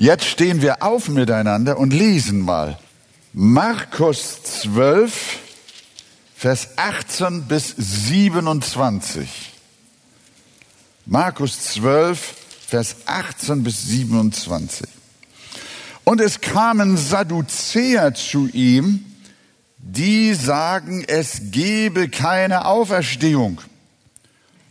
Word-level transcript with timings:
Jetzt 0.00 0.26
stehen 0.26 0.62
wir 0.62 0.84
auf 0.84 1.08
miteinander 1.08 1.76
und 1.76 1.92
lesen 1.92 2.42
mal. 2.42 2.78
Markus 3.32 4.40
12, 4.44 5.40
Vers 6.36 6.68
18 6.76 7.48
bis 7.48 7.74
27. 7.76 9.28
Markus 11.04 11.60
12, 11.74 12.34
Vers 12.68 12.94
18 13.06 13.64
bis 13.64 13.82
27. 13.86 14.88
Und 16.04 16.20
es 16.20 16.40
kamen 16.40 16.96
Sadduzäer 16.96 18.14
zu 18.14 18.46
ihm, 18.46 19.04
die 19.78 20.32
sagen, 20.34 21.02
es 21.08 21.50
gebe 21.50 22.08
keine 22.08 22.66
Auferstehung. 22.66 23.60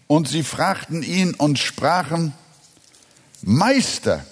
Und 0.07 0.29
sie 0.29 0.43
fragten 0.43 1.03
ihn 1.03 1.33
und 1.33 1.59
sprachen, 1.59 2.31
Meister, 3.41 4.25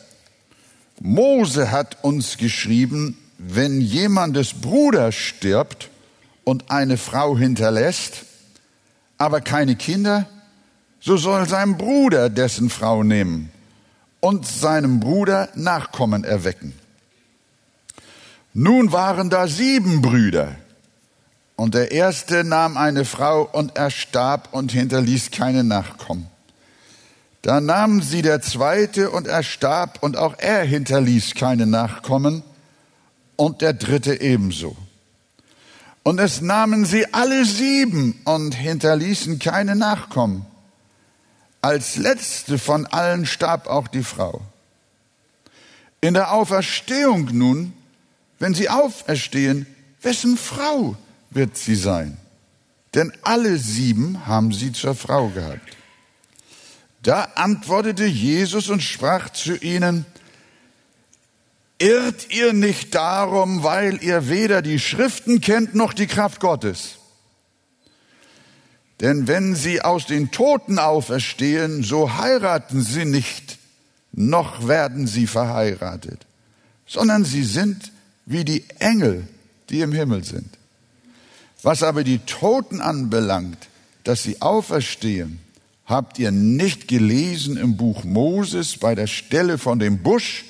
Mose 1.01 1.71
hat 1.71 2.03
uns 2.03 2.37
geschrieben, 2.37 3.17
wenn 3.37 3.81
jemandes 3.81 4.53
Bruder 4.53 5.11
stirbt 5.11 5.89
und 6.43 6.71
eine 6.71 6.97
Frau 6.97 7.37
hinterlässt, 7.37 8.23
aber 9.17 9.41
keine 9.41 9.75
Kinder, 9.75 10.27
so 10.99 11.17
soll 11.17 11.47
sein 11.47 11.77
Bruder 11.77 12.29
dessen 12.29 12.69
Frau 12.69 13.03
nehmen 13.03 13.51
und 14.21 14.47
seinem 14.47 14.99
Bruder 14.99 15.49
Nachkommen 15.55 16.23
erwecken. 16.23 16.73
Nun 18.53 18.91
waren 18.91 19.29
da 19.29 19.47
sieben 19.47 20.01
Brüder. 20.01 20.55
Und 21.57 21.73
der 21.73 21.91
erste 21.91 22.43
nahm 22.43 22.75
eine 22.75 23.05
Frau 23.05 23.43
und 23.43 23.77
erstarb 23.77 24.49
und 24.51 24.71
hinterließ 24.71 25.31
keine 25.31 25.63
Nachkommen. 25.63 26.27
Da 27.45 27.61
nahmen 27.61 28.01
sie 28.01 28.23
der 28.23 28.41
zweite 28.41 29.11
und 29.11 29.27
erstarb 29.27 30.01
und 30.01 30.17
auch 30.17 30.33
er 30.39 30.63
hinterließ 30.63 31.35
keine 31.35 31.67
Nachkommen 31.67 32.41
und 33.35 33.61
der 33.61 33.73
dritte 33.73 34.19
ebenso. 34.19 34.75
Und 36.01 36.19
es 36.19 36.41
nahmen 36.41 36.85
sie 36.85 37.13
alle 37.13 37.45
sieben 37.45 38.19
und 38.25 38.55
hinterließen 38.55 39.37
keine 39.37 39.75
Nachkommen. 39.75 40.47
Als 41.61 41.97
letzte 41.97 42.57
von 42.57 42.87
allen 42.87 43.27
starb 43.27 43.67
auch 43.67 43.89
die 43.89 44.03
Frau. 44.03 44.41
In 46.01 46.15
der 46.15 46.31
Auferstehung 46.31 47.29
nun, 47.31 47.73
wenn 48.39 48.55
sie 48.55 48.69
auferstehen, 48.69 49.67
wessen 50.01 50.37
Frau 50.37 50.95
wird 51.29 51.57
sie 51.57 51.75
sein. 51.75 52.17
Denn 52.95 53.13
alle 53.21 53.59
sieben 53.59 54.25
haben 54.25 54.51
sie 54.51 54.71
zur 54.71 54.95
Frau 54.95 55.27
gehabt. 55.27 55.75
Da 57.05 57.25
antwortete 57.35 58.05
Jesus 58.05 58.67
und 58.69 58.81
sprach 58.81 59.29
zu 59.29 59.55
ihnen, 59.55 60.07
Irrt 61.77 62.33
ihr 62.33 62.51
nicht 62.51 62.95
darum, 62.95 63.61
weil 63.61 64.01
ihr 64.01 64.27
weder 64.27 64.63
die 64.63 64.79
Schriften 64.79 65.39
kennt 65.39 65.75
noch 65.75 65.93
die 65.93 66.07
Kraft 66.07 66.39
Gottes? 66.39 66.95
Denn 69.01 69.27
wenn 69.27 69.53
sie 69.53 69.83
aus 69.83 70.07
den 70.07 70.31
Toten 70.31 70.79
auferstehen, 70.79 71.83
so 71.83 72.17
heiraten 72.17 72.81
sie 72.81 73.05
nicht, 73.05 73.59
noch 74.11 74.67
werden 74.67 75.05
sie 75.05 75.27
verheiratet, 75.27 76.25
sondern 76.87 77.23
sie 77.23 77.43
sind 77.43 77.91
wie 78.25 78.45
die 78.45 78.65
Engel, 78.79 79.27
die 79.69 79.81
im 79.81 79.91
Himmel 79.91 80.23
sind. 80.23 80.57
Was 81.61 81.83
aber 81.83 82.03
die 82.03 82.19
Toten 82.19 82.81
anbelangt, 82.81 83.67
dass 84.03 84.23
sie 84.23 84.41
auferstehen, 84.41 85.44
habt 85.85 86.19
ihr 86.19 86.31
nicht 86.31 86.87
gelesen 86.87 87.57
im 87.57 87.77
Buch 87.77 88.03
Moses 88.03 88.77
bei 88.77 88.95
der 88.95 89.07
Stelle 89.07 89.57
von 89.57 89.79
dem 89.79 90.01
Busch, 90.01 90.45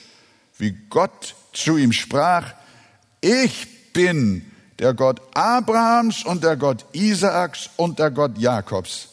wie 0.58 0.72
Gott 0.90 1.36
zu 1.54 1.78
ihm 1.78 1.92
sprach, 1.92 2.54
ich 3.22 3.68
bin 3.94 4.46
der 4.80 4.94
Gott 4.94 5.22
Abrahams 5.34 6.24
und 6.24 6.44
der 6.44 6.58
Gott 6.58 6.86
Isaaks 6.94 7.70
und 7.78 8.00
der 8.00 8.12
Gott 8.12 8.38
Jakobs. 8.38 9.10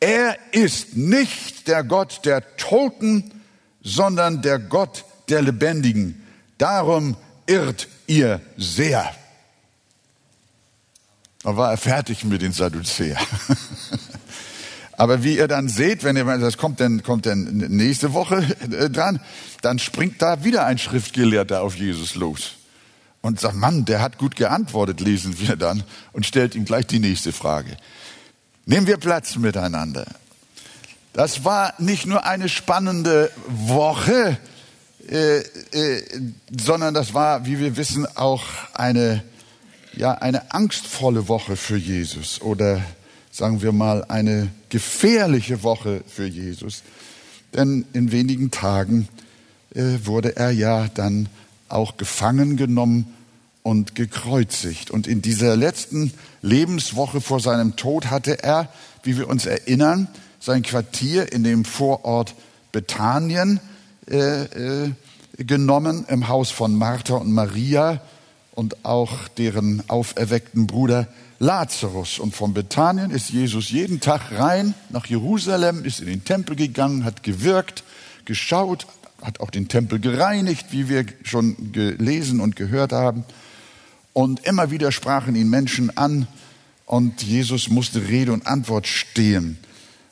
Er 0.00 0.36
ist 0.52 0.96
nicht 0.96 1.68
der 1.68 1.82
Gott 1.82 2.20
der 2.24 2.56
Toten, 2.56 3.42
sondern 3.82 4.42
der 4.42 4.58
Gott 4.58 5.04
der 5.28 5.42
Lebendigen. 5.42 6.22
Darum 6.58 7.16
irrt 7.46 7.88
ihr 8.06 8.40
sehr. 8.56 9.14
Dann 11.42 11.56
war 11.56 11.70
er 11.70 11.76
fertig 11.76 12.24
mit 12.24 12.42
den 12.42 12.52
Sadduzäern. 12.52 13.24
Aber 14.96 15.22
wie 15.22 15.36
ihr 15.36 15.48
dann 15.48 15.68
seht, 15.68 16.04
wenn 16.04 16.16
ihr, 16.16 16.24
das 16.24 16.56
kommt 16.56 16.80
dann, 16.80 17.02
kommt 17.02 17.26
dann 17.26 17.44
nächste 17.68 18.12
Woche 18.12 18.44
äh, 18.70 18.90
dran, 18.90 19.20
dann 19.62 19.78
springt 19.78 20.22
da 20.22 20.44
wieder 20.44 20.64
ein 20.66 20.78
Schriftgelehrter 20.78 21.62
auf 21.62 21.76
Jesus 21.76 22.14
los 22.14 22.52
und 23.20 23.40
sagt, 23.40 23.56
Mann, 23.56 23.84
der 23.84 24.00
hat 24.00 24.18
gut 24.18 24.36
geantwortet, 24.36 25.00
lesen 25.00 25.38
wir 25.38 25.56
dann 25.56 25.82
und 26.12 26.26
stellt 26.26 26.54
ihm 26.54 26.64
gleich 26.64 26.86
die 26.86 26.98
nächste 26.98 27.32
Frage. 27.32 27.76
Nehmen 28.64 28.86
wir 28.86 28.96
Platz 28.96 29.36
miteinander. 29.36 30.06
Das 31.12 31.44
war 31.44 31.74
nicht 31.78 32.06
nur 32.06 32.24
eine 32.24 32.48
spannende 32.48 33.30
Woche, 33.46 34.38
äh, 35.08 35.38
äh, 35.38 36.02
sondern 36.60 36.94
das 36.94 37.14
war, 37.14 37.46
wie 37.46 37.58
wir 37.58 37.76
wissen, 37.76 38.06
auch 38.16 38.44
eine 38.74 39.22
ja 39.96 40.12
eine 40.12 40.52
angstvolle 40.52 41.28
Woche 41.28 41.56
für 41.56 41.76
Jesus 41.76 42.40
oder 42.40 42.82
sagen 43.36 43.60
wir 43.60 43.72
mal 43.72 44.02
eine 44.08 44.48
gefährliche 44.70 45.62
Woche 45.62 46.02
für 46.06 46.26
Jesus. 46.26 46.82
Denn 47.52 47.84
in 47.92 48.10
wenigen 48.10 48.50
Tagen 48.50 49.08
äh, 49.74 49.98
wurde 50.04 50.36
er 50.36 50.52
ja 50.52 50.88
dann 50.88 51.28
auch 51.68 51.98
gefangen 51.98 52.56
genommen 52.56 53.14
und 53.62 53.94
gekreuzigt. 53.94 54.90
Und 54.90 55.06
in 55.06 55.20
dieser 55.20 55.54
letzten 55.54 56.14
Lebenswoche 56.40 57.20
vor 57.20 57.38
seinem 57.40 57.76
Tod 57.76 58.06
hatte 58.06 58.42
er, 58.42 58.70
wie 59.02 59.18
wir 59.18 59.28
uns 59.28 59.44
erinnern, 59.44 60.08
sein 60.40 60.62
Quartier 60.62 61.30
in 61.30 61.44
dem 61.44 61.66
Vorort 61.66 62.34
Bethanien 62.72 63.60
äh, 64.10 64.44
äh, 64.44 64.92
genommen, 65.36 66.06
im 66.08 66.28
Haus 66.28 66.50
von 66.50 66.74
Martha 66.74 67.16
und 67.16 67.32
Maria 67.32 68.00
und 68.52 68.86
auch 68.86 69.28
deren 69.36 69.82
auferweckten 69.90 70.66
Bruder 70.66 71.06
Lazarus. 71.38 72.18
Und 72.18 72.34
von 72.34 72.54
Bethanien 72.54 73.10
ist 73.10 73.30
Jesus 73.30 73.70
jeden 73.70 74.00
Tag 74.00 74.32
rein 74.32 74.74
nach 74.90 75.06
Jerusalem, 75.06 75.84
ist 75.84 76.00
in 76.00 76.06
den 76.06 76.24
Tempel 76.24 76.56
gegangen, 76.56 77.04
hat 77.04 77.22
gewirkt, 77.22 77.84
geschaut, 78.24 78.86
hat 79.22 79.40
auch 79.40 79.50
den 79.50 79.68
Tempel 79.68 79.98
gereinigt, 79.98 80.66
wie 80.70 80.88
wir 80.88 81.04
schon 81.22 81.72
gelesen 81.72 82.40
und 82.40 82.56
gehört 82.56 82.92
haben. 82.92 83.24
Und 84.12 84.44
immer 84.46 84.70
wieder 84.70 84.92
sprachen 84.92 85.34
ihn 85.34 85.50
Menschen 85.50 85.96
an 85.96 86.26
und 86.86 87.22
Jesus 87.22 87.68
musste 87.68 88.08
Rede 88.08 88.32
und 88.32 88.46
Antwort 88.46 88.86
stehen. 88.86 89.58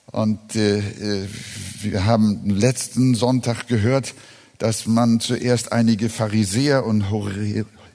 Und 0.07 0.57
äh, 0.57 0.79
äh 0.79 1.29
wir 1.81 2.07
haben 2.07 2.49
letzten 2.49 3.15
Sonntag 3.15 3.67
gehört, 3.67 4.15
dass 4.59 4.87
man 4.87 5.21
zuerst 5.21 5.73
einige 5.73 6.09
Pharisäer 6.09 6.87
und 6.87 7.11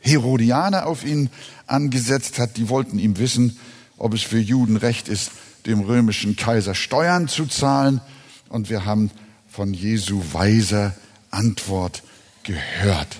Herodianer 0.02 0.88
auf 0.88 1.06
ihn 1.06 1.30
angesetzt 1.68 2.40
hat. 2.40 2.58
Die 2.58 2.70
wollten 2.70 3.00
ihm 3.00 3.18
wissen, 3.18 3.58
ob 3.98 4.14
es 4.14 4.22
für 4.22 4.40
Juden 4.40 4.78
recht 4.78 5.08
ist, 5.08 5.32
dem 5.66 5.82
römischen 5.82 6.36
Kaiser 6.36 6.76
Steuern 6.76 7.28
zu 7.28 7.46
zahlen. 7.46 8.02
Und 8.48 8.70
wir 8.70 8.86
haben 8.86 9.12
von 9.50 9.74
Jesu 9.74 10.22
weiser 10.32 10.96
Antwort 11.32 12.04
gehört. 12.44 13.18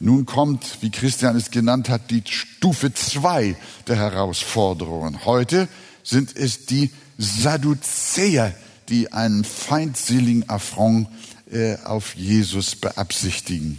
Nun 0.00 0.26
kommt, 0.26 0.78
wie 0.80 0.90
Christian 0.90 1.36
es 1.36 1.50
genannt 1.50 1.88
hat, 1.88 2.10
die 2.10 2.22
Stufe 2.26 2.92
zwei 2.92 3.56
der 3.86 3.96
Herausforderungen. 3.96 5.24
Heute 5.24 5.68
sind 6.02 6.36
es 6.36 6.66
die 6.66 6.90
Sadduzäer, 7.18 8.54
die 8.88 9.12
einen 9.12 9.44
feindseligen 9.44 10.48
Affront 10.48 11.06
äh, 11.52 11.76
auf 11.84 12.16
Jesus 12.16 12.74
beabsichtigen. 12.74 13.78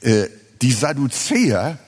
Äh, 0.00 0.26
die 0.62 0.72
Sadduzäer, 0.72 1.78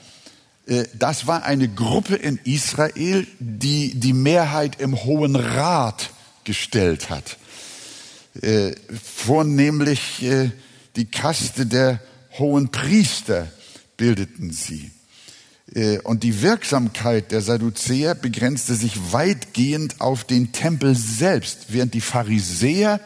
äh, 0.67 0.85
das 0.95 1.27
war 1.27 1.45
eine 1.45 1.69
Gruppe 1.69 2.17
in 2.17 2.39
Israel, 2.45 3.27
die 3.39 3.95
die 3.95 4.13
Mehrheit 4.13 4.81
im 4.81 5.05
Hohen 5.05 5.37
Rat 5.37 6.11
gestellt 6.45 7.11
hat. 7.11 7.37
Äh, 8.41 8.75
vornehmlich 9.03 10.23
äh, 10.23 10.51
die 10.97 11.07
Kaste 11.07 11.67
der 11.67 12.01
hohen 12.39 12.71
Priester 12.71 13.49
bildeten 13.97 14.53
sie. 14.53 14.91
Und 16.03 16.25
die 16.25 16.43
Wirksamkeit 16.43 17.31
der 17.31 17.43
Sadduzäer 17.43 18.17
begrenzte 18.17 18.75
sich 18.75 19.13
weitgehend 19.13 20.01
auf 20.01 20.25
den 20.25 20.51
Tempel 20.51 20.97
selbst, 20.97 21.67
während 21.69 21.95
die 21.95 22.01
Pharisäer 22.01 22.99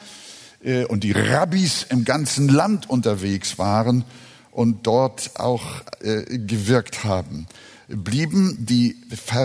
und 0.88 1.04
die 1.04 1.12
Rabbis 1.12 1.84
im 1.90 2.06
ganzen 2.06 2.48
Land 2.48 2.88
unterwegs 2.88 3.58
waren 3.58 4.04
und 4.54 4.86
dort 4.86 5.32
auch 5.34 5.82
äh, 6.00 6.38
gewirkt 6.38 7.04
haben. 7.04 7.46
blieben 7.88 8.56
die, 8.60 8.96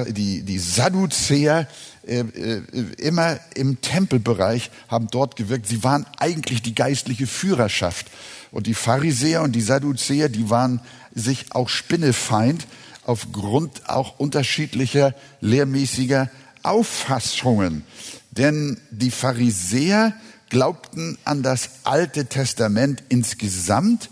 die, 0.09 0.43
die 0.43 0.59
Sadduzäer 0.59 1.67
äh, 2.07 2.19
äh, 2.21 2.61
immer 2.97 3.39
im 3.55 3.81
Tempelbereich, 3.81 4.71
haben 4.87 5.07
dort 5.11 5.35
gewirkt. 5.35 5.67
Sie 5.67 5.83
waren 5.83 6.05
eigentlich 6.17 6.61
die 6.61 6.75
geistliche 6.75 7.27
Führerschaft. 7.27 8.07
Und 8.51 8.67
die 8.67 8.73
Pharisäer 8.73 9.41
und 9.41 9.51
die 9.51 9.61
Sadduzäer, 9.61 10.29
die 10.29 10.49
waren 10.49 10.79
sich 11.13 11.47
auch 11.51 11.69
spinnefeind 11.69 12.65
aufgrund 13.03 13.89
auch 13.89 14.19
unterschiedlicher 14.19 15.13
lehrmäßiger 15.41 16.29
Auffassungen. 16.63 17.83
Denn 18.31 18.79
die 18.91 19.11
Pharisäer 19.11 20.13
glaubten 20.49 21.17
an 21.25 21.43
das 21.43 21.69
Alte 21.83 22.25
Testament 22.25 23.03
insgesamt, 23.09 24.09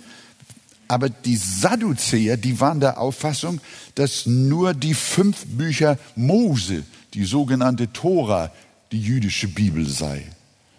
aber 0.87 1.09
die 1.09 1.35
Sadduzäer, 1.35 2.37
die 2.37 2.59
waren 2.59 2.79
der 2.79 2.99
Auffassung, 2.99 3.59
dass 3.95 4.25
nur 4.25 4.73
die 4.73 4.93
fünf 4.93 5.45
Bücher 5.45 5.97
Mose, 6.15 6.83
die 7.13 7.25
sogenannte 7.25 7.91
Tora, 7.91 8.51
die 8.91 9.01
jüdische 9.01 9.47
Bibel 9.47 9.87
sei. 9.87 10.23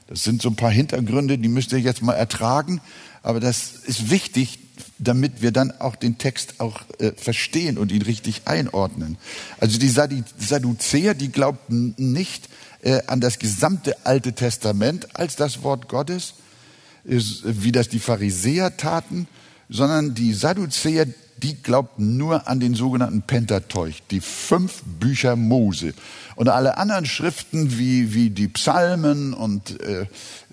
Das 0.06 0.24
sind 0.24 0.40
so 0.40 0.48
ein 0.48 0.56
paar 0.56 0.70
Hintergründe, 0.70 1.36
die 1.36 1.48
müsst 1.48 1.72
ihr 1.72 1.80
jetzt 1.80 2.02
mal 2.02 2.14
ertragen, 2.14 2.80
aber 3.22 3.40
das 3.40 3.72
ist 3.86 4.10
wichtig, 4.10 4.58
damit 4.98 5.42
wir 5.42 5.52
dann 5.52 5.72
auch 5.80 5.96
den 5.96 6.18
Text 6.18 6.60
auch 6.60 6.80
äh, 6.98 7.12
verstehen 7.12 7.78
und 7.78 7.92
ihn 7.92 8.02
richtig 8.02 8.42
einordnen. 8.46 9.16
Also 9.60 9.78
die 9.78 9.88
Sadduzäer, 9.88 11.14
die 11.14 11.30
glaubten 11.30 11.94
nicht 11.96 12.48
äh, 12.82 13.02
an 13.06 13.20
das 13.20 13.38
gesamte 13.38 14.06
Alte 14.06 14.32
Testament 14.32 15.16
als 15.16 15.36
das 15.36 15.62
Wort 15.62 15.88
Gottes, 15.88 16.34
ist, 17.04 17.42
wie 17.44 17.72
das 17.72 17.88
die 17.88 18.00
Pharisäer 18.00 18.76
taten, 18.76 19.28
sondern 19.68 20.14
die 20.14 20.32
Sadduzäer, 20.32 21.06
die 21.42 21.54
glaubten 21.62 22.16
nur 22.16 22.48
an 22.48 22.58
den 22.58 22.74
sogenannten 22.74 23.22
Pentateuch, 23.22 24.00
die 24.10 24.20
fünf 24.20 24.82
Bücher 24.84 25.36
Mose. 25.36 25.94
Und 26.34 26.48
alle 26.48 26.78
anderen 26.78 27.06
Schriften 27.06 27.78
wie, 27.78 28.12
wie 28.12 28.30
die 28.30 28.48
Psalmen 28.48 29.34
und 29.34 29.80
äh, 29.80 30.06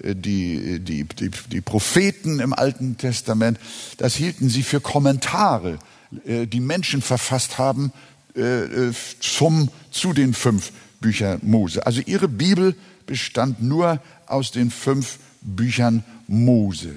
die, 0.03 0.79
die, 0.79 1.06
die, 1.06 1.31
die 1.51 1.62
Propheten 1.62 2.39
im 2.39 2.53
Alten 2.53 2.97
Testament, 2.97 3.59
das 3.97 4.15
hielten 4.15 4.50
sie 4.50 4.63
für 4.63 4.79
Kommentare, 4.79 5.79
äh, 6.25 6.45
die 6.45 6.59
Menschen 6.59 7.01
verfasst 7.01 7.57
haben 7.57 7.91
äh, 8.35 8.41
äh 8.41 8.94
zum, 9.19 9.69
zu 9.91 10.13
den 10.13 10.33
fünf 10.33 10.71
Büchern 11.01 11.39
Mose. 11.44 11.85
Also 11.85 12.01
ihre 12.06 12.27
Bibel 12.27 12.75
bestand 13.06 13.62
nur 13.62 14.00
aus 14.27 14.51
den 14.51 14.71
fünf 14.71 15.19
Büchern 15.41 16.03
Mose. 16.27 16.95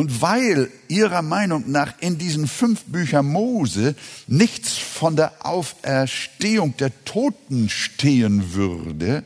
Und 0.00 0.22
weil 0.22 0.70
ihrer 0.88 1.20
Meinung 1.20 1.70
nach 1.70 1.92
in 2.00 2.16
diesen 2.16 2.48
fünf 2.48 2.84
Büchern 2.84 3.26
Mose 3.26 3.94
nichts 4.28 4.78
von 4.78 5.14
der 5.14 5.44
Auferstehung 5.44 6.74
der 6.78 7.04
Toten 7.04 7.68
stehen 7.68 8.54
würde, 8.54 9.24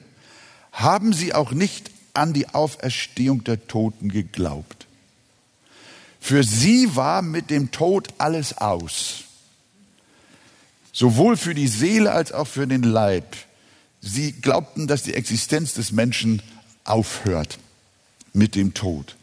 haben 0.72 1.12
sie 1.12 1.32
auch 1.32 1.52
nicht 1.52 1.92
an 2.12 2.32
die 2.32 2.48
Auferstehung 2.48 3.44
der 3.44 3.68
Toten 3.68 4.08
geglaubt. 4.08 4.88
Für 6.18 6.42
sie 6.42 6.96
war 6.96 7.22
mit 7.22 7.50
dem 7.50 7.70
Tod 7.70 8.08
alles 8.18 8.58
aus. 8.58 9.22
Sowohl 10.92 11.36
für 11.36 11.54
die 11.54 11.68
Seele 11.68 12.10
als 12.10 12.32
auch 12.32 12.48
für 12.48 12.66
den 12.66 12.82
Leib. 12.82 13.36
Sie 14.00 14.32
glaubten, 14.32 14.88
dass 14.88 15.04
die 15.04 15.14
Existenz 15.14 15.74
des 15.74 15.92
Menschen 15.92 16.42
aufhört 16.82 17.60
mit 18.32 18.56
dem 18.56 18.74
Tod. 18.74 19.14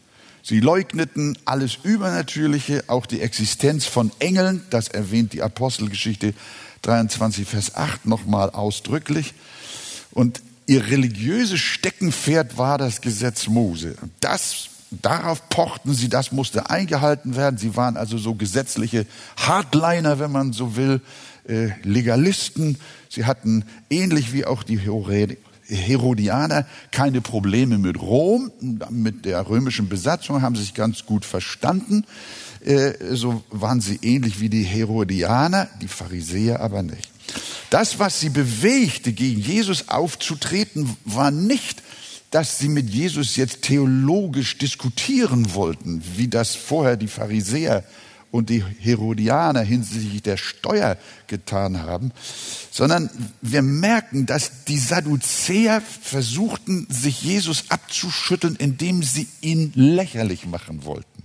Sie 0.42 0.58
leugneten 0.58 1.38
alles 1.44 1.78
Übernatürliche, 1.84 2.84
auch 2.88 3.06
die 3.06 3.20
Existenz 3.20 3.86
von 3.86 4.10
Engeln, 4.18 4.62
das 4.70 4.88
erwähnt 4.88 5.32
die 5.32 5.42
Apostelgeschichte 5.42 6.34
23, 6.82 7.46
Vers 7.46 7.76
8 7.76 8.06
nochmal 8.06 8.50
ausdrücklich. 8.50 9.34
Und 10.10 10.42
ihr 10.66 10.84
religiöses 10.88 11.60
Steckenpferd 11.60 12.58
war 12.58 12.76
das 12.76 13.00
Gesetz 13.00 13.46
Mose. 13.46 13.94
Das, 14.18 14.68
darauf 14.90 15.48
pochten 15.48 15.94
sie, 15.94 16.08
das 16.08 16.32
musste 16.32 16.70
eingehalten 16.70 17.36
werden. 17.36 17.56
Sie 17.56 17.76
waren 17.76 17.96
also 17.96 18.18
so 18.18 18.34
gesetzliche 18.34 19.06
Hardliner, 19.36 20.18
wenn 20.18 20.32
man 20.32 20.52
so 20.52 20.74
will, 20.74 21.00
äh, 21.48 21.68
Legalisten. 21.84 22.78
Sie 23.08 23.26
hatten 23.26 23.64
ähnlich 23.90 24.32
wie 24.32 24.44
auch 24.44 24.64
die 24.64 24.80
Herodianer 25.74 26.66
keine 26.90 27.20
Probleme 27.20 27.78
mit 27.78 28.00
Rom, 28.00 28.50
mit 28.90 29.24
der 29.24 29.48
römischen 29.48 29.88
Besatzung 29.88 30.42
haben 30.42 30.56
sie 30.56 30.62
sich 30.62 30.74
ganz 30.74 31.06
gut 31.06 31.24
verstanden. 31.24 32.04
Äh, 32.64 32.92
so 33.14 33.42
waren 33.50 33.80
sie 33.80 33.98
ähnlich 34.02 34.40
wie 34.40 34.48
die 34.48 34.62
Herodianer, 34.62 35.68
die 35.80 35.88
Pharisäer 35.88 36.60
aber 36.60 36.82
nicht. 36.82 37.10
Das, 37.70 37.98
was 37.98 38.20
sie 38.20 38.28
bewegte, 38.28 39.12
gegen 39.12 39.40
Jesus 39.40 39.88
aufzutreten, 39.88 40.96
war 41.04 41.30
nicht, 41.30 41.82
dass 42.30 42.58
sie 42.58 42.68
mit 42.68 42.88
Jesus 42.88 43.36
jetzt 43.36 43.62
theologisch 43.62 44.58
diskutieren 44.58 45.54
wollten, 45.54 46.02
wie 46.16 46.28
das 46.28 46.54
vorher 46.54 46.96
die 46.96 47.08
Pharisäer 47.08 47.84
und 48.32 48.48
die 48.48 48.64
Herodianer 48.64 49.60
hinsichtlich 49.60 50.22
der 50.22 50.38
Steuer 50.38 50.96
getan 51.26 51.82
haben, 51.82 52.12
sondern 52.70 53.10
wir 53.42 53.60
merken, 53.60 54.24
dass 54.26 54.64
die 54.64 54.78
Sadduzäer 54.78 55.82
versuchten, 55.82 56.86
sich 56.90 57.22
Jesus 57.22 57.66
abzuschütteln, 57.68 58.56
indem 58.56 59.02
sie 59.02 59.28
ihn 59.42 59.72
lächerlich 59.76 60.46
machen 60.46 60.84
wollten. 60.84 61.22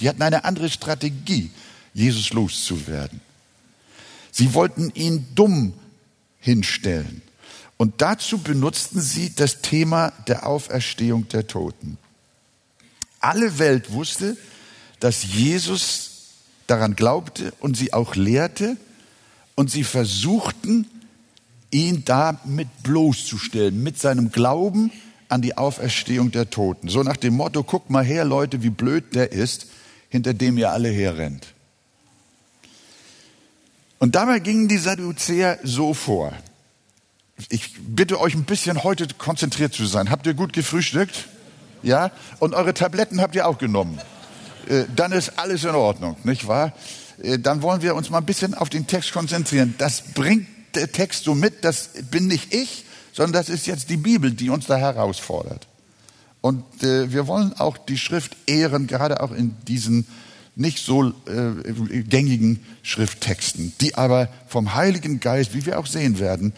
Die 0.00 0.08
hatten 0.08 0.22
eine 0.22 0.44
andere 0.44 0.70
Strategie, 0.70 1.50
Jesus 1.92 2.32
loszuwerden. 2.32 3.20
Sie 4.30 4.54
wollten 4.54 4.90
ihn 4.94 5.26
dumm 5.34 5.74
hinstellen. 6.38 7.20
Und 7.76 8.00
dazu 8.00 8.38
benutzten 8.38 9.00
sie 9.00 9.34
das 9.34 9.60
Thema 9.60 10.12
der 10.28 10.46
Auferstehung 10.46 11.28
der 11.28 11.48
Toten. 11.48 11.98
Alle 13.18 13.58
Welt 13.58 13.92
wusste, 13.92 14.36
dass 15.04 15.22
Jesus 15.22 16.12
daran 16.66 16.96
glaubte 16.96 17.52
und 17.60 17.76
sie 17.76 17.92
auch 17.92 18.14
lehrte 18.14 18.78
und 19.54 19.70
sie 19.70 19.84
versuchten, 19.84 20.86
ihn 21.70 22.06
damit 22.06 22.68
bloßzustellen, 22.82 23.82
mit 23.82 24.00
seinem 24.00 24.32
Glauben 24.32 24.90
an 25.28 25.42
die 25.42 25.58
Auferstehung 25.58 26.30
der 26.30 26.48
Toten. 26.48 26.88
So 26.88 27.02
nach 27.02 27.18
dem 27.18 27.34
Motto, 27.34 27.62
guck 27.64 27.90
mal 27.90 28.02
her, 28.02 28.24
Leute, 28.24 28.62
wie 28.62 28.70
blöd 28.70 29.14
der 29.14 29.30
ist, 29.30 29.66
hinter 30.08 30.32
dem 30.32 30.56
ihr 30.56 30.70
alle 30.70 30.88
herrennt. 30.88 31.48
Und 33.98 34.14
dabei 34.14 34.38
gingen 34.38 34.68
die 34.68 34.78
Sadduzäer 34.78 35.58
so 35.64 35.92
vor. 35.92 36.32
Ich 37.50 37.74
bitte 37.78 38.18
euch 38.22 38.34
ein 38.34 38.44
bisschen 38.44 38.84
heute 38.84 39.06
konzentriert 39.18 39.74
zu 39.74 39.84
sein. 39.84 40.08
Habt 40.08 40.26
ihr 40.26 40.32
gut 40.32 40.54
gefrühstückt? 40.54 41.28
Ja? 41.82 42.10
Und 42.38 42.54
eure 42.54 42.72
Tabletten 42.72 43.20
habt 43.20 43.34
ihr 43.34 43.46
auch 43.46 43.58
genommen? 43.58 44.00
Äh, 44.68 44.84
dann 44.94 45.12
ist 45.12 45.38
alles 45.38 45.64
in 45.64 45.70
Ordnung, 45.70 46.16
nicht 46.24 46.46
wahr? 46.46 46.72
Äh, 47.22 47.38
dann 47.38 47.62
wollen 47.62 47.82
wir 47.82 47.94
uns 47.94 48.10
mal 48.10 48.18
ein 48.18 48.26
bisschen 48.26 48.54
auf 48.54 48.68
den 48.68 48.86
Text 48.86 49.12
konzentrieren. 49.12 49.74
Das 49.78 50.02
bringt 50.14 50.46
der 50.74 50.90
Text 50.90 51.24
so 51.24 51.34
mit, 51.34 51.64
das 51.64 51.90
bin 52.10 52.26
nicht 52.26 52.52
ich, 52.52 52.84
sondern 53.12 53.32
das 53.32 53.48
ist 53.48 53.66
jetzt 53.66 53.90
die 53.90 53.96
Bibel, 53.96 54.30
die 54.30 54.50
uns 54.50 54.66
da 54.66 54.76
herausfordert. 54.76 55.66
Und 56.40 56.64
äh, 56.82 57.12
wir 57.12 57.26
wollen 57.26 57.52
auch 57.54 57.78
die 57.78 57.98
Schrift 57.98 58.36
ehren, 58.46 58.86
gerade 58.86 59.22
auch 59.22 59.32
in 59.32 59.56
diesen 59.66 60.06
nicht 60.56 60.84
so 60.84 61.12
gängigen 61.24 62.64
Schrifttexten, 62.84 63.72
die 63.80 63.96
aber 63.96 64.28
vom 64.46 64.76
Heiligen 64.76 65.18
Geist, 65.18 65.52
wie 65.52 65.66
wir 65.66 65.80
auch 65.80 65.86
sehen 65.86 66.20
werden, 66.20 66.52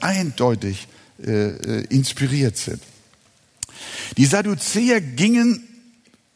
eindeutig 0.00 0.88
inspiriert 1.18 2.56
sind. 2.56 2.80
Die 4.16 4.24
Sadduzäer 4.24 5.02
gingen 5.02 5.67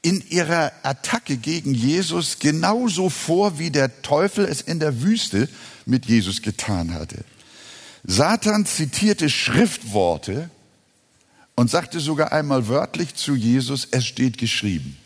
in 0.02 0.22
ihrer 0.28 0.72
Attacke 0.82 1.36
gegen 1.36 1.74
Jesus 1.74 2.40
genauso 2.40 3.08
vor, 3.08 3.58
wie 3.58 3.70
der 3.70 4.02
Teufel 4.02 4.44
es 4.44 4.60
in 4.60 4.80
der 4.80 5.02
Wüste 5.02 5.48
mit 5.86 6.06
Jesus 6.06 6.42
getan 6.42 6.92
hatte. 6.92 7.24
Satan 8.04 8.66
zitierte 8.66 9.30
Schriftworte 9.30 10.50
und 11.54 11.70
sagte 11.70 12.00
sogar 12.00 12.32
einmal 12.32 12.66
wörtlich 12.66 13.14
zu 13.14 13.36
Jesus, 13.36 13.86
es 13.92 14.04
steht 14.04 14.38
geschrieben. 14.38 14.96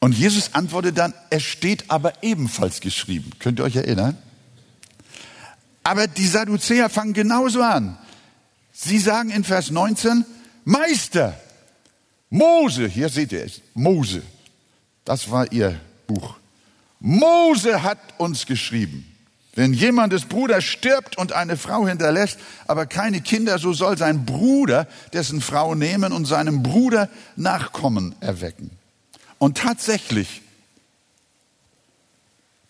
Und 0.00 0.12
Jesus 0.12 0.54
antwortete 0.54 0.94
dann, 0.94 1.14
es 1.30 1.42
steht 1.42 1.90
aber 1.90 2.22
ebenfalls 2.22 2.80
geschrieben. 2.80 3.30
Könnt 3.38 3.58
ihr 3.58 3.64
euch 3.64 3.76
erinnern? 3.76 4.16
Aber 5.82 6.06
die 6.06 6.26
Sadduzäer 6.26 6.88
fangen 6.88 7.12
genauso 7.12 7.62
an. 7.62 7.98
Sie 8.72 8.98
sagen 8.98 9.30
in 9.30 9.44
Vers 9.44 9.70
19, 9.70 10.24
Meister, 10.64 11.38
Mose, 12.30 12.88
hier 12.88 13.08
seht 13.08 13.32
ihr 13.32 13.44
es, 13.44 13.60
Mose, 13.74 14.22
das 15.04 15.30
war 15.30 15.50
ihr 15.52 15.78
Buch. 16.06 16.36
Mose 17.00 17.82
hat 17.82 17.98
uns 18.18 18.46
geschrieben. 18.46 19.10
Wenn 19.56 19.72
jemandes 19.72 20.24
Bruder 20.24 20.60
stirbt 20.60 21.16
und 21.16 21.32
eine 21.32 21.56
Frau 21.56 21.86
hinterlässt, 21.86 22.38
aber 22.66 22.86
keine 22.86 23.20
Kinder, 23.20 23.58
so 23.58 23.72
soll 23.72 23.96
sein 23.96 24.24
Bruder 24.24 24.88
dessen 25.12 25.40
Frau 25.40 25.76
nehmen 25.76 26.12
und 26.12 26.24
seinem 26.24 26.64
Bruder 26.64 27.08
Nachkommen 27.36 28.16
erwecken. 28.20 28.70
Und 29.38 29.58
tatsächlich 29.58 30.42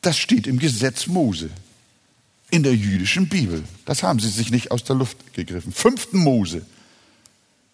Das 0.05 0.19
steht 0.19 0.47
im 0.47 0.59
Gesetz 0.59 1.07
Mose, 1.07 1.49
in 2.51 2.63
der 2.63 2.75
jüdischen 2.75 3.27
Bibel. 3.31 3.65
Das 3.87 4.03
haben 4.03 4.21
sie 4.21 4.29
sich 4.29 4.51
nicht 4.51 4.71
aus 4.71 4.85
der 4.85 4.97
Luft 4.97 5.33
gegriffen. 5.33 5.73
Fünften 5.73 6.19
Mose, 6.19 6.67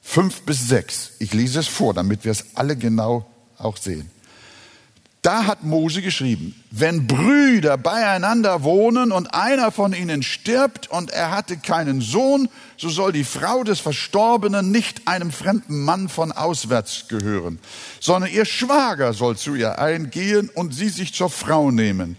fünf 0.02 0.42
bis 0.42 0.68
sechs. 0.68 1.12
Ich 1.18 1.34
lese 1.34 1.60
es 1.60 1.68
vor, 1.68 1.94
damit 1.94 2.24
wir 2.24 2.32
es 2.32 2.56
alle 2.56 2.76
genau 2.76 3.26
auch 3.58 3.76
sehen. 3.76 4.10
Da 5.22 5.44
hat 5.44 5.64
Mose 5.64 6.00
geschrieben, 6.00 6.54
wenn 6.70 7.06
Brüder 7.06 7.76
beieinander 7.76 8.62
wohnen 8.62 9.12
und 9.12 9.34
einer 9.34 9.70
von 9.70 9.92
ihnen 9.92 10.22
stirbt 10.22 10.90
und 10.90 11.10
er 11.10 11.30
hatte 11.30 11.58
keinen 11.58 12.00
Sohn, 12.00 12.48
so 12.78 12.88
soll 12.88 13.12
die 13.12 13.24
Frau 13.24 13.62
des 13.62 13.80
Verstorbenen 13.80 14.70
nicht 14.70 15.06
einem 15.06 15.30
fremden 15.30 15.84
Mann 15.84 16.08
von 16.08 16.32
auswärts 16.32 17.04
gehören, 17.08 17.58
sondern 18.00 18.30
ihr 18.30 18.46
Schwager 18.46 19.12
soll 19.12 19.36
zu 19.36 19.54
ihr 19.54 19.78
eingehen 19.78 20.48
und 20.54 20.74
sie 20.74 20.88
sich 20.88 21.12
zur 21.12 21.28
Frau 21.28 21.70
nehmen 21.70 22.16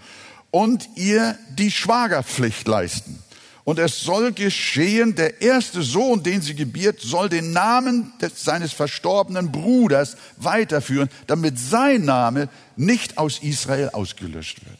und 0.52 0.88
ihr 0.96 1.40
die 1.58 1.72
Schwagerpflicht 1.72 2.68
leisten. 2.68 3.18
Und 3.64 3.78
es 3.78 4.02
soll 4.02 4.32
geschehen, 4.32 5.16
der 5.16 5.42
erste 5.42 5.84
Sohn, 5.84 6.24
den 6.24 6.42
sie 6.42 6.56
gebiert, 6.56 7.00
soll 7.00 7.30
den 7.30 7.52
Namen 7.52 8.12
des, 8.20 8.44
seines 8.44 8.74
verstorbenen 8.74 9.52
Bruders 9.52 10.18
weiterführen, 10.38 11.10
damit 11.28 11.60
sein 11.60 12.04
Name 12.06 12.50
nicht 12.76 13.18
aus 13.18 13.40
Israel 13.40 13.90
ausgelöscht 13.90 14.66
wird. 14.66 14.80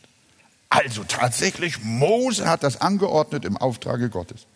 Also 0.70 1.04
tatsächlich, 1.04 1.84
Mose 1.84 2.50
hat 2.50 2.64
das 2.64 2.82
angeordnet 2.82 3.46
im 3.46 3.58
Auftrage 3.58 4.10
Gottes. 4.10 4.48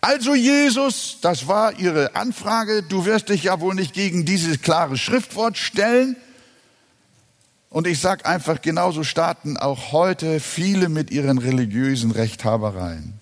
Also 0.00 0.34
Jesus, 0.34 1.18
das 1.20 1.46
war 1.46 1.78
ihre 1.78 2.14
Anfrage, 2.14 2.82
du 2.82 3.04
wirst 3.04 3.28
dich 3.28 3.44
ja 3.44 3.60
wohl 3.60 3.74
nicht 3.74 3.94
gegen 3.94 4.24
dieses 4.24 4.62
klare 4.62 4.96
Schriftwort 4.96 5.58
stellen. 5.58 6.16
Und 7.70 7.86
ich 7.86 8.00
sage 8.00 8.24
einfach, 8.24 8.62
genauso 8.62 9.04
starten 9.04 9.56
auch 9.56 9.92
heute 9.92 10.40
viele 10.40 10.88
mit 10.88 11.10
ihren 11.10 11.38
religiösen 11.38 12.10
Rechthabereien. 12.10 13.14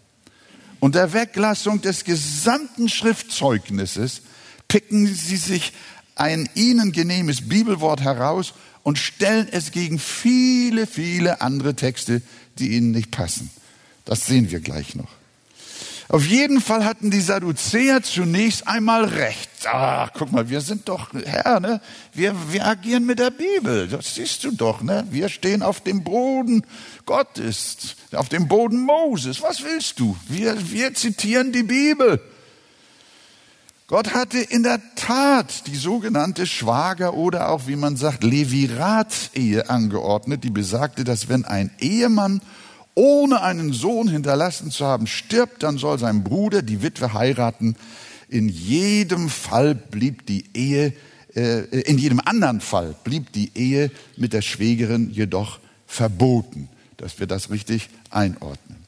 Und 0.79 0.95
der 0.95 1.13
Weglassung 1.13 1.81
des 1.81 2.05
gesamten 2.05 2.89
Schriftzeugnisses 2.89 4.23
picken 4.69 5.07
sie 5.07 5.37
sich 5.37 5.73
ein 6.15 6.49
ihnen 6.55 6.93
genehmes 6.93 7.49
Bibelwort 7.49 8.01
heraus 8.03 8.55
und 8.83 8.99
stellen 8.99 9.49
es 9.51 9.73
gegen 9.73 9.99
viele, 9.99 10.87
viele 10.87 11.41
andere 11.41 11.75
Texte, 11.75 12.23
die 12.59 12.77
ihnen 12.77 12.93
nicht 12.93 13.11
passen. 13.11 13.51
Das 14.05 14.27
sehen 14.27 14.51
wir 14.51 14.61
gleich 14.61 14.95
noch. 14.95 15.16
Auf 16.09 16.25
jeden 16.25 16.61
Fall 16.61 16.85
hatten 16.85 17.11
die 17.11 17.21
Sadduzäer 17.21 18.03
zunächst 18.03 18.69
einmal 18.69 19.05
recht. 19.05 19.51
Ach, 19.65 20.11
guck 20.15 20.31
mal, 20.31 20.49
wir 20.49 20.61
sind 20.61 20.89
doch, 20.89 21.13
Herr, 21.13 21.59
ne? 21.59 21.81
wir, 22.13 22.35
wir 22.53 22.65
agieren 22.67 23.07
mit 23.07 23.19
der 23.19 23.31
Bibel. 23.31 23.89
Das 23.89 24.15
siehst 24.15 24.45
du 24.45 24.53
doch. 24.53 24.83
Ne? 24.83 25.05
Wir 25.11 25.29
stehen 25.29 25.63
auf 25.63 25.81
dem 25.81 26.05
Boden 26.05 26.65
Gottes, 27.07 27.97
auf 28.13 28.29
dem 28.29 28.47
Boden 28.47 28.83
Moses. 28.83 29.43
Was 29.43 29.65
willst 29.65 29.99
du? 29.99 30.17
Wir, 30.29 30.57
wir 30.71 30.95
zitieren 30.95 31.51
die 31.51 31.65
Bibel. 31.65 32.21
Gott 33.89 34.15
hatte 34.15 34.39
in 34.39 34.63
der 34.63 34.81
Tat 34.97 35.67
die 35.69 35.77
sogenannte 35.77 36.47
Schwager- 36.47 37.15
oder 37.15 37.51
auch, 37.51 37.69
wie 37.69 37.77
man 37.77 37.97
sagt, 37.97 38.25
Levirat-Ehe 38.25 39.71
angeordnet, 39.71 40.43
die 40.43 40.51
besagte, 40.51 41.05
dass 41.05 41.29
wenn 41.29 41.45
ein 41.45 41.71
Ehemann 41.79 42.43
ohne 42.97 43.43
einen 43.43 43.73
Sohn 43.73 44.09
hinterlassen 44.09 44.73
zu 44.73 44.85
haben, 44.85 45.07
stirbt, 45.07 45.63
dann 45.63 45.79
soll 45.79 45.99
sein 45.99 46.25
Bruder 46.25 46.63
die 46.63 46.83
Witwe 46.83 47.13
heiraten. 47.13 47.77
In 48.29 48.49
jedem 48.49 49.29
Fall 49.29 49.75
blieb 49.75 50.27
die 50.27 50.47
Ehe, 50.55 50.95
äh, 51.35 51.61
in 51.83 51.99
jedem 51.99 52.21
anderen 52.25 52.61
Fall 52.61 52.97
blieb 53.05 53.33
die 53.33 53.53
Ehe 53.55 53.93
mit 54.17 54.33
der 54.33 54.43
Schwägerin 54.43 55.11
jedoch 55.11 55.61
verboten, 55.87 56.69
dass 56.97 57.21
wir 57.21 57.27
das 57.27 57.51
richtig 57.51 57.91
einordnen. 58.11 58.79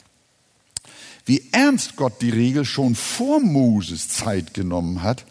Wie 1.26 1.42
ernst 1.52 1.96
Gott 1.96 2.22
die 2.22 2.30
Regel 2.30 2.64
schon 2.64 2.94
vor 2.94 3.40
Moses 3.40 4.08
Zeit 4.08 4.54
genommen 4.54 5.02
hat, 5.02 5.26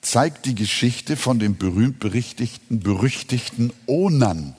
zeigt 0.00 0.46
die 0.46 0.56
Geschichte 0.56 1.16
von 1.16 1.38
dem 1.38 1.56
berühmt 1.56 2.00
berichtigten, 2.00 2.80
berüchtigten 2.80 3.72
Onan. 3.86 4.56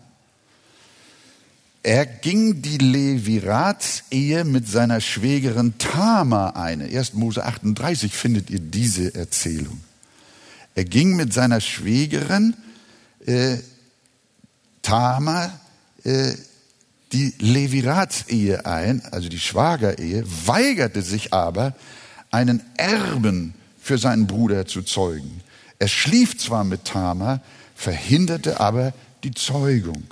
Er 1.84 2.06
ging 2.06 2.62
die 2.62 2.78
Levirats-Ehe 2.78 4.44
mit 4.44 4.68
seiner 4.68 5.00
Schwägerin 5.00 5.78
Tama 5.78 6.50
ein. 6.50 6.82
1. 6.82 7.14
Mose 7.14 7.46
38 7.46 8.14
findet 8.14 8.50
ihr 8.50 8.60
diese 8.60 9.16
Erzählung. 9.16 9.82
Er 10.76 10.86
ging 10.86 11.16
mit 11.16 11.34
seiner 11.34 11.62
Schwägerin 11.62 12.56
äh, 13.26 13.58
Tama 14.82 15.52
äh, 16.04 16.34
die 17.14 17.34
Levirats-Ehe 17.40 18.66
ein, 18.66 19.02
also 19.12 19.30
die 19.30 19.40
Schwagerehe, 19.40 20.24
weigerte 20.46 21.02
sich 21.02 21.34
aber, 21.34 21.74
einen 22.32 22.62
Erben 22.76 23.54
für 23.82 23.98
seinen 23.98 24.28
Bruder 24.28 24.66
zu 24.66 24.82
zeugen. 24.82 25.42
Er 25.80 25.88
schlief 25.88 26.38
zwar 26.38 26.64
mit 26.64 26.86
Tama, 26.86 27.42
verhinderte 27.76 28.60
aber 28.60 28.94
die 29.24 29.32
Zeugung. 29.32 30.04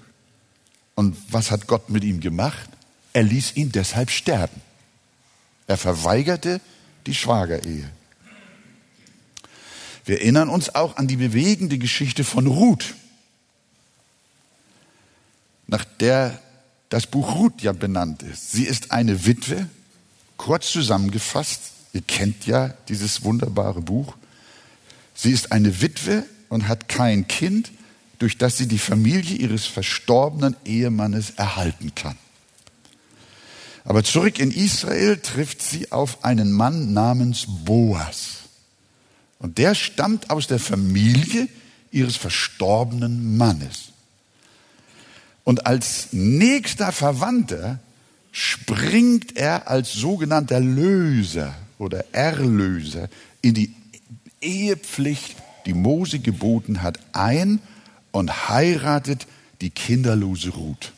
Und 0.95 1.17
was 1.29 1.51
hat 1.51 1.67
Gott 1.67 1.89
mit 1.89 2.03
ihm 2.03 2.21
gemacht? 2.21 2.69
Er 3.13 3.23
ließ 3.23 3.55
ihn 3.55 3.71
deshalb 3.71 4.09
sterben. 4.09 4.61
Er 5.67 5.77
verweigerte 5.77 6.61
die 7.05 7.13
Schwagerehe. 7.13 7.89
Wir 10.05 10.21
erinnern 10.21 10.49
uns 10.49 10.73
auch 10.73 10.97
an 10.97 11.07
die 11.07 11.17
bewegende 11.17 11.77
Geschichte 11.77 12.23
von 12.23 12.47
Ruth, 12.47 12.93
nach 15.67 15.83
der 15.83 16.39
das 16.89 17.07
Buch 17.07 17.35
Ruth 17.35 17.61
ja 17.61 17.71
benannt 17.71 18.21
ist. 18.21 18.51
Sie 18.51 18.63
ist 18.63 18.91
eine 18.91 19.25
Witwe, 19.25 19.67
kurz 20.37 20.71
zusammengefasst. 20.71 21.71
Ihr 21.93 22.01
kennt 22.01 22.45
ja 22.45 22.69
dieses 22.87 23.23
wunderbare 23.23 23.81
Buch. 23.81 24.15
Sie 25.15 25.31
ist 25.31 25.51
eine 25.51 25.81
Witwe 25.81 26.23
und 26.49 26.67
hat 26.67 26.87
kein 26.87 27.27
Kind 27.27 27.71
durch 28.19 28.37
das 28.37 28.57
sie 28.57 28.67
die 28.67 28.77
Familie 28.77 29.37
ihres 29.37 29.65
verstorbenen 29.65 30.55
Ehemannes 30.65 31.31
erhalten 31.31 31.93
kann. 31.95 32.17
Aber 33.83 34.03
zurück 34.03 34.39
in 34.39 34.51
Israel 34.51 35.17
trifft 35.17 35.61
sie 35.61 35.91
auf 35.91 36.23
einen 36.23 36.51
Mann 36.51 36.93
namens 36.93 37.45
Boas. 37.47 38.39
Und 39.39 39.57
der 39.59 39.75
stammt 39.75 40.31
aus 40.31 40.47
der 40.47 40.59
Familie 40.59 41.47
ihres 41.91 42.15
verstorbenen 42.15 43.37
Mannes. 43.37 43.89
Und 45.43 45.67
als 45.67 46.07
nächster 46.11 46.91
Verwandter 46.91 47.79
springt 48.31 49.37
er 49.37 49.69
als 49.69 49.93
sogenannter 49.93 50.59
Löser 50.59 51.53
oder 51.77 52.03
Erlöser 52.13 53.07
in 53.41 53.53
die 53.53 53.73
Ehepflicht, 54.41 55.35
die 55.67 55.73
Mose 55.73 56.19
geboten 56.19 56.81
hat, 56.81 56.99
ein 57.13 57.59
und 58.15 58.47
heiratet 58.47 59.27
die 59.59 59.71
kinderlose 59.71 60.51
Ruth. 60.51 60.93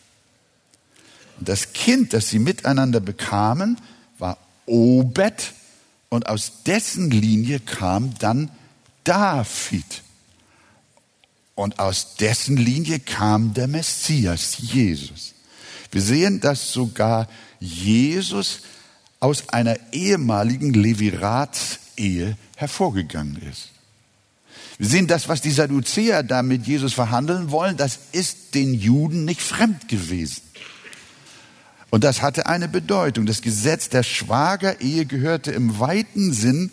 Und 1.40 1.50
das 1.50 1.74
Kind, 1.74 2.14
das 2.14 2.30
sie 2.30 2.38
miteinander 2.38 3.00
bekamen, 3.00 3.82
war 4.20 4.38
Obed 4.68 5.54
und 6.10 6.30
aus 6.30 6.62
dessen 6.68 7.10
Linie 7.10 7.60
kam 7.60 8.14
dann 8.20 8.52
David. 9.04 10.04
Und 11.56 11.80
aus 11.80 12.18
dessen 12.18 12.56
Linie 12.56 13.00
kam 13.00 13.56
der 13.56 13.68
Messias, 13.68 14.60
Jesus. 14.60 15.34
Wir 15.92 16.04
sehen, 16.04 16.40
dass 16.40 16.72
sogar 16.72 17.28
Jesus 17.60 18.60
aus 19.20 19.50
einer 19.50 19.76
ehemaligen 19.92 20.72
Leviratsehe 20.72 22.38
hervorgegangen 22.58 23.42
ist. 23.42 23.72
Wir 24.78 24.88
sehen 24.88 25.08
das, 25.08 25.28
was 25.28 25.42
die 25.42 25.52
Sadduzäer 25.52 26.24
da 26.24 26.44
mit 26.44 26.68
Jesus 26.68 26.94
verhandeln 26.94 27.50
wollen, 27.50 27.78
das 27.78 28.00
ist 28.12 28.54
den 28.54 28.74
Juden 28.74 29.26
nicht 29.26 29.42
fremd 29.42 29.88
gewesen. 29.88 30.42
Und 31.90 32.04
das 32.04 32.22
hatte 32.22 32.46
eine 32.48 32.68
Bedeutung. 32.68 33.26
Das 33.26 33.42
Gesetz 33.42 33.90
der 33.90 34.04
Schwagerehe 34.04 35.06
gehörte 35.06 35.52
im 35.52 35.80
weiten 35.80 36.34
Sinn, 36.34 36.72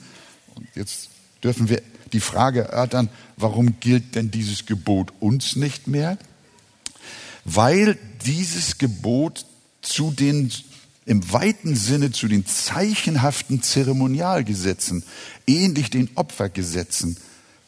und 0.55 0.67
jetzt 0.75 1.09
dürfen 1.43 1.69
wir 1.69 1.83
die 2.13 2.21
Frage 2.21 2.63
erörtern, 2.63 3.09
warum 3.37 3.81
gilt 3.81 4.15
denn 4.17 4.31
dieses 4.31 4.67
Gebot 4.67 5.13
uns 5.21 5.57
nicht 5.57 5.87
mehr? 5.87 6.19
Weil 7.45 7.99
dieses 8.25 8.79
Gebot 8.79 9.47
zu 9.83 10.11
den 10.11 10.51
im 11.07 11.33
weiten 11.33 11.77
Sinne 11.77 12.13
zu 12.13 12.29
den 12.29 12.47
zeichenhaften 12.47 13.63
Zeremonialgesetzen, 13.63 15.05
ähnlich 15.47 15.91
den 15.91 16.09
Opfergesetzen, 16.15 17.19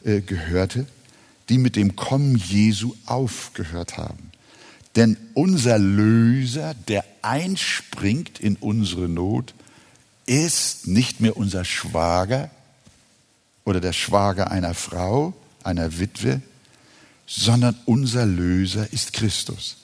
äh, 0.07 0.21
gehörte, 0.21 0.87
die 1.49 1.57
mit 1.57 1.75
dem 1.75 1.95
Kommen 1.95 2.37
Jesu 2.37 2.95
aufgehört 3.05 3.97
haben. 3.97 4.31
Denn 4.95 5.17
unser 5.33 5.77
Löser, 5.77 6.73
der 6.87 7.03
einspringt 7.21 8.39
in 8.39 8.55
unsere 8.55 9.07
Not, 9.07 9.53
ist 10.25 10.87
nicht 10.87 11.21
mehr 11.21 11.37
unser 11.37 11.65
Schwager 11.65 12.49
oder 13.63 13.79
der 13.79 13.93
Schwager 13.93 14.49
einer 14.49 14.73
Frau, 14.73 15.33
einer 15.63 15.99
Witwe, 15.99 16.41
sondern 17.27 17.75
unser 17.85 18.25
Löser 18.25 18.91
ist 18.91 19.13
Christus. 19.13 19.77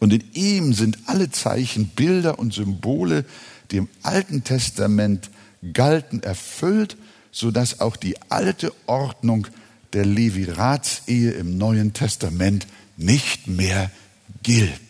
Und 0.00 0.12
in 0.12 0.24
ihm 0.34 0.74
sind 0.74 0.98
alle 1.06 1.30
Zeichen, 1.30 1.88
Bilder 1.88 2.38
und 2.38 2.52
Symbole, 2.52 3.24
die 3.70 3.76
im 3.76 3.88
Alten 4.02 4.42
Testament 4.42 5.30
galten, 5.72 6.22
erfüllt, 6.22 6.96
sodass 7.32 7.80
auch 7.80 7.96
die 7.96 8.14
alte 8.30 8.72
Ordnung 8.86 9.48
der 9.92 10.04
Leviratsehe 10.04 11.32
im 11.32 11.58
Neuen 11.58 11.92
Testament 11.92 12.66
nicht 12.96 13.48
mehr 13.48 13.90
gilt. 14.42 14.80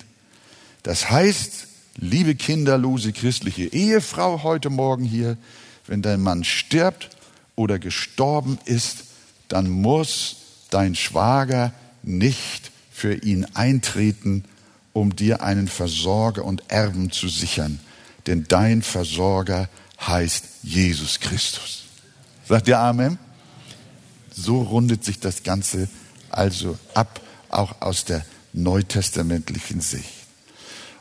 Das 0.82 1.10
heißt, 1.10 1.68
liebe 1.96 2.34
kinderlose 2.34 3.12
christliche 3.12 3.64
Ehefrau 3.64 4.42
heute 4.42 4.70
Morgen 4.70 5.04
hier, 5.04 5.38
wenn 5.86 6.02
dein 6.02 6.20
Mann 6.20 6.44
stirbt 6.44 7.10
oder 7.56 7.78
gestorben 7.78 8.58
ist, 8.64 9.04
dann 9.48 9.68
muss 9.70 10.36
dein 10.70 10.94
Schwager 10.94 11.72
nicht 12.02 12.70
für 12.90 13.14
ihn 13.14 13.46
eintreten, 13.54 14.44
um 14.92 15.14
dir 15.14 15.42
einen 15.42 15.68
Versorger 15.68 16.44
und 16.44 16.64
Erben 16.68 17.10
zu 17.10 17.28
sichern. 17.28 17.80
Denn 18.26 18.46
dein 18.48 18.82
Versorger 18.82 19.68
heißt 20.00 20.44
Jesus 20.62 21.20
Christus. 21.20 21.81
Sagt 22.52 22.68
ihr 22.68 22.78
Amen? 22.78 23.18
So 24.30 24.60
rundet 24.60 25.02
sich 25.06 25.18
das 25.18 25.42
Ganze 25.42 25.88
also 26.28 26.78
ab, 26.92 27.22
auch 27.48 27.80
aus 27.80 28.04
der 28.04 28.26
neutestamentlichen 28.52 29.80
Sicht. 29.80 30.12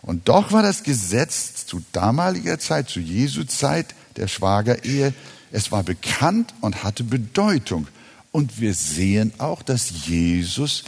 Und 0.01 0.29
doch 0.29 0.53
war 0.53 0.63
das 0.63 0.83
Gesetz 0.83 1.65
zu 1.65 1.83
damaliger 1.91 2.57
Zeit, 2.57 2.87
zu 2.87 3.01
Jesu 3.01 3.43
Zeit 3.43 3.95
der 4.15 4.29
Schwagerehe, 4.29 5.13
es 5.51 5.73
war 5.73 5.83
bekannt 5.83 6.53
und 6.61 6.85
hatte 6.85 7.03
Bedeutung. 7.03 7.89
Und 8.31 8.61
wir 8.61 8.73
sehen 8.73 9.33
auch, 9.37 9.61
dass 9.61 10.07
Jesus 10.07 10.85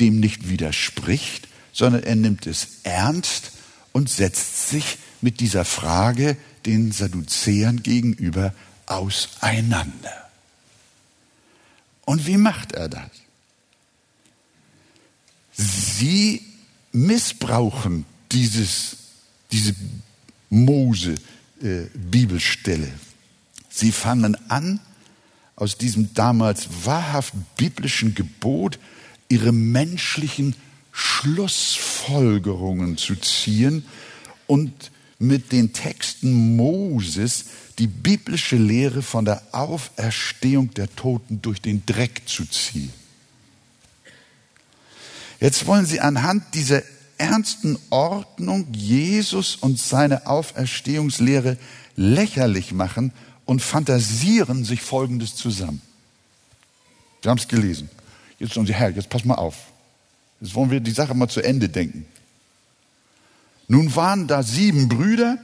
dem 0.00 0.18
nicht 0.18 0.48
widerspricht, 0.48 1.46
sondern 1.74 2.04
er 2.04 2.16
nimmt 2.16 2.46
es 2.46 2.68
ernst 2.84 3.52
und 3.92 4.08
setzt 4.08 4.70
sich 4.70 4.96
mit 5.20 5.40
dieser 5.40 5.66
Frage 5.66 6.38
den 6.64 6.90
Sadduzäern 6.90 7.82
gegenüber 7.82 8.54
auseinander. 8.86 10.30
Und 12.04 12.26
wie 12.26 12.36
macht 12.36 12.72
er 12.72 12.88
das? 12.88 13.10
Sie 15.52 16.42
missbrauchen 16.92 18.04
dieses, 18.32 18.96
diese 19.50 19.74
Mose-Bibelstelle. 20.50 22.86
Äh, 22.86 22.92
Sie 23.68 23.92
fangen 23.92 24.36
an, 24.50 24.80
aus 25.56 25.76
diesem 25.76 26.14
damals 26.14 26.68
wahrhaft 26.84 27.34
biblischen 27.56 28.14
Gebot 28.14 28.78
ihre 29.28 29.52
menschlichen 29.52 30.54
Schlussfolgerungen 30.92 32.96
zu 32.96 33.16
ziehen 33.16 33.84
und 34.46 34.92
mit 35.18 35.50
den 35.52 35.72
Texten 35.72 36.56
Moses 36.56 37.46
die 37.78 37.86
biblische 37.86 38.56
Lehre 38.56 39.02
von 39.02 39.24
der 39.24 39.42
Auferstehung 39.52 40.72
der 40.74 40.94
Toten 40.94 41.42
durch 41.42 41.60
den 41.60 41.84
Dreck 41.84 42.22
zu 42.26 42.46
ziehen. 42.46 42.92
Jetzt 45.40 45.66
wollen 45.66 45.84
sie 45.84 46.00
anhand 46.00 46.54
dieser 46.54 46.82
ernsten 47.18 47.78
Ordnung 47.90 48.66
Jesus 48.72 49.56
und 49.56 49.78
seine 49.78 50.26
Auferstehungslehre 50.26 51.58
lächerlich 51.96 52.72
machen 52.72 53.12
und 53.44 53.62
fantasieren 53.62 54.64
sich 54.64 54.82
Folgendes 54.82 55.34
zusammen. 55.34 55.82
Sie 57.22 57.28
haben 57.28 57.38
es 57.38 57.48
gelesen. 57.48 57.90
Jetzt 58.38 58.54
sagen 58.54 58.66
sie, 58.66 58.74
Herr, 58.74 58.90
jetzt 58.90 59.08
pass 59.08 59.24
mal 59.24 59.34
auf. 59.34 59.56
Jetzt 60.40 60.54
wollen 60.54 60.70
wir 60.70 60.80
die 60.80 60.90
Sache 60.90 61.14
mal 61.14 61.28
zu 61.28 61.40
Ende 61.40 61.68
denken. 61.68 62.06
Nun 63.68 63.94
waren 63.96 64.26
da 64.26 64.42
sieben 64.42 64.88
Brüder 64.88 65.38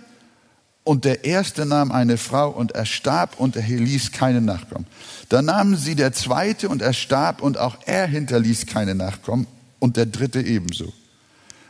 und 0.85 1.05
der 1.05 1.25
erste 1.25 1.65
nahm 1.65 1.93
eine 1.93 2.17
Frau 2.17 2.51
und 2.51 2.73
er 2.73 2.87
starb 2.87 3.39
und 3.39 3.57
er 3.57 3.63
ließ 3.63 4.13
keine 4.13 4.41
Nachkommen. 4.41 4.87
Dann 5.29 5.45
nahmen 5.45 5.77
sie 5.77 5.95
der 5.95 6.13
zweite 6.13 6.69
und 6.69 6.83
er 6.83 6.93
starb 6.93 7.41
und 7.41 7.57
auch 7.57 7.77
er 7.87 8.07
hinterließ 8.07 8.67
keine 8.67 8.95
Nachkommen 8.95 9.47
und 9.79 9.97
der 9.97 10.07
dritte 10.07 10.41
ebenso. 10.41 10.93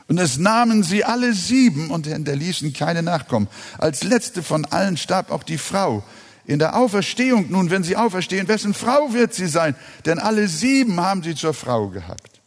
Und 0.08 0.18
es 0.18 0.38
nahmen 0.38 0.82
sie 0.82 1.04
alle 1.04 1.32
sieben 1.34 1.90
und 1.90 2.06
hinterließen 2.06 2.72
keine 2.72 3.02
Nachkommen. 3.02 3.48
Als 3.78 4.02
letzte 4.02 4.42
von 4.42 4.64
allen 4.64 4.96
starb 4.96 5.30
auch 5.30 5.42
die 5.42 5.58
Frau. 5.58 6.02
In 6.44 6.58
der 6.58 6.76
Auferstehung 6.76 7.50
nun, 7.50 7.70
wenn 7.70 7.84
sie 7.84 7.96
auferstehen, 7.96 8.48
wessen 8.48 8.74
Frau 8.74 9.12
wird 9.12 9.32
sie 9.32 9.46
sein? 9.46 9.76
Denn 10.06 10.18
alle 10.18 10.48
sieben 10.48 11.00
haben 11.00 11.22
sie 11.22 11.34
zur 11.34 11.54
Frau 11.54 11.88
gehabt. 11.88 12.40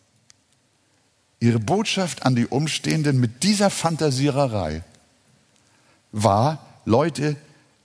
Ihre 1.39 1.59
Botschaft 1.59 2.25
an 2.25 2.35
die 2.35 2.47
Umstehenden 2.47 3.19
mit 3.19 3.43
dieser 3.43 3.69
Fantasiererei 3.69 4.83
war, 6.15 6.65
Leute, 6.85 7.35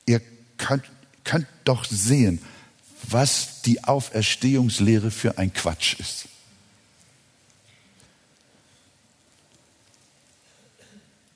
ihr 0.06 0.22
könnt, 0.56 0.84
könnt 1.24 1.48
doch 1.64 1.84
sehen, 1.84 2.40
was 3.02 3.62
die 3.62 3.82
Auferstehungslehre 3.82 5.10
für 5.10 5.36
ein 5.36 5.52
Quatsch 5.52 5.98
ist. 5.98 6.26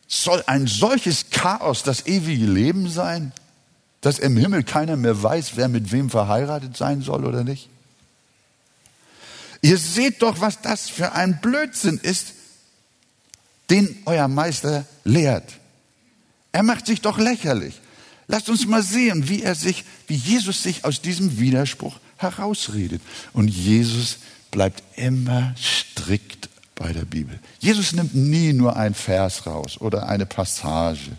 Soll 0.06 0.44
ein 0.46 0.68
solches 0.68 1.30
Chaos 1.30 1.82
das 1.82 2.06
ewige 2.06 2.46
Leben 2.46 2.88
sein, 2.88 3.32
dass 4.00 4.20
im 4.20 4.36
Himmel 4.36 4.62
keiner 4.62 4.96
mehr 4.96 5.20
weiß, 5.20 5.56
wer 5.56 5.66
mit 5.68 5.90
wem 5.90 6.10
verheiratet 6.10 6.76
sein 6.76 7.02
soll 7.02 7.24
oder 7.24 7.42
nicht? 7.42 7.68
Ihr 9.62 9.78
seht 9.78 10.22
doch, 10.22 10.40
was 10.40 10.60
das 10.60 10.88
für 10.88 11.12
ein 11.12 11.40
Blödsinn 11.40 11.98
ist, 11.98 12.34
den 13.70 14.02
euer 14.04 14.28
Meister 14.28 14.84
lehrt. 15.02 15.58
Er 16.54 16.62
macht 16.62 16.86
sich 16.86 17.00
doch 17.00 17.18
lächerlich. 17.18 17.74
Lasst 18.28 18.48
uns 18.48 18.64
mal 18.64 18.84
sehen, 18.84 19.28
wie 19.28 19.42
er 19.42 19.56
sich, 19.56 19.82
wie 20.06 20.14
Jesus 20.14 20.62
sich 20.62 20.84
aus 20.84 21.02
diesem 21.02 21.40
Widerspruch 21.40 21.98
herausredet. 22.16 23.02
Und 23.32 23.48
Jesus 23.48 24.18
bleibt 24.52 24.84
immer 24.94 25.52
strikt 25.58 26.48
bei 26.76 26.92
der 26.92 27.06
Bibel. 27.06 27.40
Jesus 27.58 27.92
nimmt 27.92 28.14
nie 28.14 28.52
nur 28.52 28.76
ein 28.76 28.94
Vers 28.94 29.48
raus 29.48 29.80
oder 29.80 30.08
eine 30.08 30.26
Passage, 30.26 31.10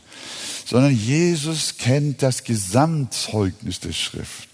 sondern 0.65 0.95
Jesus 0.95 1.75
kennt 1.77 2.23
das 2.23 2.45
Gesamtzeugnis 2.45 3.81
der 3.81 3.91
Schrift. 3.91 4.47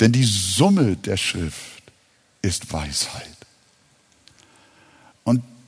Denn 0.00 0.12
die 0.12 0.24
Summe 0.24 0.96
der 0.96 1.16
Schrift 1.16 1.82
ist 2.42 2.70
Weisheit. 2.70 3.35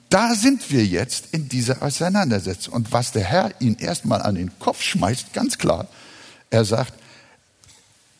Da 0.08 0.34
sind 0.34 0.70
wir 0.70 0.84
jetzt 0.84 1.28
in 1.32 1.48
dieser 1.48 1.82
Auseinandersetzung. 1.82 2.74
Und 2.74 2.92
was 2.92 3.12
der 3.12 3.24
Herr 3.24 3.52
ihn 3.60 3.76
erstmal 3.76 4.22
an 4.22 4.36
den 4.36 4.58
Kopf 4.58 4.82
schmeißt, 4.82 5.32
ganz 5.32 5.58
klar, 5.58 5.86
er 6.50 6.64
sagt, 6.64 6.94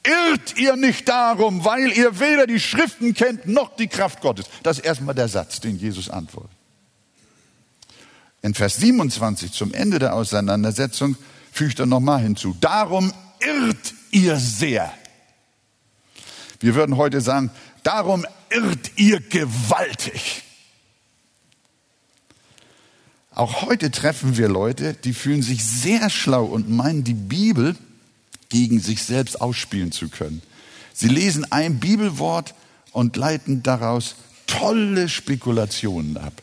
irrt 0.03 0.59
ihr 0.59 0.77
nicht 0.77 1.09
darum, 1.09 1.65
weil 1.65 1.91
ihr 1.93 2.21
weder 2.21 2.47
die 2.47 2.61
Schriften 2.61 3.15
kennt 3.15 3.47
noch 3.47 3.77
die 3.77 3.89
Kraft 3.89 4.21
Gottes. 4.21 4.47
Das 4.63 4.79
ist 4.79 4.85
erstmal 4.85 5.15
der 5.15 5.29
Satz, 5.29 5.61
den 5.61 5.79
Jesus 5.79 6.11
antwortet. 6.11 6.51
In 8.43 8.55
Vers 8.55 8.77
27 8.77 9.53
zum 9.53 9.75
Ende 9.75 9.99
der 9.99 10.15
Auseinandersetzung 10.15 11.17
fügt 11.53 11.81
er 11.81 11.87
nochmal 11.87 12.21
hinzu. 12.21 12.57
Darum 12.61 13.13
irrt 13.41 13.95
ihr 14.11 14.37
sehr. 14.37 14.93
Wir 16.61 16.75
würden 16.75 16.97
heute 16.97 17.21
sagen, 17.21 17.51
darum 17.83 18.27
irrt 18.51 18.93
ihr 18.97 19.21
gewaltig. 19.21 20.45
Auch 23.39 23.63
heute 23.63 23.93
treffen 23.93 24.37
wir 24.37 24.49
Leute, 24.49 24.95
die 24.95 25.13
fühlen 25.13 25.43
sich 25.43 25.65
sehr 25.65 26.11
schlau 26.11 26.45
und 26.45 26.69
meinen, 26.69 27.05
die 27.05 27.15
Bibel 27.15 27.77
gegen 28.49 28.81
sich 28.81 29.05
selbst 29.05 29.41
ausspielen 29.41 29.93
zu 29.93 30.09
können. 30.09 30.43
Sie 30.93 31.07
lesen 31.07 31.47
ein 31.53 31.79
Bibelwort 31.79 32.57
und 32.91 33.17
leiten 33.17 33.63
daraus 33.63 34.17
tolle 34.49 35.09
Spekulationen 35.09 36.17
ab 36.17 36.43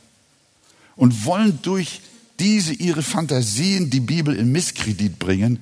und 0.95 1.25
wollen 1.25 1.59
durch 1.63 1.99
diese 2.39 2.71
ihre 2.71 3.03
Fantasien 3.03 3.89
die 3.89 3.99
Bibel 3.99 4.33
in 4.33 4.53
Misskredit 4.53 5.19
bringen, 5.19 5.59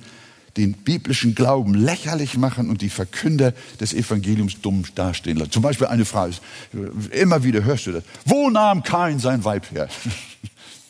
den 0.56 0.72
biblischen 0.72 1.34
Glauben 1.34 1.74
lächerlich 1.74 2.36
machen 2.36 2.70
und 2.70 2.80
die 2.80 2.90
Verkünder 2.90 3.54
des 3.80 3.92
Evangeliums 3.92 4.60
dumm 4.60 4.84
dastehen 4.94 5.38
lassen. 5.38 5.50
Zum 5.50 5.62
Beispiel 5.64 5.88
eine 5.88 6.04
Frage, 6.04 6.36
immer 7.10 7.42
wieder 7.42 7.64
hörst 7.64 7.86
du 7.86 7.92
das. 7.92 8.04
Wo 8.24 8.50
nahm 8.50 8.84
Kain 8.84 9.18
sein 9.18 9.44
Weib 9.44 9.72
her? 9.72 9.88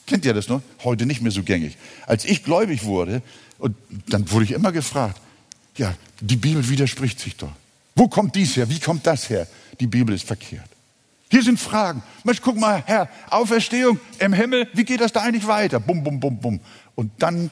Kennt 0.06 0.24
ihr 0.24 0.34
das 0.34 0.48
noch? 0.48 0.62
Heute 0.82 1.06
nicht 1.06 1.22
mehr 1.22 1.32
so 1.32 1.42
gängig. 1.42 1.76
Als 2.06 2.24
ich 2.24 2.44
gläubig 2.44 2.84
wurde, 2.84 3.22
und 3.58 3.74
dann 4.08 4.30
wurde 4.30 4.44
ich 4.44 4.52
immer 4.52 4.72
gefragt, 4.72 5.20
ja, 5.76 5.94
die 6.20 6.36
Bibel 6.36 6.68
widerspricht 6.68 7.20
sich 7.20 7.36
doch. 7.36 7.52
Wo 7.94 8.08
kommt 8.08 8.34
dies 8.34 8.56
her? 8.56 8.68
Wie 8.68 8.80
kommt 8.80 9.06
das 9.06 9.30
her? 9.30 9.46
Die 9.80 9.86
Bibel 9.86 10.14
ist 10.14 10.26
verkehrt. 10.26 10.68
Hier 11.30 11.42
sind 11.42 11.58
Fragen. 11.58 12.02
Mensch, 12.22 12.40
guck 12.42 12.56
mal, 12.58 12.82
Herr, 12.86 13.08
Auferstehung 13.30 13.98
im 14.18 14.32
Himmel, 14.32 14.68
wie 14.74 14.84
geht 14.84 15.00
das 15.00 15.12
da 15.12 15.22
eigentlich 15.22 15.46
weiter? 15.46 15.80
Bum, 15.80 16.04
bum, 16.04 16.20
bum, 16.20 16.38
bum. 16.38 16.60
Und 16.94 17.10
dann 17.18 17.50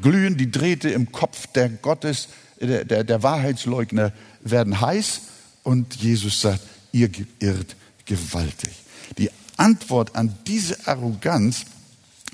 glühen 0.00 0.36
die 0.36 0.50
Drähte 0.50 0.90
im 0.90 1.12
Kopf 1.12 1.46
der 1.48 1.68
Gottes, 1.68 2.28
der, 2.60 2.84
der, 2.84 3.04
der 3.04 3.22
Wahrheitsleugner 3.22 4.12
werden 4.40 4.80
heiß 4.80 5.22
und 5.62 5.96
Jesus 5.96 6.40
sagt, 6.40 6.60
ihr 6.92 7.10
irrt 7.40 7.76
gewaltig. 8.04 8.72
Die 9.18 9.30
Antwort 9.56 10.16
an 10.16 10.34
diese 10.46 10.86
Arroganz 10.86 11.66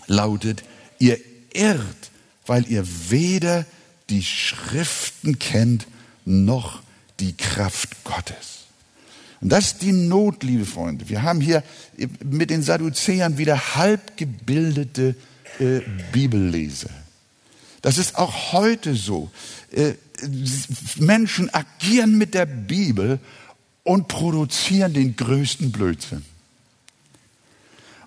lautet, 0.06 0.62
ihr 0.98 1.18
irrt, 1.52 2.10
weil 2.46 2.66
ihr 2.70 2.84
weder 3.08 3.64
die 4.10 4.22
Schriften 4.22 5.38
kennt, 5.38 5.86
noch 6.24 6.82
die 7.20 7.36
Kraft 7.36 8.04
Gottes. 8.04 8.66
Und 9.40 9.50
das 9.50 9.66
ist 9.66 9.82
die 9.82 9.92
Not, 9.92 10.42
liebe 10.42 10.64
Freunde. 10.64 11.08
Wir 11.08 11.22
haben 11.22 11.40
hier 11.40 11.62
mit 12.24 12.50
den 12.50 12.62
Sadduzäern 12.62 13.38
wieder 13.38 13.76
halbgebildete 13.76 15.14
äh, 15.58 15.80
Bibelleser. 16.12 16.90
Das 17.82 17.98
ist 17.98 18.16
auch 18.16 18.52
heute 18.52 18.94
so. 18.94 19.30
Äh, 19.70 19.94
Menschen 20.96 21.52
agieren 21.52 22.16
mit 22.16 22.34
der 22.34 22.46
Bibel 22.46 23.18
und 23.82 24.08
produzieren 24.08 24.94
den 24.94 25.14
größten 25.14 25.70
Blödsinn. 25.70 26.24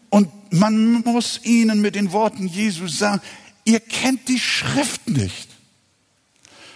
Und 0.09 0.29
man 0.51 1.01
muss 1.01 1.41
ihnen 1.43 1.81
mit 1.81 1.95
den 1.95 2.11
Worten 2.11 2.47
Jesus 2.47 2.97
sagen, 2.97 3.21
ihr 3.65 3.79
kennt 3.79 4.27
die 4.27 4.39
Schrift 4.39 5.07
nicht. 5.07 5.49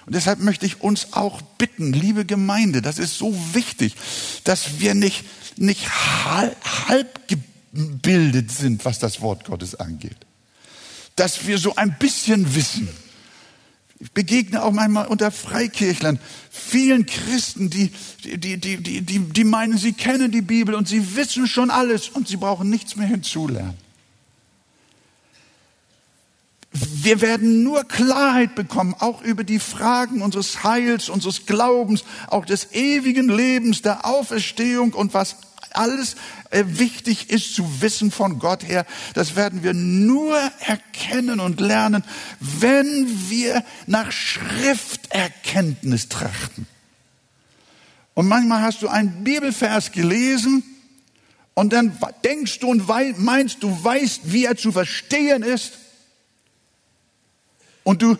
Und 0.06 0.16
deshalb 0.16 0.40
möchte 0.40 0.66
ich 0.66 0.82
uns 0.82 1.14
auch 1.14 1.42
bitten, 1.42 1.94
liebe 1.94 2.26
Gemeinde, 2.26 2.82
das 2.82 3.00
ist 3.00 3.18
so 3.18 3.34
wichtig, 3.54 3.96
dass 4.44 4.80
wir 4.80 4.94
nicht, 4.96 5.24
nicht 5.58 5.90
halb, 6.26 6.58
halb 6.88 7.28
gebildet 7.28 8.52
sind, 8.52 8.84
was 8.86 9.00
das 9.00 9.22
Wort 9.22 9.46
Gottes 9.46 9.76
angeht. 9.76 10.18
Dass 11.16 11.48
wir 11.48 11.58
so 11.58 11.76
ein 11.76 11.98
bisschen 11.98 12.54
wissen. 12.56 12.90
Ich 14.04 14.12
begegne 14.12 14.62
auch 14.62 14.74
manchmal 14.74 15.08
unter 15.08 15.32
Freikirchlern 15.32 16.20
vielen 16.52 17.06
Christen, 17.06 17.70
die, 17.70 17.90
die, 18.26 18.58
die, 18.58 18.76
die, 18.78 19.02
die, 19.02 19.20
die 19.20 19.44
meinen, 19.46 19.78
sie 19.78 19.94
kennen 19.94 20.30
die 20.30 20.42
Bibel 20.42 20.76
und 20.76 20.90
sie 20.90 21.16
wissen 21.16 21.48
schon 21.48 21.72
alles 21.72 22.10
und 22.10 22.28
sie 22.28 22.36
brauchen 22.36 22.70
nichts 22.70 22.98
mehr 22.98 23.08
hinzulernen. 23.08 23.78
Wir 26.74 27.22
werden 27.22 27.64
nur 27.64 27.86
Klarheit 27.86 28.56
bekommen, 28.56 28.94
auch 29.00 29.22
über 29.22 29.46
die 29.46 29.60
Fragen 29.60 30.22
unseres 30.22 30.66
Heils, 30.66 31.08
unseres 31.08 31.46
Glaubens, 31.46 32.04
auch 32.28 32.46
des 32.46 32.74
ewigen 32.74 33.30
Lebens, 33.30 33.84
der 33.84 34.06
Auferstehung 34.06 34.94
und 34.94 35.14
was 35.14 35.38
alles 35.74 36.16
äh, 36.50 36.64
wichtig 36.68 37.30
ist 37.30 37.56
zu 37.56 37.82
wissen 37.82 38.12
von 38.12 38.40
Gott 38.40 38.68
her. 38.68 38.86
Das 39.14 39.36
werden 39.36 39.64
wir 39.64 39.74
nur 39.74 40.38
erkennen 40.60 41.40
und 41.40 41.60
lernen, 41.60 42.04
wenn 42.40 43.30
wir 43.30 43.64
nach 43.88 44.12
Schrifterkenntnis 44.12 46.10
trachten. 46.10 46.68
Und 48.14 48.28
manchmal 48.28 48.62
hast 48.62 48.82
du 48.82 48.88
einen 48.88 49.24
Bibelvers 49.24 49.92
gelesen 49.92 50.64
und 51.54 51.74
dann 51.74 51.98
denkst 52.24 52.60
du 52.60 52.70
und 52.70 52.88
meinst, 53.18 53.64
du 53.64 53.84
weißt, 53.84 54.32
wie 54.32 54.46
er 54.46 54.56
zu 54.56 54.72
verstehen 54.72 55.44
ist 55.44 55.74
und 57.84 58.02
du 58.02 58.18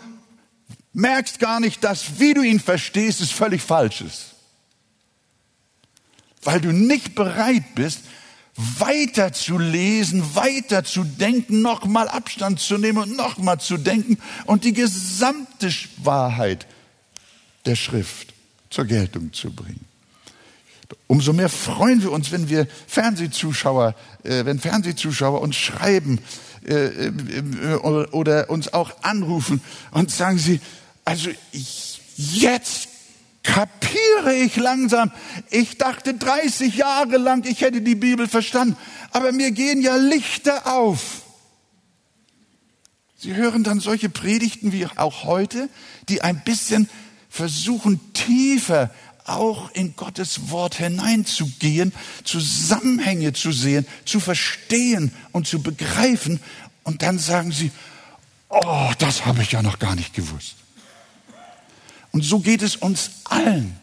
merkst 0.94 1.40
gar 1.40 1.60
nicht, 1.60 1.84
dass 1.84 2.20
wie 2.20 2.34
du 2.34 2.42
ihn 2.42 2.60
verstehst, 2.60 3.22
es 3.22 3.32
völlig 3.32 3.62
falsch 3.62 4.02
ist. 4.02 4.33
Weil 6.44 6.62
du 6.62 6.72
nicht 6.72 7.16
bereit 7.16 7.76
bist, 7.76 8.02
weiter 8.56 9.34
zu 9.34 9.58
lesen, 9.58 10.36
weiter 10.36 10.84
zu 10.84 11.04
denken, 11.04 11.62
nochmal 11.62 12.08
Abstand 12.08 12.60
zu 12.60 12.78
nehmen 12.78 13.00
und 13.00 13.18
nochmal 13.18 13.60
zu 13.60 13.78
denken 13.78 14.18
und 14.46 14.64
die 14.64 14.74
gesamte 14.74 15.72
Wahrheit 15.98 16.68
der 17.66 17.76
Schrift 17.76 18.34
zur 18.70 18.86
Geltung 18.86 19.34
zu 19.34 19.52
bringen. 19.52 19.86
Umso 21.08 21.34
mehr 21.34 21.50
freuen 21.50 22.02
wir 22.04 22.12
uns, 22.12 22.32
wenn 22.32 22.50
wir 22.50 22.68
Fernsehzuschauer, 22.88 23.96
äh, 24.24 24.46
wenn 24.46 24.60
Fernsehzuschauer 24.60 25.42
uns 25.42 25.56
schreiben, 25.56 26.20
äh, 26.66 27.08
äh, 27.08 27.76
oder 27.76 28.50
uns 28.50 28.74
auch 28.74 28.92
anrufen 29.02 29.62
und 29.92 30.12
sagen 30.12 30.38
sie, 30.38 30.62
also 31.04 31.30
ich, 31.52 32.02
jetzt 32.16 32.88
kapiere 33.44 34.34
ich 34.34 34.56
langsam. 34.56 35.12
Ich 35.50 35.78
dachte 35.78 36.14
30 36.14 36.76
Jahre 36.76 37.18
lang, 37.18 37.46
ich 37.46 37.62
hätte 37.62 37.82
die 37.82 37.96
Bibel 37.96 38.28
verstanden, 38.28 38.78
aber 39.12 39.32
mir 39.32 39.52
gehen 39.52 39.82
ja 39.82 39.96
Lichter 39.98 40.74
auf. 40.74 41.22
Sie 43.18 43.36
hören 43.36 43.64
dann 43.64 43.80
solche 43.80 44.10
Predigten 44.10 44.72
wie 44.72 44.86
auch 44.96 45.24
heute, 45.24 45.70
die 46.10 46.22
ein 46.22 46.44
bisschen 46.44 46.90
versuchen, 47.30 48.14
tiefer 48.14 48.90
auch 49.26 49.72
in 49.72 49.96
Gottes 49.96 50.50
Wort 50.50 50.76
hineinzugehen, 50.76 51.94
Zusammenhänge 52.26 53.34
zu 53.34 53.52
sehen, 53.52 53.88
zu 54.06 54.20
verstehen 54.20 55.14
und 55.32 55.48
zu 55.48 55.62
begreifen. 55.62 56.42
Und 56.84 57.02
dann 57.02 57.20
sagen 57.20 57.52
sie, 57.52 57.72
oh, 58.50 58.92
das 59.00 59.26
habe 59.26 59.42
ich 59.42 59.54
ja 59.54 59.62
noch 59.62 59.80
gar 59.80 59.96
nicht 59.96 60.14
gewusst. 60.14 60.56
Und 62.14 62.24
so 62.24 62.40
geht 62.40 62.62
es 62.62 62.78
uns 62.78 63.10
allen. 63.26 63.76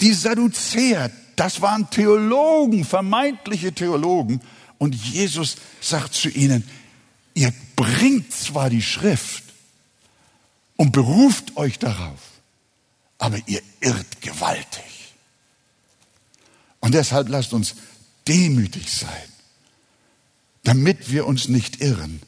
Die 0.00 0.12
Sadduzäer, 0.12 1.10
das 1.34 1.60
waren 1.60 1.90
Theologen, 1.90 2.84
vermeintliche 2.84 3.72
Theologen. 3.72 4.40
Und 4.78 4.94
Jesus 4.94 5.56
sagt 5.80 6.14
zu 6.14 6.28
ihnen, 6.28 6.68
ihr 7.34 7.52
bringt 7.74 8.32
zwar 8.32 8.68
die 8.68 8.82
Schrift 8.82 9.44
und 10.76 10.92
beruft 10.92 11.56
euch 11.56 11.78
darauf, 11.78 12.20
aber 13.18 13.38
ihr 13.46 13.62
irrt 13.80 14.20
gewaltig. 14.20 15.14
Und 16.80 16.94
deshalb 16.94 17.28
lasst 17.28 17.54
uns 17.54 17.76
demütig 18.28 18.92
sein, 18.92 19.08
damit 20.64 21.10
wir 21.10 21.26
uns 21.26 21.48
nicht 21.48 21.80
irren, 21.80 22.20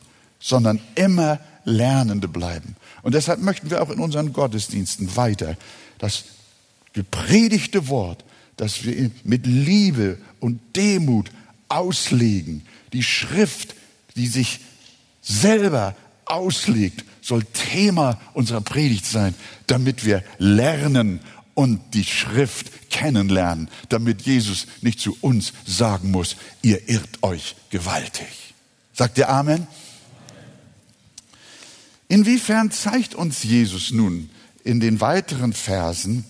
sondern 0.44 0.78
immer 0.94 1.40
Lernende 1.64 2.28
bleiben. 2.28 2.76
Und 3.00 3.14
deshalb 3.14 3.40
möchten 3.40 3.70
wir 3.70 3.82
auch 3.82 3.88
in 3.88 3.98
unseren 3.98 4.34
Gottesdiensten 4.34 5.16
weiter 5.16 5.56
das 5.96 6.24
gepredigte 6.92 7.88
Wort, 7.88 8.24
das 8.58 8.84
wir 8.84 9.10
mit 9.24 9.46
Liebe 9.46 10.18
und 10.40 10.60
Demut 10.76 11.30
auslegen, 11.68 12.66
die 12.92 13.02
Schrift, 13.02 13.74
die 14.16 14.26
sich 14.26 14.60
selber 15.22 15.96
auslegt, 16.26 17.06
soll 17.22 17.42
Thema 17.44 18.20
unserer 18.34 18.60
Predigt 18.60 19.06
sein, 19.06 19.34
damit 19.66 20.04
wir 20.04 20.22
lernen 20.36 21.20
und 21.54 21.80
die 21.94 22.04
Schrift 22.04 22.90
kennenlernen, 22.90 23.70
damit 23.88 24.22
Jesus 24.22 24.66
nicht 24.82 25.00
zu 25.00 25.16
uns 25.22 25.54
sagen 25.64 26.10
muss, 26.10 26.36
ihr 26.60 26.86
irrt 26.86 27.22
euch 27.22 27.56
gewaltig. 27.70 28.26
Sagt 28.92 29.16
ihr 29.16 29.30
Amen? 29.30 29.66
Inwiefern 32.08 32.70
zeigt 32.70 33.14
uns 33.14 33.42
Jesus 33.42 33.90
nun 33.90 34.30
in 34.62 34.80
den 34.80 35.00
weiteren 35.00 35.52
Versen, 35.52 36.24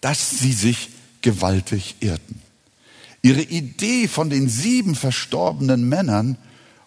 dass 0.00 0.30
sie 0.38 0.52
sich 0.52 0.90
gewaltig 1.22 1.96
irrten? 2.00 2.40
Ihre 3.22 3.42
Idee 3.42 4.08
von 4.08 4.30
den 4.30 4.48
sieben 4.48 4.94
verstorbenen 4.94 5.88
Männern 5.88 6.36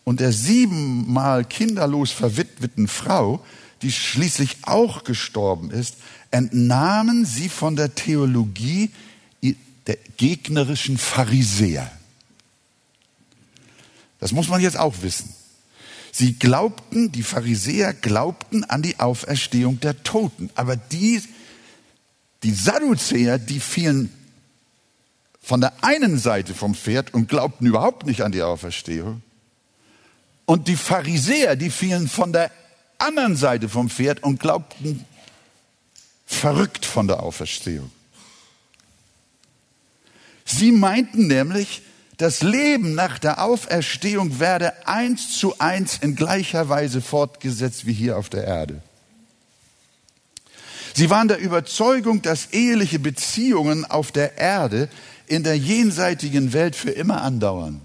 und 0.03 0.19
der 0.19 0.31
siebenmal 0.31 1.43
kinderlos 1.43 2.11
verwitweten 2.11 2.87
Frau, 2.87 3.43
die 3.81 3.91
schließlich 3.91 4.57
auch 4.63 5.03
gestorben 5.03 5.71
ist, 5.71 5.95
entnahmen 6.31 7.25
sie 7.25 7.49
von 7.49 7.75
der 7.75 7.95
Theologie 7.95 8.91
der 9.87 9.97
gegnerischen 10.17 10.97
Pharisäer. 10.97 11.89
Das 14.19 14.31
muss 14.31 14.49
man 14.49 14.61
jetzt 14.61 14.77
auch 14.77 14.95
wissen. 15.01 15.33
Sie 16.17 16.33
glaubten, 16.33 17.11
die 17.11 17.21
Pharisäer 17.21 17.93
glaubten 17.93 18.63
an 18.63 18.81
die 18.81 18.99
Auferstehung 18.99 19.79
der 19.81 20.01
Toten. 20.01 20.49
Aber 20.55 20.75
die, 20.75 21.21
die 22.41 22.53
Sadduzäer, 22.53 23.37
die 23.37 23.59
fielen 23.59 24.11
von 25.39 25.61
der 25.61 25.73
einen 25.83 26.17
Seite 26.17 26.55
vom 26.55 26.73
Pferd 26.73 27.13
und 27.13 27.29
glaubten 27.29 27.67
überhaupt 27.67 28.07
nicht 28.07 28.21
an 28.21 28.31
die 28.31 28.41
Auferstehung. 28.41 29.21
Und 30.47 30.67
die 30.67 30.75
Pharisäer, 30.75 31.55
die 31.55 31.69
fielen 31.69 32.07
von 32.07 32.33
der 32.33 32.49
anderen 32.97 33.35
Seite 33.35 33.69
vom 33.69 33.87
Pferd 33.87 34.23
und 34.23 34.39
glaubten 34.39 35.05
verrückt 36.25 36.87
von 36.87 37.07
der 37.07 37.21
Auferstehung. 37.21 37.91
Sie 40.45 40.71
meinten 40.71 41.27
nämlich, 41.27 41.83
das 42.17 42.41
Leben 42.41 42.95
nach 42.95 43.19
der 43.19 43.43
Auferstehung 43.43 44.39
werde 44.39 44.87
eins 44.87 45.37
zu 45.37 45.59
eins 45.59 45.97
in 45.97 46.15
gleicher 46.15 46.67
Weise 46.67 47.01
fortgesetzt 47.01 47.85
wie 47.85 47.93
hier 47.93 48.17
auf 48.17 48.29
der 48.29 48.43
Erde. 48.43 48.81
Sie 50.95 51.11
waren 51.11 51.27
der 51.27 51.37
Überzeugung, 51.37 52.23
dass 52.23 52.47
eheliche 52.47 52.97
Beziehungen 52.97 53.85
auf 53.85 54.11
der 54.11 54.39
Erde 54.39 54.89
in 55.27 55.43
der 55.43 55.55
jenseitigen 55.55 56.53
Welt 56.53 56.75
für 56.75 56.89
immer 56.89 57.21
andauern. 57.21 57.81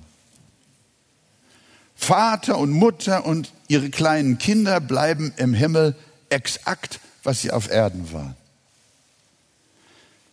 Vater 1.95 2.57
und 2.57 2.73
Mutter 2.73 3.27
und 3.27 3.53
ihre 3.69 3.91
kleinen 3.91 4.39
Kinder 4.39 4.81
bleiben 4.81 5.35
im 5.37 5.53
Himmel 5.53 5.95
exakt, 6.31 7.01
was 7.23 7.43
sie 7.43 7.51
auf 7.51 7.71
Erden 7.71 8.13
waren. 8.13 8.35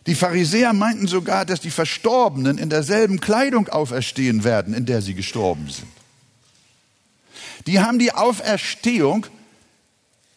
Die 0.06 0.14
Pharisäer 0.14 0.72
meinten 0.72 1.06
sogar, 1.08 1.44
dass 1.44 1.60
die 1.60 1.70
Verstorbenen 1.70 2.58
in 2.58 2.70
derselben 2.70 3.20
Kleidung 3.20 3.68
auferstehen 3.68 4.44
werden, 4.44 4.74
in 4.74 4.86
der 4.86 5.02
sie 5.02 5.14
gestorben 5.14 5.68
sind. 5.68 5.88
Die 7.66 7.80
haben 7.80 7.98
die 7.98 8.12
Auferstehung 8.12 9.26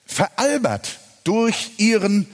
veralbert 0.05 0.99
durch 1.23 1.71
ihren 1.77 2.27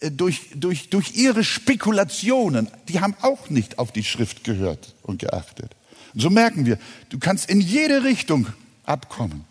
äh, 0.00 0.10
durch, 0.10 0.50
durch, 0.54 0.88
durch 0.88 1.14
ihre 1.14 1.44
Spekulationen, 1.44 2.70
die 2.88 3.00
haben 3.00 3.14
auch 3.20 3.50
nicht 3.50 3.78
auf 3.78 3.92
die 3.92 4.04
Schrift 4.04 4.44
gehört 4.44 4.94
und 5.02 5.18
geachtet. 5.18 5.72
Und 6.14 6.20
so 6.20 6.30
merken 6.30 6.66
wir, 6.66 6.78
du 7.10 7.18
kannst 7.18 7.50
in 7.50 7.60
jede 7.60 8.04
Richtung 8.04 8.46
abkommen 8.84 9.44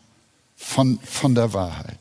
von, 0.56 1.00
von 1.04 1.36
der 1.36 1.54
Wahrheit. 1.54 2.00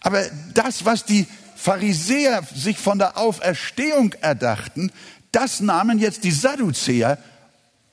Aber 0.00 0.24
das, 0.54 0.84
was 0.84 1.04
die 1.04 1.26
Pharisäer 1.60 2.42
sich 2.54 2.78
von 2.78 2.98
der 2.98 3.18
Auferstehung 3.18 4.14
erdachten, 4.22 4.90
das 5.30 5.60
nahmen 5.60 5.98
jetzt 5.98 6.24
die 6.24 6.30
Sadduzäer 6.30 7.18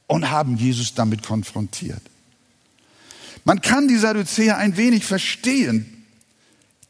und 0.08 0.32
haben 0.32 0.56
Jesus 0.56 0.94
damit 0.94 1.22
konfrontiert. 1.22 2.02
Man 3.44 3.60
kann 3.60 3.90
die 3.90 3.98
Sadduzäer 3.98 4.58
ein 4.58 4.78
wenig 4.78 5.04
verstehen, 5.04 6.06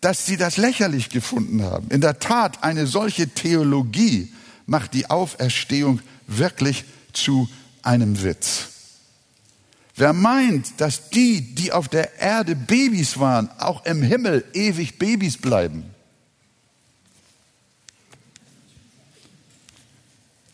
dass 0.02 0.28
sie 0.28 0.38
das 0.38 0.58
lächerlich 0.58 1.10
gefunden 1.10 1.64
haben. 1.64 1.90
In 1.90 2.02
der 2.02 2.20
Tat, 2.20 2.64
eine 2.64 2.86
solche 2.86 3.28
Theologie 3.28 4.32
macht 4.68 4.94
die 4.94 5.10
Auferstehung 5.10 6.00
wirklich 6.28 6.86
zu 7.12 7.50
einem 7.82 8.22
Witz. 8.22 8.68
Wer 9.96 10.14
meint, 10.14 10.80
dass 10.80 11.10
die, 11.10 11.56
die 11.56 11.72
auf 11.72 11.88
der 11.88 12.20
Erde 12.20 12.56
Babys 12.56 13.18
waren, 13.20 13.50
auch 13.58 13.84
im 13.88 14.04
Himmel 14.04 14.46
ewig 14.54 15.00
Babys 15.00 15.38
bleiben, 15.38 15.86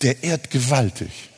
der 0.03 0.23
ehrt 0.23 0.51
gewaltig. 0.51 1.29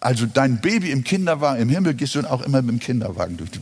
Also 0.00 0.26
dein 0.26 0.60
Baby 0.60 0.90
im 0.90 1.04
Kinderwagen, 1.04 1.62
im 1.62 1.68
Himmel 1.68 1.94
gehst 1.94 2.14
du 2.14 2.20
auch 2.28 2.42
immer 2.42 2.60
mit 2.60 2.72
dem 2.72 2.80
Kinderwagen 2.80 3.36
durch 3.36 3.50
die 3.50 3.60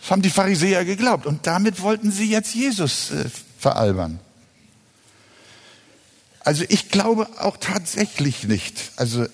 Das 0.00 0.10
haben 0.10 0.22
die 0.22 0.30
Pharisäer 0.30 0.84
geglaubt 0.84 1.26
und 1.26 1.46
damit 1.46 1.82
wollten 1.82 2.10
sie 2.10 2.30
jetzt 2.30 2.54
Jesus 2.54 3.10
äh, 3.10 3.28
veralbern. 3.58 4.18
Also 6.40 6.64
ich 6.68 6.90
glaube 6.90 7.28
auch 7.38 7.56
tatsächlich 7.56 8.44
nicht. 8.44 8.92
Also 8.96 9.26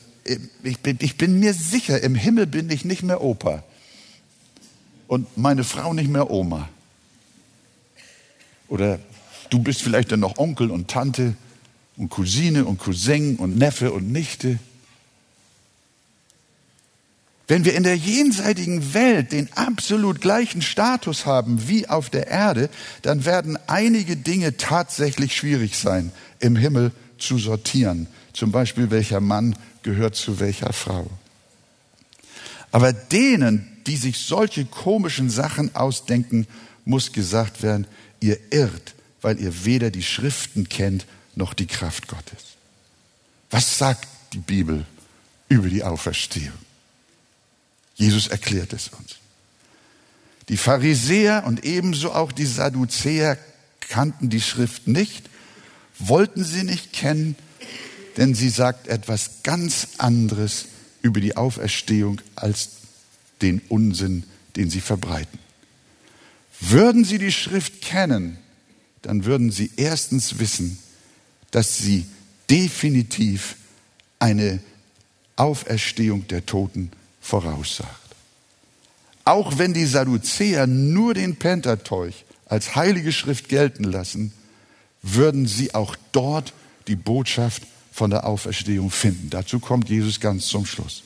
ich 0.63 0.79
bin, 0.79 0.99
ich 1.01 1.17
bin 1.17 1.39
mir 1.39 1.53
sicher, 1.53 2.03
im 2.03 2.15
Himmel 2.15 2.47
bin 2.47 2.71
ich 2.71 2.85
nicht 2.85 3.03
mehr 3.03 3.23
Opa 3.23 3.63
und 5.09 5.37
meine 5.37 5.63
Frau 5.63 5.93
nicht 5.93 6.09
mehr 6.09 6.31
Oma. 6.31 6.69
Oder 8.69 8.99
du 9.53 9.59
bist 9.59 9.83
vielleicht 9.83 10.13
dann 10.13 10.21
noch 10.21 10.39
Onkel 10.39 10.71
und 10.71 10.89
Tante 10.89 11.35
und 11.97 12.09
Cousine 12.09 12.65
und 12.65 12.79
Cousin 12.79 13.37
und 13.37 13.57
Neffe 13.59 13.93
und 13.93 14.11
Nichte. 14.11 14.59
Wenn 17.49 17.67
wir 17.67 17.75
in 17.75 17.83
der 17.83 17.97
jenseitigen 17.97 18.95
Welt 18.95 19.33
den 19.33 19.53
absolut 19.53 20.23
gleichen 20.23 20.63
Status 20.63 21.27
haben 21.27 21.69
wie 21.69 21.87
auf 21.87 22.09
der 22.09 22.29
Erde, 22.29 22.71
dann 23.03 23.27
werden 23.27 23.59
einige 23.67 24.17
Dinge 24.17 24.57
tatsächlich 24.57 25.37
schwierig 25.37 25.77
sein, 25.77 26.13
im 26.39 26.57
Himmel 26.57 26.93
zu 27.19 27.37
sortieren. 27.37 28.07
Zum 28.33 28.53
Beispiel, 28.53 28.91
welcher 28.91 29.21
Mann 29.21 29.55
gehört 29.83 30.15
zu 30.15 30.41
welcher 30.41 30.73
Frau. 30.73 31.11
Aber 32.71 32.95
denen, 32.95 33.69
die 33.87 33.97
sich 33.97 34.19
solche 34.19 34.65
komischen 34.65 35.29
Sachen 35.29 35.75
ausdenken, 35.77 36.47
muss 36.87 37.13
gesagt 37.13 37.63
werden, 37.63 37.87
ihr 38.21 38.39
irrt, 38.51 38.95
weil 39.23 39.41
ihr 39.41 39.65
weder 39.65 39.91
die 39.91 40.03
Schriften 40.03 40.69
kennt 40.69 41.07
noch 41.35 41.55
die 41.55 41.67
Kraft 41.67 42.09
Gottes. 42.09 42.57
Was 43.51 43.79
sagt 43.79 44.07
die 44.33 44.39
Bibel 44.39 44.85
über 45.49 45.69
die 45.69 45.85
Auferstehung? 45.85 46.59
Jesus 47.95 48.27
erklärt 48.27 48.73
es 48.73 48.89
uns. 48.89 49.17
Die 50.49 50.57
Pharisäer 50.57 51.45
und 51.47 51.65
ebenso 51.65 52.13
auch 52.13 52.33
die 52.33 52.47
Sadduzäer 52.47 53.39
kannten 53.81 54.29
die 54.29 54.41
Schrift 54.41 54.89
nicht, 54.89 55.29
wollten 55.99 56.45
sie 56.45 56.65
nicht 56.65 56.93
kennen, 56.93 57.37
denn 58.17 58.35
sie 58.35 58.49
sagt 58.49 58.89
etwas 58.89 59.43
ganz 59.43 59.89
anderes 59.99 60.67
über 61.01 61.21
die 61.21 61.37
Auferstehung 61.37 62.21
als 62.35 62.71
den 63.41 63.61
Unsinn, 63.69 64.25
den 64.57 64.71
sie 64.71 64.81
verbreiten. 64.81 65.39
Würden 66.61 67.05
sie 67.05 67.19
die 67.19 67.33
Schrift 67.33 67.81
kennen, 67.81 68.39
dann 69.03 69.25
würden 69.25 69.51
sie 69.51 69.71
erstens 69.77 70.39
wissen, 70.39 70.79
dass 71.51 71.79
sie 71.79 72.07
definitiv 72.49 73.57
eine 74.19 74.61
Auferstehung 75.37 76.27
der 76.29 76.47
Toten 76.47 76.91
voraussagt. 77.21 77.91
Auch 79.25 79.59
wenn 79.59 79.75
die 79.75 79.87
Sadduzäer 79.87 80.67
nur 80.67 81.15
den 81.15 81.37
Pentateuch 81.37 82.25
als 82.47 82.75
heilige 82.75 83.13
Schrift 83.13 83.49
gelten 83.49 83.85
lassen, 83.85 84.33
würden 85.03 85.47
sie 85.47 85.75
auch 85.75 85.97
dort 86.13 86.53
die 86.89 86.97
Botschaft 86.97 87.63
von 87.93 88.11
der 88.11 88.27
Auferstehung 88.27 88.91
finden. 88.91 89.31
Dazu 89.31 89.61
kommt 89.61 89.89
Jesus 89.89 90.21
ganz 90.21 90.47
zum 90.47 90.67
Schluss. 90.67 91.03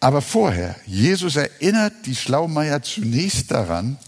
Aber 0.00 0.20
vorher, 0.20 0.76
Jesus 0.86 1.36
erinnert 1.36 1.94
die 2.04 2.14
Schlaumeier 2.14 2.82
zunächst 2.82 3.50
daran, 3.50 3.98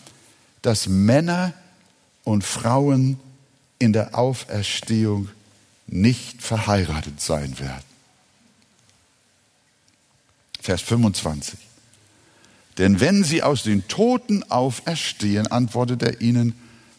dass 0.63 0.89
Männer 0.89 1.55
und 2.27 2.43
Frauen 2.43 3.21
in 3.79 3.93
der 3.93 4.19
Auferstehung 4.19 5.29
nicht 5.87 6.43
verheiratet 6.43 7.21
sein 7.21 7.57
werden. 7.61 7.85
Vers 10.61 10.83
25. 10.83 11.57
Denn 12.79 12.99
wenn 12.99 13.23
sie 13.23 13.45
aus 13.45 13.63
den 13.63 13.87
Toten 13.87 14.43
auferstehen, 14.51 15.47
antwortet 15.47 16.03
er 16.03 16.21
ihnen, 16.21 16.55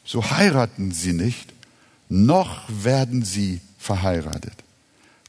so 0.05 0.31
heiraten 0.31 0.93
sie 0.93 1.11
nicht, 1.11 1.51
noch 2.07 2.63
werden 2.69 3.25
sie 3.25 3.59
verheiratet, 3.77 4.55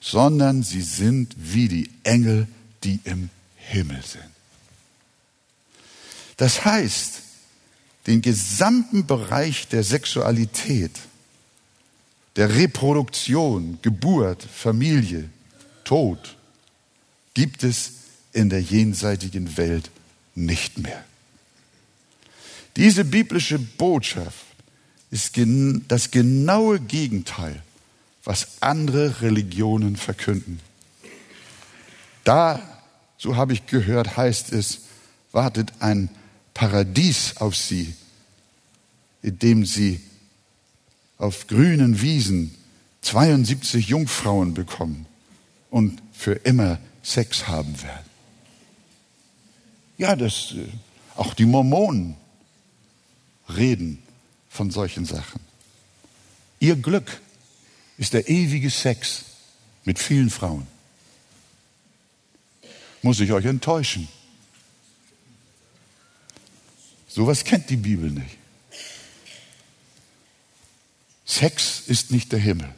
sondern 0.01 0.63
sie 0.63 0.83
sind 0.83 1.35
wie 1.37 1.67
die 1.67 1.91
Engel, 2.05 2.47
die 2.85 3.01
im 3.03 3.31
Himmel 3.57 4.01
sind. 4.05 4.23
Das 6.37 6.65
heißt, 6.65 7.23
den 8.07 8.23
gesamten 8.23 9.07
Bereich 9.07 9.69
der 9.69 9.83
Sexualität, 9.83 10.93
der 12.37 12.55
Reproduktion, 12.55 13.79
Geburt, 13.83 14.43
Familie, 14.43 15.29
Tod 15.85 16.37
gibt 17.35 17.65
es 17.65 17.93
in 18.33 18.51
der 18.51 18.61
jenseitigen 18.61 19.57
Welt 19.57 19.91
nicht 20.35 20.79
mehr. 20.79 21.05
Diese 22.77 23.05
biblische 23.05 23.59
Botschaft 23.59 24.47
ist 25.11 25.39
das 25.89 26.11
genaue 26.11 26.79
Gegenteil 26.81 27.63
was 28.29 28.61
andere 28.61 29.23
Religionen 29.23 29.97
verkünden. 29.97 30.61
Da, 32.25 32.61
so 33.17 33.37
habe 33.37 33.55
ich 33.55 33.65
gehört, 33.65 34.19
heißt 34.19 34.53
es, 34.53 34.81
wartet 35.33 35.73
ein 35.81 36.11
Paradies 36.59 37.37
auf 37.37 37.57
sie, 37.57 37.95
in 39.23 39.39
dem 39.39 39.65
sie 39.65 40.01
auf 41.17 41.47
grünen 41.47 42.01
Wiesen 42.01 42.53
72 43.03 43.87
Jungfrauen 43.87 44.55
bekommen 44.55 45.07
und 45.71 46.03
für 46.13 46.33
immer 46.33 46.81
Sex 47.05 47.47
haben 47.47 47.81
werden. 47.81 48.11
Ja, 49.99 50.17
das, 50.17 50.55
äh, 50.57 50.67
auch 51.15 51.33
die 51.35 51.45
Mormonen 51.45 52.17
reden 53.49 54.03
von 54.49 54.73
solchen 54.73 55.05
Sachen. 55.05 55.41
Ihr 56.59 56.75
Glück 56.75 57.21
ist 57.99 58.15
der 58.15 58.29
ewige 58.29 58.71
Sex 58.71 59.27
mit 59.85 60.01
vielen 60.01 60.29
Frauen. 60.29 60.67
Muss 63.03 63.21
ich 63.21 63.31
euch 63.31 63.45
enttäuschen. 63.45 64.09
Sowas 67.09 67.45
kennt 67.45 67.71
die 67.71 67.77
Bibel 67.77 68.11
nicht. 68.11 68.37
Sex 71.25 71.83
ist 71.87 72.11
nicht 72.11 72.33
der 72.33 72.39
Himmel. 72.39 72.73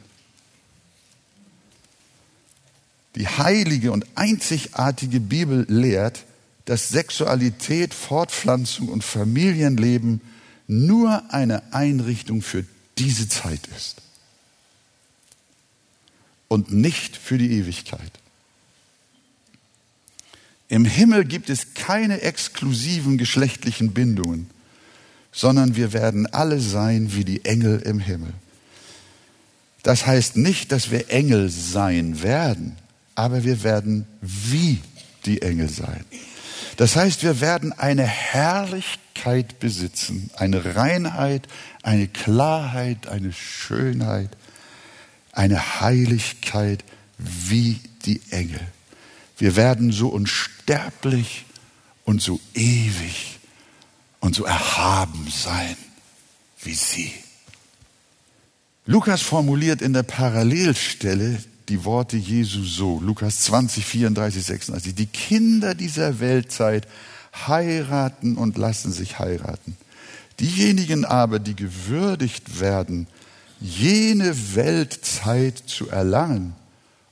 Die 3.17 3.27
heilige 3.27 3.93
und 3.93 4.07
einzigartige 4.15 5.21
Bibel 5.21 5.67
lehrt, 5.69 6.25
dass 6.65 6.89
Sexualität, 6.89 7.93
Fortpflanzung 7.95 8.89
und 8.89 9.03
Familienleben 9.03 10.21
nur 10.69 11.33
eine 11.33 11.73
Einrichtung 11.73 12.43
für 12.43 12.65
diese 12.99 13.29
Zeit 13.29 13.67
ist 13.77 14.03
und 16.47 16.73
nicht 16.73 17.17
für 17.17 17.39
die 17.39 17.53
Ewigkeit. 17.59 18.13
Im 20.71 20.87
Himmel 20.87 21.27
gibt 21.27 21.51
es 21.51 21.75
keine 21.75 22.23
exklusiven 22.23 23.19
geschlechtlichen 23.19 23.93
Bindungen. 23.93 24.49
sondern 25.33 25.77
wir 25.77 25.93
werden 25.93 26.27
alle 26.27 26.61
sein 26.61 27.15
wie 27.15 27.25
die 27.25 27.45
Engel 27.45 27.81
im 27.81 28.01
Himmel. 28.01 28.33
Das 29.83 30.07
heißt 30.07 30.37
nicht, 30.37 30.73
dass 30.73 30.91
wir 30.91 31.11
Engel 31.11 31.49
sein 31.49 32.23
werden, 32.23 32.77
aber 33.15 33.45
wir 33.45 33.63
werden 33.63 34.07
wie 34.21 34.81
die 35.25 35.43
Engel 35.43 35.69
sein. 35.69 36.05
Das 36.77 36.97
heißt, 36.97 37.23
wir 37.23 37.41
werden 37.41 37.73
eine 37.73 38.03
Herrlichkeit 38.03 39.61
besitzen, 39.61 40.31
eine 40.37 40.77
Reinheit, 40.77 41.47
eine 41.83 42.09
Klarheit, 42.09 43.07
eine 43.07 43.33
Schönheit, 43.33 44.31
eine 45.33 45.81
Heiligkeit 45.81 46.85
wie 47.19 47.81
die 48.05 48.21
Engel. 48.31 48.61
Wir 49.39 49.57
werden 49.57 49.93
so 49.93 50.09
unsterblich 50.09 50.60
und 52.05 52.23
so 52.23 52.41
ewig 52.55 53.39
und 54.21 54.35
so 54.35 54.45
erhaben 54.45 55.29
sein 55.31 55.77
wie 56.63 56.75
sie. 56.75 57.13
Lukas 58.87 59.23
formuliert 59.23 59.83
in 59.83 59.93
der 59.93 60.03
Parallelstelle 60.03 61.39
die 61.69 61.85
Worte 61.85 62.17
Jesu 62.17 62.65
so, 62.65 63.01
Lukas 63.01 63.43
20, 63.43 63.85
34, 63.85 64.45
36. 64.45 64.95
Die 64.95 65.07
Kinder 65.07 65.75
dieser 65.75 66.21
Weltzeit 66.21 66.89
heiraten 67.47 68.37
und 68.37 68.59
lassen 68.59 68.93
sich 68.93 69.19
heiraten. 69.19 69.77
Diejenigen 70.41 71.05
aber, 71.05 71.39
die 71.39 71.55
gewürdigt 71.55 72.61
werden, 72.61 73.07
jene 73.61 74.35
Weltzeit 74.57 75.63
zu 75.67 75.89
erlangen 75.89 76.55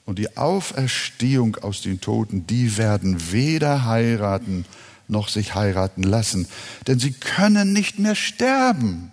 und 0.08 0.18
die 0.18 0.38
Auferstehung 0.38 1.56
aus 1.56 1.82
den 1.82 2.00
Toten, 2.00 2.46
die 2.46 2.78
werden 2.78 3.30
weder 3.30 3.84
heiraten 3.84 4.64
noch 5.06 5.28
sich 5.28 5.54
heiraten 5.54 6.02
lassen, 6.02 6.48
denn 6.86 6.98
sie 6.98 7.12
können 7.12 7.74
nicht 7.74 7.98
mehr 7.98 8.14
sterben, 8.14 9.12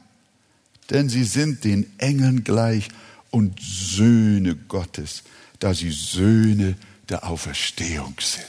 denn 0.90 1.10
sie 1.10 1.26
sind 1.26 1.66
den 1.66 1.86
Engeln 2.00 2.46
gleich 2.46 2.88
und 3.30 3.60
Söhne 3.60 4.56
Gottes 4.56 5.24
da 5.60 5.74
sie 5.74 5.92
Söhne 5.92 6.78
der 7.10 7.28
Auferstehung 7.28 8.16
sind. 8.20 8.46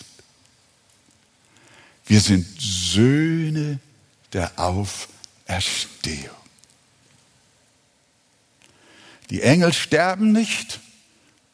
Wir 2.06 2.20
sind 2.20 2.46
Söhne 2.60 3.80
der 4.32 4.52
Auferstehung. 4.58 6.36
Die 9.30 9.42
Engel 9.42 9.72
sterben 9.72 10.30
nicht 10.30 10.80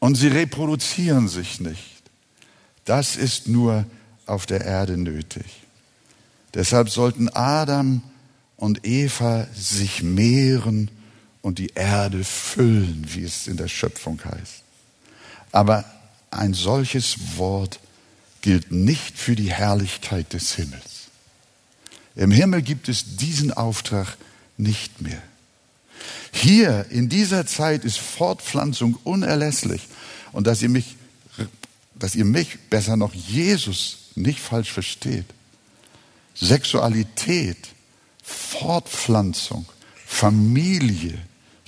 und 0.02 0.16
sie 0.16 0.26
reproduzieren 0.26 1.28
sich 1.28 1.60
nicht. 1.60 2.02
Das 2.84 3.14
ist 3.14 3.46
nur 3.46 3.86
auf 4.26 4.46
der 4.46 4.64
Erde 4.64 4.96
nötig. 4.96 5.44
Deshalb 6.54 6.90
sollten 6.90 7.28
Adam 7.28 8.02
und 8.56 8.84
Eva 8.84 9.46
sich 9.54 10.02
mehren 10.02 10.90
und 11.40 11.60
die 11.60 11.70
Erde 11.76 12.24
füllen, 12.24 13.04
wie 13.10 13.22
es 13.22 13.46
in 13.46 13.56
der 13.56 13.68
Schöpfung 13.68 14.20
heißt. 14.24 14.64
Aber 15.52 15.84
ein 16.32 16.52
solches 16.52 17.36
Wort 17.36 17.78
gilt 18.40 18.72
nicht 18.72 19.16
für 19.16 19.36
die 19.36 19.52
Herrlichkeit 19.52 20.32
des 20.32 20.56
Himmels. 20.56 21.10
Im 22.16 22.32
Himmel 22.32 22.62
gibt 22.62 22.88
es 22.88 23.18
diesen 23.18 23.52
Auftrag 23.52 24.16
nicht 24.56 25.00
mehr. 25.00 25.22
Hier 26.32 26.86
in 26.90 27.08
dieser 27.08 27.46
Zeit 27.46 27.84
ist 27.84 27.98
Fortpflanzung 27.98 28.98
unerlässlich 29.04 29.82
und 30.32 30.46
dass 30.46 30.62
ihr 30.62 30.70
mich, 30.70 30.96
dass 31.94 32.14
ihr 32.14 32.24
mich 32.24 32.58
besser 32.70 32.96
noch 32.96 33.14
Jesus 33.14 33.98
nicht 34.14 34.40
falsch 34.40 34.72
versteht. 34.72 35.26
Sexualität, 36.34 37.58
Fortpflanzung, 38.22 39.66
Familie, 40.06 41.18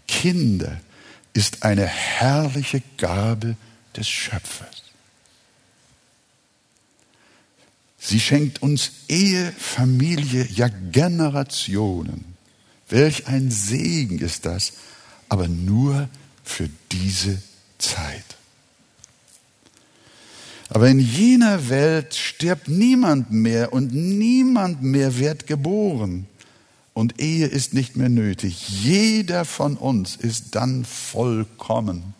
Kinder 0.08 0.80
ist 1.34 1.62
eine 1.62 1.86
herrliche 1.86 2.82
Gabe 2.96 3.56
des 3.96 4.08
Schöpfers. 4.08 4.82
Sie 7.98 8.20
schenkt 8.20 8.62
uns 8.62 8.92
Ehe, 9.08 9.52
Familie, 9.52 10.46
ja 10.46 10.68
Generationen. 10.68 12.33
Welch 12.88 13.26
ein 13.26 13.50
Segen 13.50 14.18
ist 14.18 14.46
das, 14.46 14.74
aber 15.28 15.48
nur 15.48 16.08
für 16.42 16.68
diese 16.92 17.40
Zeit. 17.78 18.24
Aber 20.68 20.88
in 20.88 20.98
jener 20.98 21.68
Welt 21.68 22.14
stirbt 22.14 22.68
niemand 22.68 23.30
mehr 23.30 23.72
und 23.72 23.94
niemand 23.94 24.82
mehr 24.82 25.18
wird 25.18 25.46
geboren. 25.46 26.26
Und 26.94 27.20
Ehe 27.20 27.46
ist 27.46 27.74
nicht 27.74 27.96
mehr 27.96 28.08
nötig. 28.08 28.68
Jeder 28.82 29.44
von 29.44 29.76
uns 29.76 30.16
ist 30.16 30.54
dann 30.54 30.84
vollkommen. 30.84 32.14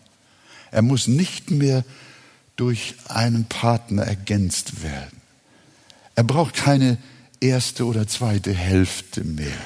Er 0.71 0.83
muss 0.83 1.07
nicht 1.07 1.51
mehr 1.51 1.85
durch 2.57 2.95
einen 3.09 3.45
Partner 3.45 4.03
ergänzt 4.03 4.83
werden. 4.83 5.21
Er 6.17 6.25
braucht 6.25 6.55
keine 6.55 6.99
erste 7.41 7.87
oder 7.87 8.07
zweite 8.07 8.53
Hälfte 8.53 9.25
mehr. 9.25 9.59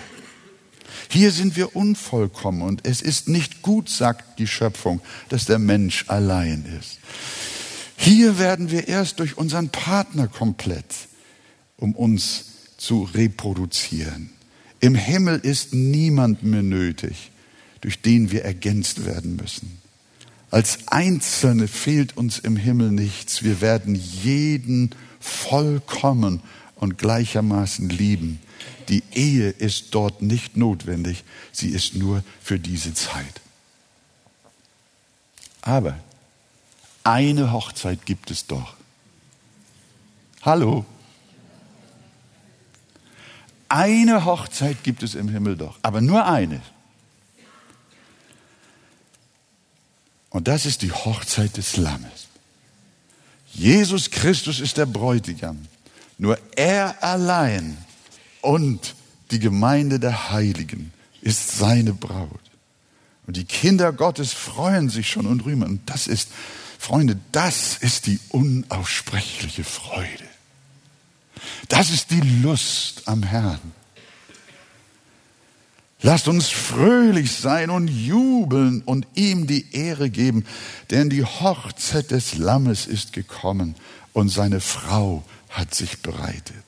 Hier 1.08 1.30
sind 1.30 1.56
wir 1.56 1.76
unvollkommen 1.76 2.62
und 2.62 2.86
es 2.86 3.02
ist 3.02 3.28
nicht 3.28 3.62
gut, 3.62 3.88
sagt 3.88 4.38
die 4.38 4.46
Schöpfung, 4.46 5.00
dass 5.28 5.44
der 5.44 5.58
Mensch 5.58 6.04
allein 6.08 6.64
ist. 6.80 6.98
Hier 7.96 8.38
werden 8.38 8.70
wir 8.70 8.88
erst 8.88 9.18
durch 9.18 9.36
unseren 9.36 9.70
Partner 9.70 10.28
komplett, 10.28 10.94
um 11.76 11.94
uns 11.94 12.44
zu 12.76 13.02
reproduzieren. 13.02 14.30
Im 14.80 14.94
Himmel 14.94 15.40
ist 15.40 15.74
niemand 15.74 16.44
mehr 16.44 16.62
nötig, 16.62 17.32
durch 17.80 18.00
den 18.00 18.30
wir 18.30 18.44
ergänzt 18.44 19.04
werden 19.04 19.36
müssen. 19.36 19.78
Als 20.50 20.78
Einzelne 20.86 21.68
fehlt 21.68 22.16
uns 22.16 22.38
im 22.38 22.56
Himmel 22.56 22.90
nichts. 22.90 23.42
Wir 23.42 23.60
werden 23.60 23.94
jeden 23.94 24.94
vollkommen 25.20 26.40
und 26.78 26.98
gleichermaßen 26.98 27.88
lieben. 27.88 28.40
Die 28.88 29.02
Ehe 29.12 29.50
ist 29.50 29.94
dort 29.94 30.22
nicht 30.22 30.56
notwendig, 30.56 31.24
sie 31.52 31.68
ist 31.68 31.94
nur 31.94 32.24
für 32.42 32.58
diese 32.58 32.94
Zeit. 32.94 33.40
Aber 35.60 35.98
eine 37.04 37.52
Hochzeit 37.52 38.06
gibt 38.06 38.30
es 38.30 38.46
doch. 38.46 38.74
Hallo? 40.42 40.86
Eine 43.68 44.24
Hochzeit 44.24 44.82
gibt 44.82 45.02
es 45.02 45.14
im 45.14 45.28
Himmel 45.28 45.56
doch, 45.56 45.78
aber 45.82 46.00
nur 46.00 46.24
eine. 46.24 46.62
Und 50.30 50.48
das 50.48 50.64
ist 50.64 50.82
die 50.82 50.92
Hochzeit 50.92 51.56
des 51.56 51.76
Lammes. 51.76 52.28
Jesus 53.52 54.10
Christus 54.10 54.60
ist 54.60 54.76
der 54.76 54.86
Bräutigam. 54.86 55.66
Nur 56.18 56.38
er 56.56 57.02
allein 57.02 57.78
und 58.42 58.94
die 59.30 59.38
Gemeinde 59.38 60.00
der 60.00 60.30
Heiligen 60.30 60.92
ist 61.22 61.58
seine 61.58 61.94
Braut. 61.94 62.40
Und 63.26 63.36
die 63.36 63.44
Kinder 63.44 63.92
Gottes 63.92 64.32
freuen 64.32 64.88
sich 64.88 65.08
schon 65.08 65.26
und 65.26 65.44
rühmen. 65.44 65.68
Und 65.68 65.90
das 65.90 66.06
ist, 66.06 66.30
Freunde, 66.78 67.18
das 67.30 67.76
ist 67.76 68.06
die 68.06 68.18
unaussprechliche 68.30 69.64
Freude. 69.64 70.24
Das 71.68 71.90
ist 71.90 72.10
die 72.10 72.20
Lust 72.42 73.02
am 73.06 73.22
Herrn. 73.22 73.60
Lasst 76.00 76.28
uns 76.28 76.48
fröhlich 76.48 77.32
sein 77.32 77.70
und 77.70 77.88
jubeln 77.88 78.82
und 78.82 79.06
ihm 79.14 79.48
die 79.48 79.72
Ehre 79.72 80.10
geben, 80.10 80.46
denn 80.90 81.10
die 81.10 81.24
Hochzeit 81.24 82.12
des 82.12 82.38
Lammes 82.38 82.86
ist 82.86 83.12
gekommen 83.12 83.74
und 84.12 84.28
seine 84.28 84.60
Frau 84.60 85.24
hat 85.50 85.74
sich 85.74 85.98
bereitet. 85.98 86.64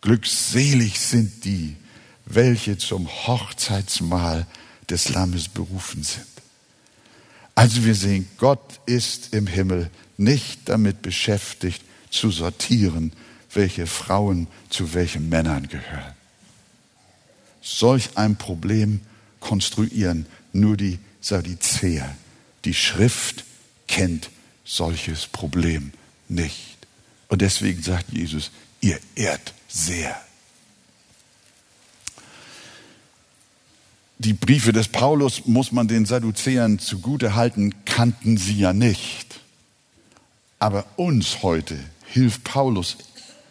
Glückselig 0.00 0.98
sind 1.00 1.44
die, 1.44 1.76
welche 2.24 2.78
zum 2.78 3.08
Hochzeitsmahl 3.08 4.46
des 4.88 5.08
Lammes 5.08 5.48
berufen 5.48 6.02
sind. 6.02 6.26
Also 7.54 7.84
wir 7.84 7.94
sehen, 7.94 8.28
Gott 8.36 8.80
ist 8.86 9.34
im 9.34 9.46
Himmel 9.46 9.90
nicht 10.16 10.60
damit 10.66 11.02
beschäftigt 11.02 11.82
zu 12.10 12.30
sortieren, 12.30 13.12
welche 13.52 13.86
Frauen 13.86 14.46
zu 14.70 14.94
welchen 14.94 15.28
Männern 15.28 15.68
gehören 15.68 16.18
solch 17.68 18.16
ein 18.16 18.36
Problem 18.36 19.00
konstruieren 19.40 20.26
nur 20.52 20.76
die 20.76 20.98
Sadduzäer. 21.20 22.16
Die 22.64 22.74
Schrift 22.74 23.44
kennt 23.86 24.30
solches 24.64 25.26
Problem 25.26 25.92
nicht. 26.28 26.77
Und 27.28 27.42
deswegen 27.42 27.82
sagt 27.82 28.12
Jesus, 28.12 28.50
ihr 28.80 28.98
ehrt 29.14 29.52
sehr. 29.68 30.18
Die 34.18 34.32
Briefe 34.32 34.72
des 34.72 34.88
Paulus 34.88 35.46
muss 35.46 35.70
man 35.70 35.86
den 35.86 36.04
Sadduzäern 36.04 36.80
zugute 36.80 37.36
halten, 37.36 37.74
kannten 37.84 38.36
sie 38.36 38.58
ja 38.58 38.72
nicht. 38.72 39.40
Aber 40.58 40.86
uns 40.96 41.42
heute 41.42 41.78
hilft 42.06 42.42
Paulus 42.42 42.96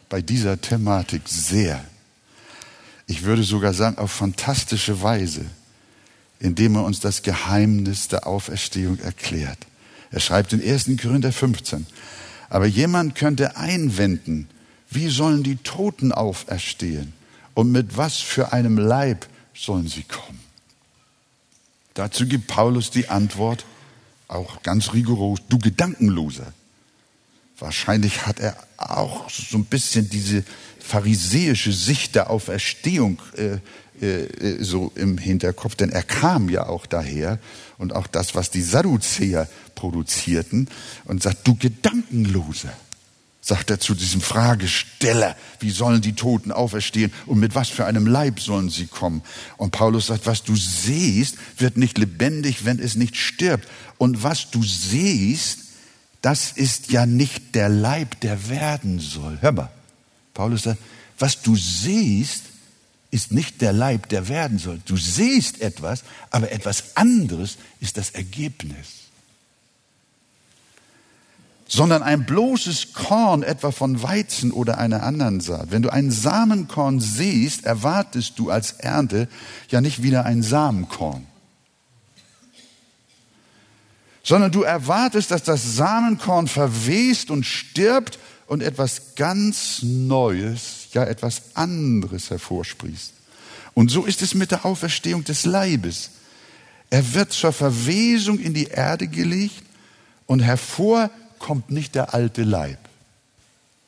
bei 0.10 0.22
dieser 0.22 0.60
Thematik 0.60 1.22
sehr. 1.26 1.84
Ich 3.06 3.24
würde 3.24 3.44
sogar 3.44 3.74
sagen, 3.74 3.98
auf 3.98 4.12
fantastische 4.12 5.02
Weise, 5.02 5.46
indem 6.40 6.76
er 6.76 6.84
uns 6.84 7.00
das 7.00 7.24
Geheimnis 7.24 8.10
der 8.10 8.28
Auferstehung 8.28 9.00
erklärt. 9.00 9.60
Er 10.12 10.20
schreibt 10.20 10.52
in 10.52 10.62
1. 10.62 10.90
Korinther 11.02 11.32
15, 11.32 11.86
aber 12.50 12.66
jemand 12.66 13.16
könnte 13.16 13.58
einwenden, 13.58 14.50
wie 14.90 15.10
sollen 15.10 15.44
die 15.44 15.58
Toten 15.58 16.12
auferstehen 16.12 17.14
und 17.54 17.72
mit 17.72 17.98
was 17.98 18.18
für 18.18 18.54
einem 18.54 18.78
Leib 18.78 19.28
sollen 19.54 19.88
sie 19.88 20.04
kommen? 20.04 20.40
Dazu 21.94 22.28
gibt 22.28 22.48
Paulus 22.48 22.92
die 22.92 23.10
Antwort, 23.10 23.66
auch 24.28 24.62
ganz 24.62 24.94
rigoros, 24.94 25.40
du 25.50 25.58
Gedankenloser. 25.58 26.54
Wahrscheinlich 27.60 28.26
hat 28.28 28.40
er 28.40 28.56
auch 28.78 29.30
so 29.30 29.58
ein 29.58 29.66
bisschen 29.66 30.10
diese 30.10 30.44
pharisäische 30.80 31.74
Sicht 31.74 32.16
der 32.16 32.30
Auferstehung 32.30 33.20
äh, 33.36 33.60
äh, 34.00 34.64
so 34.64 34.92
im 34.94 35.18
Hinterkopf, 35.18 35.76
denn 35.76 35.90
er 35.90 36.04
kam 36.04 36.50
ja 36.50 36.68
auch 36.68 36.86
daher 36.86 37.40
und 37.80 37.94
auch 37.94 38.06
das, 38.06 38.36
was 38.36 38.52
die 38.52 38.62
Sadduzäer 38.62 39.50
produzierten 39.78 40.68
und 41.06 41.24
sagt, 41.24 41.48
du 41.48 41.56
Gedankenloser, 41.56 42.74
sagt 43.40 43.70
er 43.70 43.80
zu 43.80 43.94
diesem 43.96 44.20
Fragesteller, 44.20 45.38
wie 45.60 45.70
sollen 45.70 46.02
die 46.02 46.16
Toten 46.16 46.52
auferstehen 46.52 47.14
und 47.28 47.40
mit 47.40 47.56
was 47.56 47.70
für 47.70 47.86
einem 47.86 48.06
Leib 48.08 48.42
sollen 48.42 48.70
sie 48.70 48.88
kommen? 48.88 49.22
Und 49.56 49.72
Paulus 49.72 50.08
sagt, 50.08 50.26
was 50.26 50.44
du 50.44 50.56
siehst, 50.56 51.38
wird 51.58 51.78
nicht 51.78 51.98
lebendig, 51.98 52.66
wenn 52.66 52.80
es 52.80 52.96
nicht 52.96 53.16
stirbt. 53.16 53.70
Und 53.98 54.24
was 54.24 54.52
du 54.52 54.62
siehst, 54.64 55.60
das 56.22 56.52
ist 56.52 56.92
ja 56.92 57.06
nicht 57.06 57.56
der 57.56 57.70
Leib, 57.70 58.20
der 58.20 58.50
werden 58.50 59.00
soll. 59.00 59.38
Hör 59.40 59.54
mal, 59.54 59.72
Paulus 60.34 60.64
sagt, 60.64 60.80
was 61.20 61.42
du 61.42 61.56
siehst, 61.56 62.44
ist 63.12 63.32
nicht 63.32 63.62
der 63.62 63.72
Leib, 63.72 64.10
der 64.10 64.28
werden 64.28 64.60
soll. 64.60 64.82
Du 64.86 64.98
siehst 64.98 65.62
etwas, 65.62 66.04
aber 66.32 66.52
etwas 66.52 66.98
anderes 66.98 67.58
ist 67.80 67.98
das 67.98 68.10
Ergebnis. 68.10 69.07
Sondern 71.68 72.02
ein 72.02 72.26
bloßes 72.26 72.94
Korn 72.94 73.44
etwa 73.44 73.72
von 73.72 74.02
Weizen 74.02 74.52
oder 74.52 74.78
einer 74.78 75.04
anderen 75.04 75.42
Saat. 75.42 75.72
Wenn 75.72 75.82
du 75.82 75.90
ein 75.90 76.12
Samenkorn 76.12 77.00
siehst, 77.00 77.66
erwartest 77.66 78.40
du 78.40 78.50
als 78.50 78.72
Ernte 78.74 79.28
ja 79.70 79.82
nicht 79.82 80.02
wieder 80.02 80.26
ein 80.26 80.44
Samenkorn. 80.44 81.26
Sondern 84.24 84.52
du 84.52 84.64
erwartest, 84.64 85.32
dass 85.32 85.44
das 85.44 85.76
Samenkorn 85.76 86.48
verwest 86.48 87.32
und 87.32 87.46
stirbt 87.46 88.20
und 88.48 88.64
etwas 88.64 89.16
ganz 89.16 89.80
Neues, 89.84 90.88
ja 90.94 91.04
etwas 91.04 91.56
anderes 91.56 92.30
hervorsprießt. 92.30 93.14
Und 93.74 93.92
so 93.92 94.06
ist 94.06 94.22
es 94.22 94.34
mit 94.34 94.52
der 94.52 94.66
Auferstehung 94.66 95.24
des 95.24 95.46
Leibes. 95.46 96.10
Er 96.90 97.14
wird 97.14 97.32
zur 97.32 97.52
Verwesung 97.52 98.40
in 98.40 98.54
die 98.54 98.68
Erde 98.68 99.08
gelegt 99.08 99.64
und 100.26 100.40
hervor 100.40 101.12
kommt 101.40 101.72
nicht 101.72 101.96
der 101.96 102.14
alte 102.14 102.44
Leib, 102.44 102.80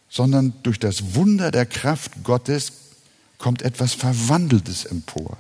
sondern 0.09 0.53
durch 0.63 0.79
das 0.79 1.15
Wunder 1.15 1.51
der 1.51 1.65
Kraft 1.65 2.23
Gottes 2.23 2.73
kommt 3.37 3.61
etwas 3.61 3.93
Verwandeltes 3.93 4.85
empor. 4.85 5.37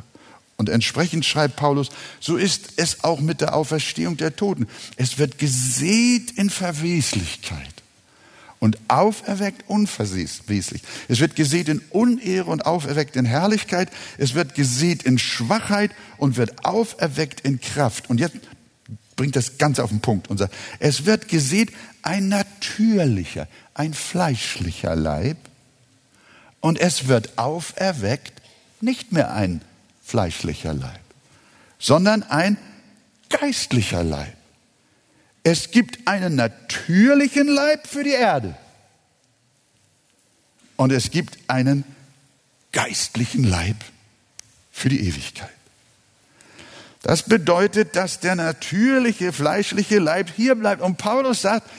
Und 0.57 0.67
entsprechend 0.67 1.25
schreibt 1.25 1.55
Paulus, 1.55 1.89
so 2.19 2.35
ist 2.35 2.73
es 2.75 3.03
auch 3.05 3.21
mit 3.21 3.39
der 3.39 3.55
Auferstehung 3.55 4.17
der 4.17 4.35
Toten. 4.35 4.67
Es 4.97 5.17
wird 5.17 5.37
gesät 5.37 6.31
in 6.31 6.49
Verweslichkeit 6.49 7.79
und 8.59 8.77
auferweckt 8.89 9.69
unverweslich. 9.69 10.81
Es 11.07 11.19
wird 11.19 11.35
gesät 11.35 11.69
in 11.69 11.81
Unehre 11.91 12.51
und 12.51 12.65
auferweckt 12.65 13.15
in 13.15 13.23
Herrlichkeit. 13.25 13.89
Es 14.17 14.33
wird 14.33 14.53
gesät 14.53 15.03
in 15.03 15.17
Schwachheit 15.17 15.91
und 16.17 16.35
wird 16.35 16.65
auferweckt 16.65 17.41
in 17.41 17.61
Kraft. 17.61 18.09
Und 18.09 18.19
jetzt 18.19 18.35
bringt 19.19 19.35
das 19.35 19.57
Ganze 19.57 19.83
auf 19.83 19.89
den 19.89 19.99
Punkt 19.99 20.29
und 20.29 20.41
es 20.79 21.05
wird 21.05 21.27
gesät 21.27 21.73
ein 22.03 22.29
natürlicher, 22.29 23.49
ein 23.73 23.93
fleischlicher 23.93 24.95
Leib 24.95 25.35
und 26.61 26.79
es 26.79 27.09
wird 27.09 27.37
auferweckt 27.37 28.41
nicht 28.79 29.11
mehr 29.11 29.33
ein 29.33 29.61
fleischlicher 30.05 30.73
Leib, 30.73 31.01
sondern 31.79 32.23
ein 32.23 32.57
geistlicher 33.27 34.05
Leib. 34.05 34.37
Es 35.43 35.71
gibt 35.71 36.07
einen 36.07 36.35
natürlichen 36.35 37.49
Leib 37.49 37.87
für 37.87 38.05
die 38.05 38.11
Erde. 38.11 38.55
Und 40.77 40.93
es 40.93 41.11
gibt 41.11 41.37
einen 41.47 41.83
geistlichen 42.71 43.43
Leib 43.43 43.75
für 44.71 44.87
die 44.87 45.05
Ewigkeit. 45.05 45.58
Das 47.01 47.23
bedeutet, 47.23 47.95
dass 47.95 48.19
der 48.19 48.35
natürliche, 48.35 49.31
fleischliche 49.31 49.99
Leib 49.99 50.31
hier 50.35 50.55
bleibt. 50.55 50.81
Und 50.81 50.97
Paulus 50.97 51.41
sagt, 51.41 51.69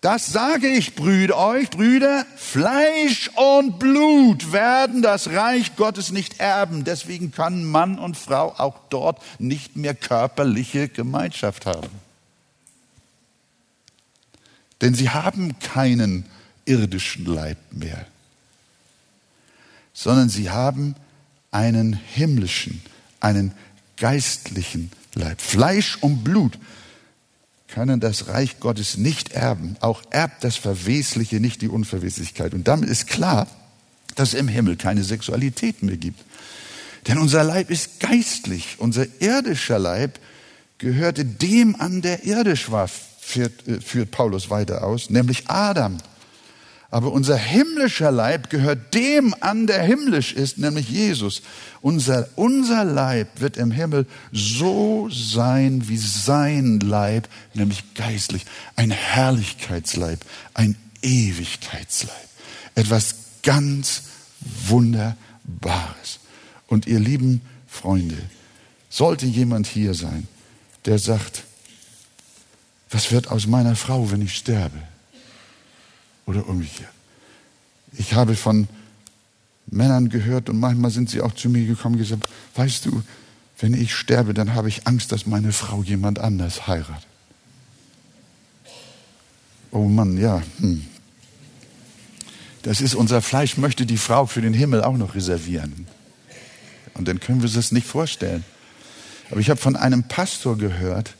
das 0.00 0.26
sage 0.26 0.68
ich 0.68 0.94
Brüder, 0.94 1.36
euch, 1.36 1.70
Brüder, 1.70 2.24
Fleisch 2.36 3.30
und 3.34 3.80
Blut 3.80 4.52
werden 4.52 5.02
das 5.02 5.30
Reich 5.30 5.74
Gottes 5.74 6.12
nicht 6.12 6.38
erben. 6.38 6.84
Deswegen 6.84 7.32
kann 7.32 7.64
Mann 7.64 7.98
und 7.98 8.16
Frau 8.16 8.54
auch 8.56 8.78
dort 8.90 9.20
nicht 9.40 9.76
mehr 9.76 9.94
körperliche 9.94 10.88
Gemeinschaft 10.88 11.66
haben. 11.66 11.90
Denn 14.80 14.94
sie 14.94 15.10
haben 15.10 15.58
keinen 15.58 16.24
irdischen 16.64 17.24
Leib 17.24 17.58
mehr, 17.72 18.06
sondern 19.92 20.28
sie 20.28 20.50
haben 20.50 20.94
einen 21.50 21.94
himmlischen, 21.94 22.80
einen 23.18 23.52
geistlichen 24.00 24.90
Leib. 25.14 25.40
Fleisch 25.40 25.98
und 26.00 26.24
Blut 26.24 26.58
können 27.68 28.00
das 28.00 28.28
Reich 28.28 28.60
Gottes 28.60 28.96
nicht 28.96 29.32
erben. 29.32 29.76
Auch 29.80 30.02
erbt 30.10 30.42
das 30.44 30.56
Verwesliche 30.56 31.40
nicht 31.40 31.60
die 31.60 31.68
Unverweslichkeit. 31.68 32.54
Und 32.54 32.66
damit 32.66 32.88
ist 32.88 33.06
klar, 33.06 33.46
dass 34.14 34.30
es 34.30 34.34
im 34.34 34.48
Himmel 34.48 34.76
keine 34.76 35.04
Sexualität 35.04 35.82
mehr 35.82 35.96
gibt. 35.96 36.20
Denn 37.06 37.18
unser 37.18 37.44
Leib 37.44 37.70
ist 37.70 38.00
geistlich. 38.00 38.76
Unser 38.78 39.06
irdischer 39.20 39.78
Leib 39.78 40.18
gehörte 40.78 41.24
dem 41.24 41.76
an, 41.76 42.02
der 42.02 42.24
irdisch 42.24 42.70
war, 42.70 42.88
führt, 42.88 43.66
äh, 43.68 43.80
führt 43.80 44.10
Paulus 44.10 44.50
weiter 44.50 44.84
aus, 44.84 45.10
nämlich 45.10 45.48
Adam. 45.48 45.98
Aber 46.90 47.12
unser 47.12 47.36
himmlischer 47.36 48.10
Leib 48.10 48.48
gehört 48.48 48.94
dem 48.94 49.34
an, 49.40 49.66
der 49.66 49.82
himmlisch 49.82 50.32
ist, 50.32 50.56
nämlich 50.56 50.88
Jesus. 50.88 51.42
Unser, 51.82 52.28
unser 52.34 52.84
Leib 52.84 53.40
wird 53.40 53.58
im 53.58 53.70
Himmel 53.70 54.06
so 54.32 55.10
sein 55.10 55.88
wie 55.88 55.98
sein 55.98 56.80
Leib, 56.80 57.28
nämlich 57.52 57.94
geistlich. 57.94 58.46
Ein 58.74 58.90
Herrlichkeitsleib, 58.90 60.20
ein 60.54 60.76
Ewigkeitsleib. 61.02 62.16
Etwas 62.74 63.16
ganz 63.42 64.04
Wunderbares. 64.66 66.20
Und 66.68 66.86
ihr 66.86 67.00
lieben 67.00 67.42
Freunde, 67.66 68.16
sollte 68.88 69.26
jemand 69.26 69.66
hier 69.66 69.92
sein, 69.92 70.26
der 70.86 70.98
sagt, 70.98 71.44
was 72.88 73.12
wird 73.12 73.30
aus 73.30 73.46
meiner 73.46 73.76
Frau, 73.76 74.10
wenn 74.10 74.22
ich 74.22 74.34
sterbe? 74.34 74.78
Oder 76.28 76.46
umgekehrt. 76.46 76.92
Ich 77.96 78.12
habe 78.12 78.36
von 78.36 78.68
Männern 79.66 80.10
gehört 80.10 80.50
und 80.50 80.60
manchmal 80.60 80.90
sind 80.90 81.08
sie 81.08 81.22
auch 81.22 81.32
zu 81.32 81.48
mir 81.48 81.66
gekommen 81.66 81.94
und 81.94 82.02
gesagt, 82.02 82.28
weißt 82.54 82.84
du, 82.84 83.02
wenn 83.60 83.72
ich 83.72 83.94
sterbe, 83.94 84.34
dann 84.34 84.52
habe 84.52 84.68
ich 84.68 84.86
Angst, 84.86 85.10
dass 85.10 85.24
meine 85.24 85.52
Frau 85.52 85.82
jemand 85.82 86.18
anders 86.18 86.66
heiratet. 86.66 87.06
Oh 89.70 89.88
Mann, 89.88 90.18
ja. 90.18 90.42
Hm. 90.58 90.84
Das 92.60 92.82
ist 92.82 92.94
unser 92.94 93.22
Fleisch, 93.22 93.56
möchte 93.56 93.86
die 93.86 93.96
Frau 93.96 94.26
für 94.26 94.42
den 94.42 94.52
Himmel 94.52 94.82
auch 94.82 94.98
noch 94.98 95.14
reservieren. 95.14 95.86
Und 96.92 97.08
dann 97.08 97.20
können 97.20 97.40
wir 97.40 97.44
uns 97.46 97.54
das 97.54 97.72
nicht 97.72 97.86
vorstellen. 97.86 98.44
Aber 99.30 99.40
ich 99.40 99.48
habe 99.48 99.60
von 99.60 99.76
einem 99.76 100.02
Pastor 100.02 100.58
gehört, 100.58 101.14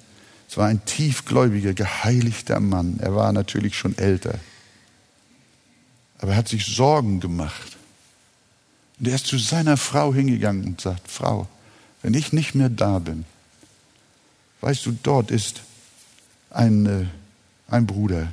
es 0.51 0.59
war 0.59 0.67
ein 0.67 0.85
tiefgläubiger, 0.85 1.73
geheiligter 1.73 2.61
Mann. 2.61 2.99
Er 3.01 3.15
war 3.15 3.33
natürlich 3.33 3.79
schon 3.79 3.97
älter. 3.97 4.39
Aber 6.19 6.33
er 6.33 6.39
hat 6.39 6.49
sich 6.49 6.67
Sorgen 6.67 7.21
gemacht. 7.21 7.77
Und 8.99 9.09
er 9.09 9.15
ist 9.15 9.27
zu 9.27 9.39
seiner 9.39 9.77
Frau 9.77 10.13
hingegangen 10.13 10.65
und 10.65 10.81
sagt, 10.81 11.09
Frau, 11.11 11.49
wenn 12.03 12.15
ich 12.15 12.33
nicht 12.33 12.55
mehr 12.55 12.69
da 12.69 12.99
bin, 12.99 13.25
weißt 14.61 14.87
du, 14.87 14.99
dort 15.03 15.31
ist 15.31 15.63
ein, 16.51 16.87
äh, 16.87 17.07
ein 17.69 17.87
Bruder. 17.87 18.33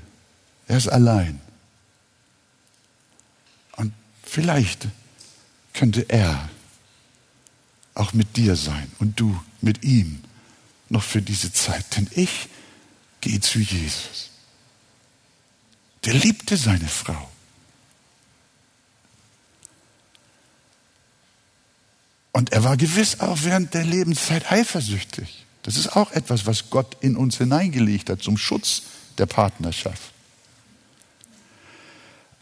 Er 0.67 0.77
ist 0.77 0.88
allein. 0.88 1.39
Und 3.75 3.93
vielleicht 4.23 4.88
könnte 5.73 6.09
er 6.09 6.49
auch 7.93 8.13
mit 8.13 8.36
dir 8.36 8.55
sein 8.55 8.91
und 8.99 9.19
du 9.19 9.39
mit 9.61 9.83
ihm 9.83 10.21
noch 10.89 11.03
für 11.03 11.21
diese 11.21 11.51
Zeit, 11.51 11.95
denn 11.95 12.09
ich 12.15 12.49
gehe 13.21 13.39
zu 13.39 13.59
Jesus. 13.59 14.29
Der 16.03 16.13
liebte 16.13 16.57
seine 16.57 16.88
Frau. 16.88 17.29
Und 22.36 22.51
er 22.51 22.65
war 22.65 22.75
gewiss 22.75 23.21
auch 23.21 23.43
während 23.43 23.73
der 23.73 23.86
Lebenszeit 23.86 24.51
eifersüchtig. 24.51 25.45
Das 25.63 25.77
ist 25.77 25.95
auch 25.95 26.11
etwas, 26.11 26.45
was 26.45 26.69
Gott 26.69 26.97
in 26.99 27.15
uns 27.15 27.38
hineingelegt 27.38 28.09
hat 28.09 28.21
zum 28.21 28.38
Schutz 28.38 28.81
der 29.17 29.25
Partnerschaft. 29.25 30.11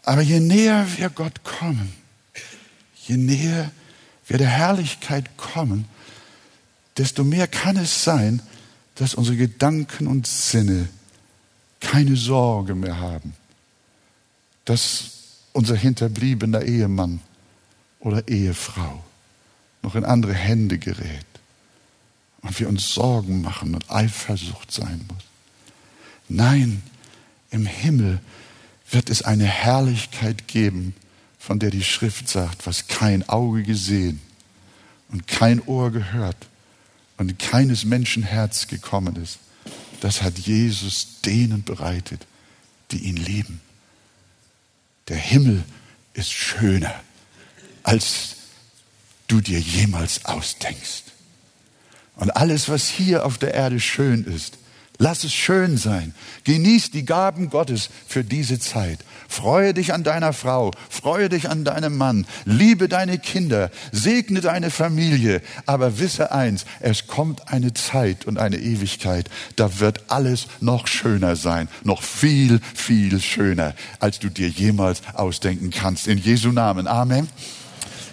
Aber 0.02 0.20
je 0.20 0.40
näher 0.40 0.84
wir 0.96 1.10
Gott 1.10 1.44
kommen, 1.44 1.94
je 3.06 3.16
näher 3.16 3.70
wir 4.26 4.36
der 4.36 4.48
Herrlichkeit 4.48 5.36
kommen, 5.36 5.84
desto 6.96 7.22
mehr 7.22 7.46
kann 7.46 7.76
es 7.76 8.02
sein, 8.02 8.42
dass 8.96 9.14
unsere 9.14 9.36
Gedanken 9.36 10.08
und 10.08 10.26
Sinne 10.26 10.88
keine 11.78 12.16
Sorge 12.16 12.74
mehr 12.74 12.98
haben, 12.98 13.36
dass 14.64 15.10
unser 15.52 15.76
hinterbliebener 15.76 16.62
Ehemann 16.62 17.20
oder 18.00 18.26
Ehefrau 18.26 19.04
noch 19.84 19.94
in 19.94 20.04
andere 20.04 20.34
Hände 20.34 20.78
gerät 20.78 21.26
und 22.40 22.58
wir 22.58 22.68
uns 22.68 22.94
Sorgen 22.94 23.42
machen 23.42 23.74
und 23.74 23.90
Eifersucht 23.90 24.72
sein 24.72 25.04
muss. 25.08 25.24
Nein, 26.28 26.82
im 27.50 27.66
Himmel 27.66 28.18
wird 28.90 29.10
es 29.10 29.22
eine 29.22 29.44
Herrlichkeit 29.44 30.48
geben, 30.48 30.94
von 31.38 31.58
der 31.58 31.70
die 31.70 31.84
Schrift 31.84 32.28
sagt, 32.28 32.66
was 32.66 32.88
kein 32.88 33.28
Auge 33.28 33.62
gesehen 33.62 34.20
und 35.10 35.26
kein 35.26 35.60
Ohr 35.60 35.90
gehört 35.90 36.48
und 37.18 37.38
keines 37.38 37.84
Menschen 37.84 38.22
Herz 38.22 38.66
gekommen 38.66 39.16
ist. 39.16 39.38
Das 40.00 40.22
hat 40.22 40.38
Jesus 40.38 41.20
denen 41.24 41.62
bereitet, 41.62 42.26
die 42.90 43.04
ihn 43.04 43.16
lieben. 43.16 43.60
Der 45.08 45.18
Himmel 45.18 45.62
ist 46.14 46.32
schöner, 46.32 46.94
als 47.82 48.33
du 49.26 49.40
dir 49.40 49.58
jemals 49.58 50.24
ausdenkst. 50.24 51.04
Und 52.16 52.30
alles, 52.36 52.68
was 52.68 52.88
hier 52.88 53.26
auf 53.26 53.38
der 53.38 53.54
Erde 53.54 53.80
schön 53.80 54.24
ist, 54.24 54.58
Lass 54.98 55.24
es 55.24 55.32
schön 55.32 55.76
sein. 55.76 56.14
Genieß 56.44 56.92
die 56.92 57.04
Gaben 57.04 57.50
Gottes 57.50 57.90
für 58.06 58.22
diese 58.22 58.60
Zeit. 58.60 59.00
Freue 59.28 59.74
dich 59.74 59.92
an 59.92 60.04
deiner 60.04 60.32
Frau, 60.32 60.70
freue 60.88 61.28
dich 61.28 61.50
an 61.50 61.64
deinem 61.64 61.96
Mann, 61.96 62.26
liebe 62.44 62.88
deine 62.88 63.18
Kinder, 63.18 63.72
segne 63.90 64.40
deine 64.40 64.70
Familie. 64.70 65.42
Aber 65.66 65.98
wisse 65.98 66.30
eins, 66.30 66.64
es 66.78 67.08
kommt 67.08 67.48
eine 67.52 67.74
Zeit 67.74 68.26
und 68.26 68.38
eine 68.38 68.58
Ewigkeit, 68.58 69.28
da 69.56 69.80
wird 69.80 70.04
alles 70.12 70.46
noch 70.60 70.86
schöner 70.86 71.34
sein, 71.34 71.68
noch 71.82 72.02
viel, 72.02 72.60
viel 72.74 73.20
schöner, 73.20 73.74
als 73.98 74.20
du 74.20 74.28
dir 74.28 74.48
jemals 74.48 75.02
ausdenken 75.14 75.70
kannst. 75.70 76.06
In 76.06 76.18
Jesu 76.18 76.52
Namen. 76.52 76.86
Amen. 76.86 77.28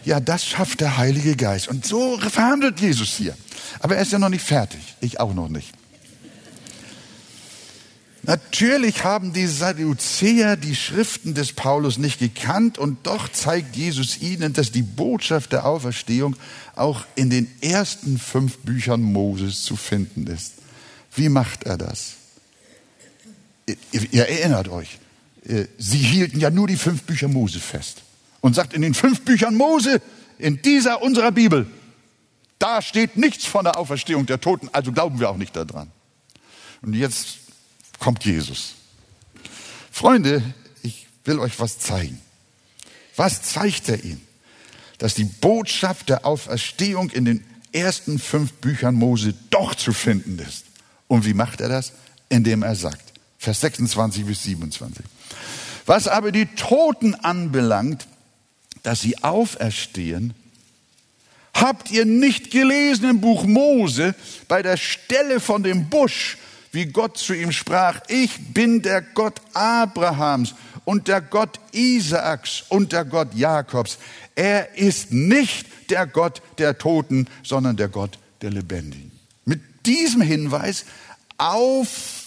Ja, 0.04 0.20
das 0.20 0.46
schafft 0.46 0.82
der 0.82 0.98
Heilige 0.98 1.36
Geist. 1.36 1.68
Und 1.68 1.86
so 1.86 2.18
verhandelt 2.18 2.80
Jesus 2.80 3.10
hier. 3.10 3.36
Aber 3.80 3.96
er 3.96 4.02
ist 4.02 4.12
ja 4.12 4.20
noch 4.20 4.30
nicht 4.30 4.44
fertig. 4.44 4.82
Ich 5.00 5.20
auch 5.20 5.34
noch 5.34 5.50
nicht. 5.50 5.72
Natürlich 8.24 9.04
haben 9.04 9.34
die 9.34 9.48
Sadduzäer 9.48 10.56
die 10.56 10.76
Schriften 10.76 11.34
des 11.34 11.54
Paulus 11.54 11.98
nicht 11.98 12.20
gekannt 12.20 12.78
und 12.78 13.08
doch 13.08 13.28
zeigt 13.30 13.76
Jesus 13.76 14.22
ihnen, 14.22 14.54
dass 14.54 14.72
die 14.72 14.84
Botschaft 14.84 15.54
der 15.54 15.66
Auferstehung 15.66 16.36
auch 16.76 17.06
in 17.16 17.32
den 17.32 17.50
ersten 17.62 18.20
fünf 18.20 18.60
Büchern 18.60 19.02
Moses 19.02 19.64
zu 19.64 19.76
finden 19.76 20.28
ist. 20.28 20.54
Wie 21.16 21.30
macht 21.30 21.64
er 21.64 21.78
das? 21.78 22.14
Ihr, 23.92 24.14
ihr 24.14 24.28
erinnert 24.28 24.68
euch, 24.68 25.00
äh, 25.48 25.66
sie 25.80 25.98
hielten 25.98 26.40
ja 26.40 26.52
nur 26.52 26.68
die 26.68 26.78
fünf 26.78 27.04
Bücher 27.04 27.28
Mose 27.28 27.60
fest 27.60 28.04
und 28.42 28.56
sagt 28.56 28.74
in 28.74 28.82
den 28.82 28.94
fünf 28.94 29.22
Büchern 29.22 29.56
Mose, 29.56 30.02
in 30.38 30.62
dieser 30.62 31.02
unserer 31.02 31.32
Bibel, 31.32 31.68
da 32.60 32.82
steht 32.82 33.18
nichts 33.18 33.46
von 33.46 33.64
der 33.64 33.78
Auferstehung 33.78 34.26
der 34.26 34.42
Toten, 34.42 34.70
also 34.72 34.92
glauben 34.92 35.20
wir 35.20 35.30
auch 35.30 35.38
nicht 35.38 35.56
daran. 35.56 35.92
Und 36.82 36.94
jetzt 36.94 37.38
kommt 38.00 38.26
Jesus. 38.26 38.76
Freunde, 39.92 40.44
ich 40.84 41.08
will 41.24 41.40
euch 41.40 41.60
was 41.60 41.80
zeigen. 41.80 42.20
Was 43.16 43.44
zeigt 43.44 43.90
er 43.90 44.04
ihnen? 44.04 44.26
Dass 44.98 45.14
die 45.14 45.26
Botschaft 45.26 46.10
der 46.10 46.26
Auferstehung 46.26 47.10
in 47.12 47.26
den 47.26 47.46
ersten 47.72 48.20
fünf 48.20 48.54
Büchern 48.54 48.96
Mose 48.96 49.34
doch 49.50 49.76
zu 49.76 49.94
finden 49.94 50.40
ist. 50.40 50.66
Und 51.08 51.26
wie 51.26 51.34
macht 51.34 51.62
er 51.62 51.70
das? 51.70 51.94
Indem 52.30 52.64
er 52.64 52.76
sagt, 52.76 53.14
Vers 53.38 53.62
26 53.62 54.26
bis 54.26 54.44
27. 54.44 55.04
Was 55.86 56.08
aber 56.08 56.32
die 56.32 56.46
Toten 56.46 57.16
anbelangt, 57.16 58.08
dass 58.84 59.02
sie 59.02 59.24
auferstehen, 59.24 60.34
habt 61.54 61.92
ihr 61.92 62.06
nicht 62.06 62.52
gelesen 62.52 63.10
im 63.10 63.22
Buch 63.22 63.46
Mose 63.46 64.16
bei 64.48 64.62
der 64.62 64.78
Stelle 64.78 65.40
von 65.40 65.64
dem 65.64 65.90
Busch, 65.90 66.38
wie 66.72 66.86
Gott 66.86 67.18
zu 67.18 67.34
ihm 67.34 67.52
sprach, 67.52 68.00
ich 68.08 68.54
bin 68.54 68.82
der 68.82 69.02
Gott 69.02 69.42
Abrahams 69.54 70.56
und 70.86 71.08
der 71.08 71.22
Gott 71.22 71.60
Isaaks 71.74 72.64
und 72.70 72.94
der 72.94 73.06
Gott 73.06 73.36
Jakobs. 73.36 73.98
Er 74.36 74.76
ist 74.76 75.12
nicht 75.12 75.68
der 75.90 76.08
Gott 76.08 76.42
der 76.58 76.78
Toten, 76.78 77.28
sondern 77.44 77.76
der 77.76 77.90
Gott 77.90 78.18
der 78.42 78.52
Lebendigen. 78.52 79.12
Mit 79.46 79.62
diesem 79.86 80.22
Hinweis 80.22 80.86
auf 81.38 82.22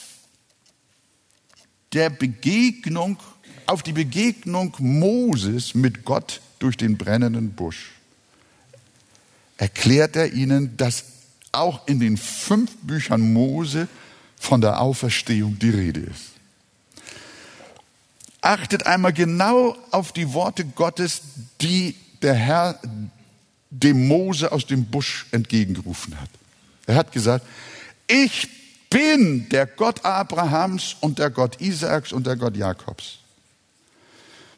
der 1.93 2.11
Begegnung, 2.11 3.19
auf 3.67 3.83
die 3.83 3.93
Begegnung 3.93 4.75
Moses 4.79 5.75
mit 5.75 6.05
Gott 6.05 6.41
durch 6.59 6.77
den 6.77 6.97
brennenden 6.97 7.53
Busch, 7.53 7.93
erklärt 9.57 10.17
er 10.17 10.33
ihnen, 10.33 10.77
dass 10.77 11.05
auch 11.53 11.87
in 11.87 12.01
den 12.01 12.17
fünf 12.17 12.77
Büchern 12.83 13.33
Mose 13.33 13.89
von 14.39 14.61
der 14.61 14.81
Auferstehung 14.81 15.59
die 15.59 15.71
Rede 15.71 16.01
ist. 16.01 16.33
Achtet 18.41 18.87
einmal 18.87 19.13
genau 19.13 19.77
auf 19.91 20.13
die 20.13 20.33
Worte 20.35 20.65
Gottes, 20.65 21.23
die 21.61 21.95
der 22.21 22.35
Herr 22.35 22.79
dem 23.71 24.07
Mose 24.07 24.53
aus 24.53 24.67
dem 24.67 24.85
Busch 24.85 25.27
entgegengerufen 25.31 26.21
hat. 26.21 26.29
Er 26.87 26.97
hat 26.97 27.13
gesagt, 27.13 27.47
ich 28.07 28.49
bin 28.91 29.49
der 29.49 29.67
Gott 29.67 30.05
Abrahams 30.05 30.97
und 31.01 31.19
der 31.19 31.31
Gott 31.31 31.61
Isaaks 31.61 32.13
und 32.13 32.27
der 32.27 32.37
Gott 32.37 32.57
Jakobs. 32.57 33.19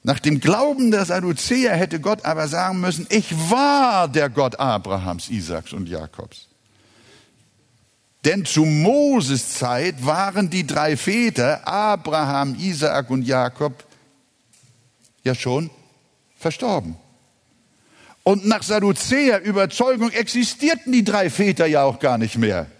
Nach 0.06 0.20
dem 0.20 0.38
Glauben 0.38 0.92
der 0.92 1.04
Sadduzäer 1.04 1.74
hätte 1.74 1.98
Gott 1.98 2.24
aber 2.24 2.46
sagen 2.46 2.80
müssen, 2.80 3.08
ich 3.10 3.28
war 3.50 4.06
der 4.06 4.30
Gott 4.30 4.60
Abrahams, 4.60 5.28
Isaaks 5.28 5.72
und 5.72 5.88
Jakobs. 5.88 6.46
Denn 8.24 8.44
zu 8.44 8.64
Moses 8.64 9.54
Zeit 9.54 10.06
waren 10.06 10.48
die 10.48 10.64
drei 10.64 10.96
Väter, 10.96 11.66
Abraham, 11.66 12.54
Isaak 12.54 13.10
und 13.10 13.22
Jakob, 13.22 13.82
ja 15.24 15.34
schon 15.34 15.70
verstorben. 16.38 16.94
Und 18.22 18.46
nach 18.46 18.62
Sadduzäer 18.62 19.42
Überzeugung 19.42 20.10
existierten 20.12 20.92
die 20.92 21.02
drei 21.02 21.30
Väter 21.30 21.66
ja 21.66 21.82
auch 21.82 21.98
gar 21.98 22.16
nicht 22.16 22.38
mehr. 22.38 22.70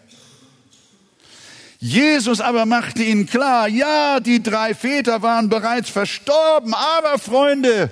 Jesus 1.79 2.41
aber 2.41 2.65
machte 2.67 3.03
ihnen 3.03 3.27
klar, 3.27 3.69
ja, 3.69 4.21
die 4.21 4.43
drei 4.43 4.75
Väter 4.75 5.23
waren 5.23 5.49
bereits 5.49 5.91
verstorben, 5.91 6.75
aber 6.75 7.19
Freunde, 7.19 7.91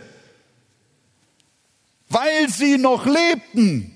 weil 2.08 2.48
sie 2.48 2.78
noch 2.78 3.06
lebten, 3.06 3.90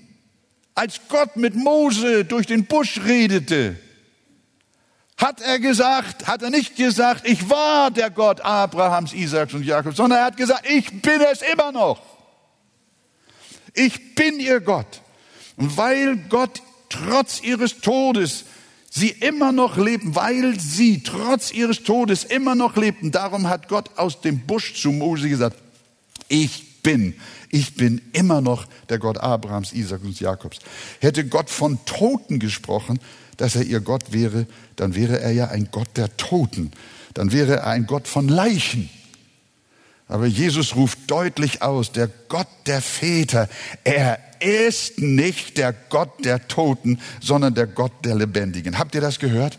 als 0.75 1.01
Gott 1.09 1.35
mit 1.35 1.55
Mose 1.55 2.23
durch 2.23 2.45
den 2.45 2.65
Busch 2.65 3.01
redete, 3.03 3.77
hat 5.17 5.41
er 5.41 5.59
gesagt, 5.59 6.27
hat 6.27 6.41
er 6.41 6.49
nicht 6.49 6.77
gesagt, 6.77 7.27
ich 7.27 7.49
war 7.49 7.91
der 7.91 8.09
Gott 8.09 8.39
Abrahams, 8.41 9.11
Isaaks 9.11 9.53
und 9.53 9.63
Jakobs, 9.63 9.97
sondern 9.97 10.19
er 10.19 10.25
hat 10.25 10.37
gesagt, 10.37 10.69
ich 10.69 11.01
bin 11.01 11.19
es 11.31 11.41
immer 11.41 11.73
noch. 11.73 12.01
Ich 13.73 14.15
bin 14.15 14.39
ihr 14.39 14.61
Gott. 14.61 15.01
Und 15.57 15.75
weil 15.75 16.15
Gott 16.29 16.61
trotz 16.87 17.41
ihres 17.41 17.81
Todes 17.81 18.45
sie 18.89 19.09
immer 19.09 19.51
noch 19.51 19.77
leben, 19.77 20.15
weil 20.15 20.59
sie 20.59 21.03
trotz 21.03 21.51
ihres 21.51 21.83
Todes 21.83 22.23
immer 22.23 22.55
noch 22.55 22.75
lebten, 22.75 23.11
darum 23.11 23.47
hat 23.47 23.67
Gott 23.67 23.97
aus 23.97 24.21
dem 24.21 24.39
Busch 24.39 24.81
zu 24.81 24.91
Mose 24.91 25.29
gesagt, 25.29 25.57
ich 26.27 26.81
bin 26.81 27.15
ich 27.49 27.75
bin 27.75 28.01
immer 28.13 28.41
noch 28.41 28.65
der 28.89 28.99
Gott 28.99 29.17
Abrahams, 29.17 29.73
Isaaks 29.73 30.03
und 30.03 30.19
Jakobs. 30.19 30.59
Hätte 30.99 31.25
Gott 31.25 31.49
von 31.49 31.83
Toten 31.85 32.39
gesprochen, 32.39 32.99
dass 33.37 33.55
er 33.55 33.63
ihr 33.63 33.79
Gott 33.79 34.11
wäre, 34.11 34.45
dann 34.75 34.95
wäre 34.95 35.19
er 35.19 35.31
ja 35.31 35.47
ein 35.47 35.69
Gott 35.71 35.89
der 35.95 36.15
Toten. 36.17 36.71
Dann 37.13 37.31
wäre 37.31 37.57
er 37.57 37.67
ein 37.67 37.87
Gott 37.87 38.07
von 38.07 38.27
Leichen. 38.27 38.89
Aber 40.07 40.27
Jesus 40.27 40.75
ruft 40.75 40.99
deutlich 41.07 41.61
aus, 41.61 41.91
der 41.91 42.09
Gott 42.27 42.47
der 42.65 42.81
Väter, 42.81 43.49
er 43.83 44.19
ist 44.41 44.99
nicht 44.99 45.57
der 45.57 45.73
Gott 45.73 46.25
der 46.25 46.47
Toten, 46.47 46.99
sondern 47.21 47.53
der 47.53 47.67
Gott 47.67 47.91
der 48.03 48.15
Lebendigen. 48.15 48.77
Habt 48.77 48.95
ihr 48.95 49.01
das 49.01 49.19
gehört? 49.19 49.57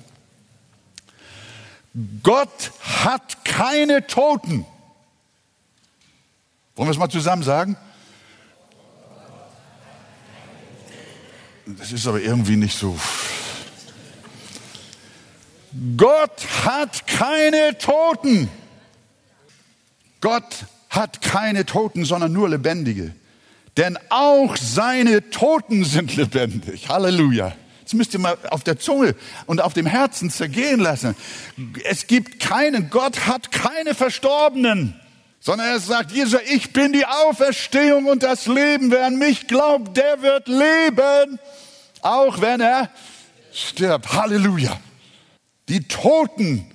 Gott 2.23 2.73
hat 2.81 3.45
keine 3.45 4.07
Toten. 4.07 4.65
Wollen 6.77 6.89
wir 6.89 6.93
es 6.93 6.99
mal 6.99 7.09
zusammen 7.09 7.43
sagen? 7.43 7.77
das 11.79 11.93
ist 11.93 12.07
aber 12.07 12.21
irgendwie 12.21 12.57
nicht 12.57 12.77
so. 12.77 12.99
Gott 15.97 16.47
hat 16.65 17.07
keine 17.07 17.79
Toten. 17.79 18.49
Gott 20.21 20.67
hat 20.89 21.23
keine 21.23 21.65
Toten, 21.65 22.05
sondern 22.05 22.33
nur 22.33 22.49
Lebendige. 22.49 23.15
Denn 23.77 23.99
auch 24.09 24.57
seine 24.57 25.31
Toten 25.31 25.85
sind 25.85 26.17
lebendig. 26.17 26.89
Halleluja. 26.89 27.53
Das 27.91 27.95
müsst 27.95 28.15
ihr 28.15 28.21
mal 28.21 28.39
auf 28.51 28.63
der 28.63 28.79
Zunge 28.79 29.17
und 29.47 29.61
auf 29.61 29.73
dem 29.73 29.87
Herzen 29.87 30.31
zergehen 30.31 30.79
lassen. 30.79 31.17
Es 31.85 32.07
gibt 32.07 32.39
keinen, 32.39 32.89
Gott 32.89 33.27
hat 33.27 33.51
keine 33.51 33.95
Verstorbenen, 33.95 34.95
sondern 35.41 35.69
er 35.69 35.81
sagt, 35.81 36.13
Jesus, 36.13 36.41
ich 36.53 36.73
bin 36.73 36.93
die 36.93 37.05
Auferstehung 37.05 38.07
und 38.07 38.23
das 38.23 38.47
Leben. 38.47 38.91
Wer 38.91 39.07
an 39.07 39.17
mich 39.17 39.49
glaubt, 39.49 39.97
der 39.97 40.23
wird 40.23 40.47
leben, 40.47 41.41
auch 42.03 42.41
wenn 42.41 42.61
er 42.61 42.91
stirbt. 43.53 44.13
Halleluja. 44.13 44.79
Die 45.69 45.89
Toten, 45.89 46.71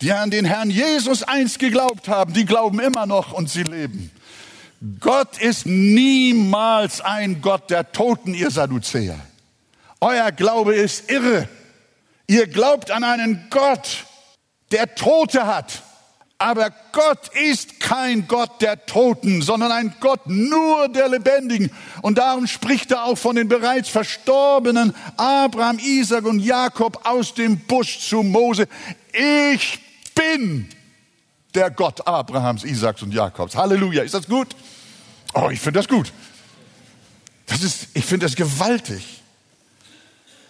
die 0.00 0.12
an 0.12 0.30
den 0.30 0.44
Herrn 0.44 0.70
Jesus 0.70 1.22
einst 1.24 1.58
geglaubt 1.58 2.08
haben, 2.08 2.32
die 2.32 2.44
glauben 2.44 2.80
immer 2.80 3.06
noch 3.06 3.32
und 3.32 3.50
sie 3.50 3.64
leben. 3.64 4.10
Gott 5.00 5.38
ist 5.38 5.64
niemals 5.64 7.00
ein 7.00 7.40
Gott 7.40 7.70
der 7.70 7.90
Toten, 7.92 8.34
ihr 8.34 8.50
Sadduzäer. 8.50 9.18
Euer 10.00 10.30
Glaube 10.30 10.74
ist 10.74 11.10
irre. 11.10 11.48
Ihr 12.26 12.46
glaubt 12.46 12.90
an 12.90 13.02
einen 13.02 13.46
Gott, 13.48 14.04
der 14.72 14.94
Tote 14.94 15.46
hat. 15.46 15.82
Aber 16.36 16.70
Gott 16.92 17.30
ist 17.48 17.80
kein 17.80 18.28
Gott 18.28 18.60
der 18.60 18.84
Toten, 18.84 19.40
sondern 19.40 19.72
ein 19.72 19.94
Gott 20.00 20.26
nur 20.26 20.88
der 20.88 21.08
Lebendigen. 21.08 21.70
Und 22.02 22.18
darum 22.18 22.46
spricht 22.46 22.90
er 22.90 23.04
auch 23.04 23.16
von 23.16 23.36
den 23.36 23.48
bereits 23.48 23.88
verstorbenen 23.88 24.94
Abraham, 25.16 25.78
Isaac 25.78 26.26
und 26.26 26.40
Jakob 26.40 27.06
aus 27.06 27.32
dem 27.32 27.60
Busch 27.60 28.00
zu 28.00 28.22
Mose. 28.22 28.66
Ich 29.12 29.78
bin 30.14 30.68
der 31.54 31.70
Gott 31.70 32.06
Abrahams, 32.06 32.64
Isaaks 32.64 33.02
und 33.02 33.14
Jakobs. 33.14 33.56
Halleluja. 33.56 34.02
Ist 34.02 34.14
das 34.14 34.26
gut? 34.26 34.54
Oh, 35.34 35.50
ich 35.50 35.60
finde 35.60 35.80
das 35.80 35.88
gut. 35.88 36.12
Das 37.46 37.62
ist, 37.62 37.88
ich 37.94 38.04
finde 38.04 38.26
das 38.26 38.36
gewaltig. 38.36 39.22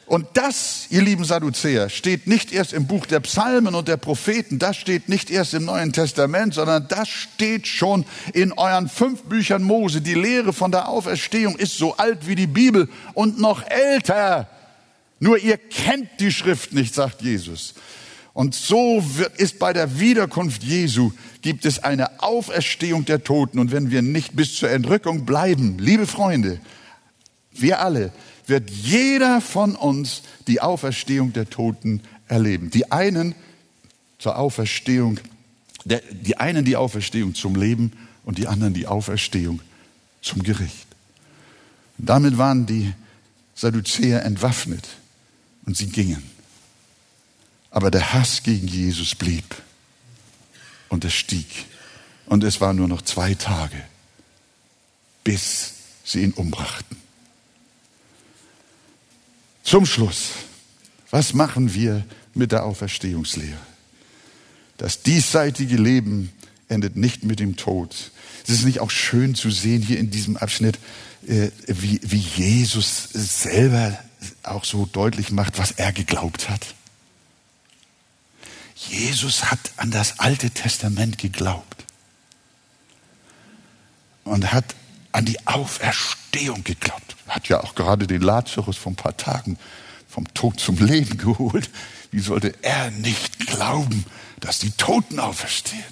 Und 0.07 0.27
das, 0.35 0.87
ihr 0.91 1.01
lieben 1.01 1.25
Sadduzäer, 1.25 1.89
steht 1.89 2.27
nicht 2.27 2.53
erst 2.53 2.75
im 2.75 2.87
Buch 2.87 3.07
der 3.07 3.21
Psalmen 3.21 3.75
und 3.75 3.89
der 3.89 3.97
Propheten, 3.97 4.59
das 4.59 4.77
steht 4.77 5.09
nicht 5.09 5.31
erst 5.31 5.55
im 5.55 5.65
Neuen 5.65 5.95
Testament, 5.95 6.53
sondern 6.53 6.87
das 6.89 7.09
steht 7.09 7.67
schon 7.67 8.05
in 8.35 8.53
euren 8.53 8.91
fünf 8.91 9.23
Büchern 9.23 9.63
Mose. 9.63 10.03
Die 10.03 10.15
Lehre 10.15 10.53
von 10.53 10.71
der 10.71 10.89
Auferstehung 10.89 11.57
ist 11.57 11.79
so 11.79 11.97
alt 11.97 12.27
wie 12.27 12.35
die 12.35 12.47
Bibel 12.47 12.91
und 13.15 13.41
noch 13.41 13.67
älter. 13.67 14.47
Nur 15.21 15.39
ihr 15.39 15.57
kennt 15.57 16.11
die 16.21 16.33
Schrift 16.33 16.75
nicht, 16.75 16.95
sagt 16.95 17.23
Jesus. 17.23 17.73
Und 18.35 18.57
so 18.57 19.03
wird, 19.17 19.41
ist 19.41 19.61
bei 19.61 19.73
der 19.73 20.01
Wiederkunft 20.01 20.65
Jesu 20.65 21.13
gibt 21.41 21.65
es 21.65 21.79
eine 21.79 22.21
Auferstehung 22.21 23.05
der 23.05 23.23
Toten. 23.23 23.61
Und 23.61 23.71
wenn 23.71 23.93
wir 23.93 24.03
nicht 24.03 24.35
bis 24.35 24.57
zur 24.57 24.71
Entrückung 24.71 25.25
bleiben, 25.25 25.79
liebe 25.79 26.07
Freunde, 26.07 26.61
wir 27.53 27.81
alle, 27.81 28.13
wird 28.47 28.69
jeder 28.71 29.41
von 29.41 29.77
uns 29.77 30.23
die 30.49 30.61
Auferstehung 30.61 31.33
der 31.33 31.49
Toten 31.49 32.03
erleben. 32.27 32.71
Die 32.71 32.91
einen 32.91 33.37
zur 34.19 34.37
Auferstehung, 34.37 35.21
der, 35.85 36.03
die 36.11 36.37
einen 36.37 36.65
die 36.65 36.77
Auferstehung 36.77 37.37
zum 37.37 37.55
Leben 37.55 37.93
und 38.25 38.39
die 38.39 38.49
anderen 38.49 38.75
die 38.75 38.89
Auferstehung 38.89 39.61
zum 40.23 40.43
Gericht. 40.43 40.89
Und 41.99 42.09
damit 42.09 42.37
waren 42.37 42.67
die 42.67 42.93
Sadduzäer 43.55 44.25
entwaffnet 44.25 44.89
und 45.67 45.77
sie 45.77 45.87
gingen. 45.87 46.34
Aber 47.75 47.91
der 47.91 48.13
Hass 48.13 48.45
gegen 48.45 48.69
Jesus 48.69 49.17
blieb 49.17 49.61
und 50.91 51.05
es 51.05 51.13
stieg. 51.13 51.67
Und 52.27 52.45
es 52.45 52.61
waren 52.61 52.77
nur 52.77 52.87
noch 52.87 53.03
zwei 53.03 53.35
Tage, 53.35 53.83
bis 55.25 55.73
sie 56.05 56.23
ihn 56.23 56.33
umbrachten. 56.35 56.97
Zum 59.65 59.87
Schluss, 59.87 60.31
was 61.11 61.35
machen 61.35 61.75
wir 61.75 62.05
mit 62.33 62.53
der 62.53 62.65
Auferstehungslehre? 62.65 63.59
Das 64.77 65.03
diesseitige 65.03 65.77
Leben 65.77 66.33
endet 66.69 66.95
nicht 66.95 67.25
mit 67.25 67.41
dem 67.41 67.57
Tod. 67.57 68.13
Es 68.45 68.51
ist 68.51 68.65
nicht 68.65 68.79
auch 68.79 68.91
schön 68.93 69.35
zu 69.35 69.51
sehen 69.51 69.83
hier 69.83 69.99
in 69.99 70.13
diesem 70.13 70.37
Abschnitt, 70.37 70.79
äh, 71.27 71.51
wie, 71.67 72.01
wie 72.05 72.19
Jesus 72.19 73.09
selber 73.13 73.99
auch 74.45 74.65
so 74.65 74.87
deutlich 74.87 75.33
macht, 75.33 75.59
was 75.59 75.73
er 75.73 75.93
geglaubt 75.93 76.49
hat. 76.49 76.75
Jesus 78.89 79.51
hat 79.51 79.73
an 79.77 79.91
das 79.91 80.19
Alte 80.19 80.51
Testament 80.51 81.19
geglaubt 81.19 81.85
und 84.25 84.53
hat 84.53 84.75
an 85.13 85.25
die 85.25 85.47
Auferstehung 85.47 86.65
geglaubt. 86.65 87.17
Hat 87.29 87.49
ja 87.49 87.63
auch 87.63 87.75
gerade 87.75 88.07
den 88.07 88.23
Lazarus 88.23 88.77
vor 88.77 88.93
ein 88.93 88.97
paar 88.97 89.17
Tagen 89.17 89.59
vom 90.09 90.33
Tod 90.35 90.61
zum 90.61 90.79
Leben 90.79 91.17
geholt. 91.19 91.71
Wie 92.11 92.21
sollte 92.21 92.55
er 92.63 92.91
nicht 92.91 93.47
glauben, 93.47 94.05
dass 94.41 94.59
die 94.59 94.71
Toten 94.73 95.19
auferstehen? 95.19 95.83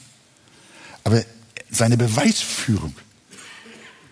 Aber 1.05 1.25
seine 1.71 1.97
Beweisführung 1.97 2.95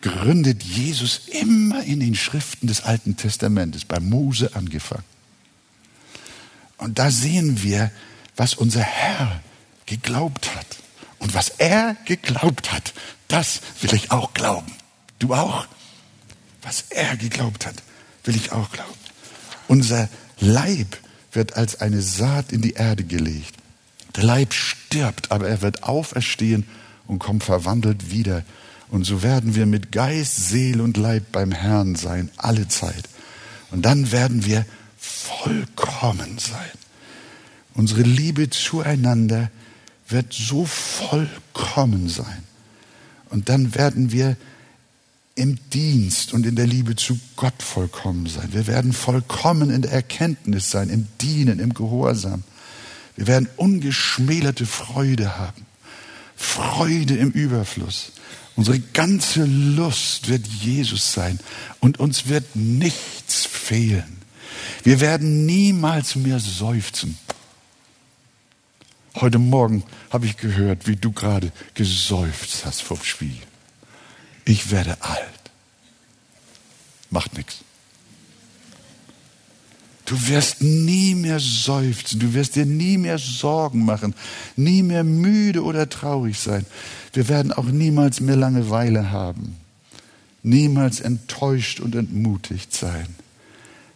gründet 0.01 0.63
Jesus 0.63 1.29
immer 1.29 1.85
in 1.85 2.01
den 2.01 2.15
Schriften 2.15 2.67
des 2.67 2.83
Alten 2.83 3.17
Testamentes, 3.17 3.85
bei 3.85 4.01
Mose 4.01 4.55
angefangen. 4.55 5.05
Und 6.79 6.99
da 6.99 7.11
sehen 7.11 7.63
wir, 7.63 7.91
was 8.41 8.55
unser 8.55 8.81
Herr 8.81 9.43
geglaubt 9.85 10.57
hat. 10.57 10.79
Und 11.19 11.35
was 11.35 11.51
er 11.59 11.95
geglaubt 12.07 12.73
hat, 12.73 12.95
das 13.29 13.61
will 13.83 13.93
ich 13.93 14.13
auch 14.13 14.33
glauben. 14.33 14.73
Du 15.19 15.35
auch? 15.35 15.67
Was 16.63 16.87
er 16.89 17.19
geglaubt 17.19 17.67
hat, 17.67 17.75
will 18.25 18.35
ich 18.35 18.51
auch 18.51 18.71
glauben. 18.71 18.95
Unser 19.69 20.09
Leib 20.39 20.97
wird 21.33 21.59
als 21.59 21.83
eine 21.83 22.01
Saat 22.01 22.51
in 22.51 22.63
die 22.63 22.73
Erde 22.73 23.05
gelegt. 23.05 23.57
Der 24.17 24.25
Leib 24.25 24.55
stirbt, 24.55 25.31
aber 25.31 25.47
er 25.47 25.61
wird 25.61 25.83
auferstehen 25.83 26.67
und 27.07 27.19
kommt 27.19 27.45
verwandelt 27.45 28.11
wieder. 28.11 28.43
Und 28.89 29.05
so 29.05 29.23
werden 29.23 29.55
wir 29.55 29.67
mit 29.67 29.93
Geist, 29.93 30.49
Seele 30.49 30.83
und 30.83 30.97
Leib 30.97 31.31
beim 31.31 31.53
Herrn 31.53 31.95
sein, 31.95 32.31
alle 32.39 32.69
Zeit. 32.69 33.05
Und 33.71 33.83
dann 33.83 34.13
werden 34.13 34.47
wir 34.47 34.65
vollkommen 34.97 36.39
sein. 36.39 36.80
Unsere 37.75 38.03
Liebe 38.03 38.51
zueinander 38.51 39.51
wird 40.09 40.33
so 40.33 40.67
vollkommen 40.67 42.09
sein. 42.09 42.45
Und 43.31 43.49
dann 43.49 43.75
werden 43.75 44.13
wir 44.13 44.37
im 45.37 45.59
Dienst 45.73 46.35
und 46.35 46.45
in 46.45 46.57
der 46.57 46.67
Liebe 46.67 46.97
zu 46.97 47.19
Gott 47.37 47.63
vollkommen 47.63 48.27
sein. 48.27 48.49
Wir 48.53 48.67
werden 48.67 48.93
vollkommen 48.93 49.71
in 49.71 49.83
der 49.83 49.93
Erkenntnis 49.93 50.71
sein, 50.71 50.91
im 50.91 51.07
Dienen, 51.21 51.61
im 51.61 51.73
Gehorsam. 51.73 52.43
Wir 53.17 53.27
werden 53.27 53.49
ungeschmälerte 53.57 54.67
Freude 54.67 55.39
haben. 55.39 55.67
Freude 56.37 57.17
im 57.17 57.31
Überfluss. 57.31 58.13
Unsere 58.57 58.81
ganze 58.81 59.45
Lust 59.45 60.29
wird 60.29 60.47
Jesus 60.47 61.13
sein 61.13 61.39
und 61.81 62.01
uns 62.01 62.29
wird 62.29 62.57
nichts 62.57 63.47
fehlen. 63.47 64.19
Wir 64.83 65.01
werden 65.01 65.47
niemals 65.47 66.17
mehr 66.17 66.41
seufzen. 66.41 67.17
Heute 69.17 69.39
Morgen 69.39 69.83
habe 70.11 70.27
ich 70.27 70.37
gehört, 70.37 70.87
wie 70.87 70.97
du 70.97 71.13
gerade 71.13 71.53
geseufzt 71.75 72.65
hast 72.65 72.83
vom 72.83 73.03
Spiegel 73.03 73.51
ich 74.51 74.71
werde 74.71 74.97
alt. 75.01 75.25
Macht 77.11 77.37
nichts. 77.37 77.59
Du 80.05 80.29
wirst 80.29 80.61
nie 80.61 81.15
mehr 81.15 81.39
seufzen, 81.39 82.19
du 82.19 82.35
wirst 82.35 82.57
dir 82.57 82.67
nie 82.67 82.99
mehr 82.99 83.19
Sorgen 83.19 83.85
machen, 83.85 84.15
nie 84.57 84.83
mehr 84.83 85.05
müde 85.05 85.63
oder 85.63 85.89
traurig 85.89 86.39
sein. 86.41 86.67
Wir 87.13 87.29
werden 87.29 87.53
auch 87.53 87.67
niemals 87.67 88.21
mehr 88.21 88.35
Langeweile 88.35 89.13
haben, 89.13 89.57
niemals 90.43 90.99
enttäuscht 90.99 91.79
und 91.79 91.95
entmutigt 91.95 92.75
sein, 92.75 93.07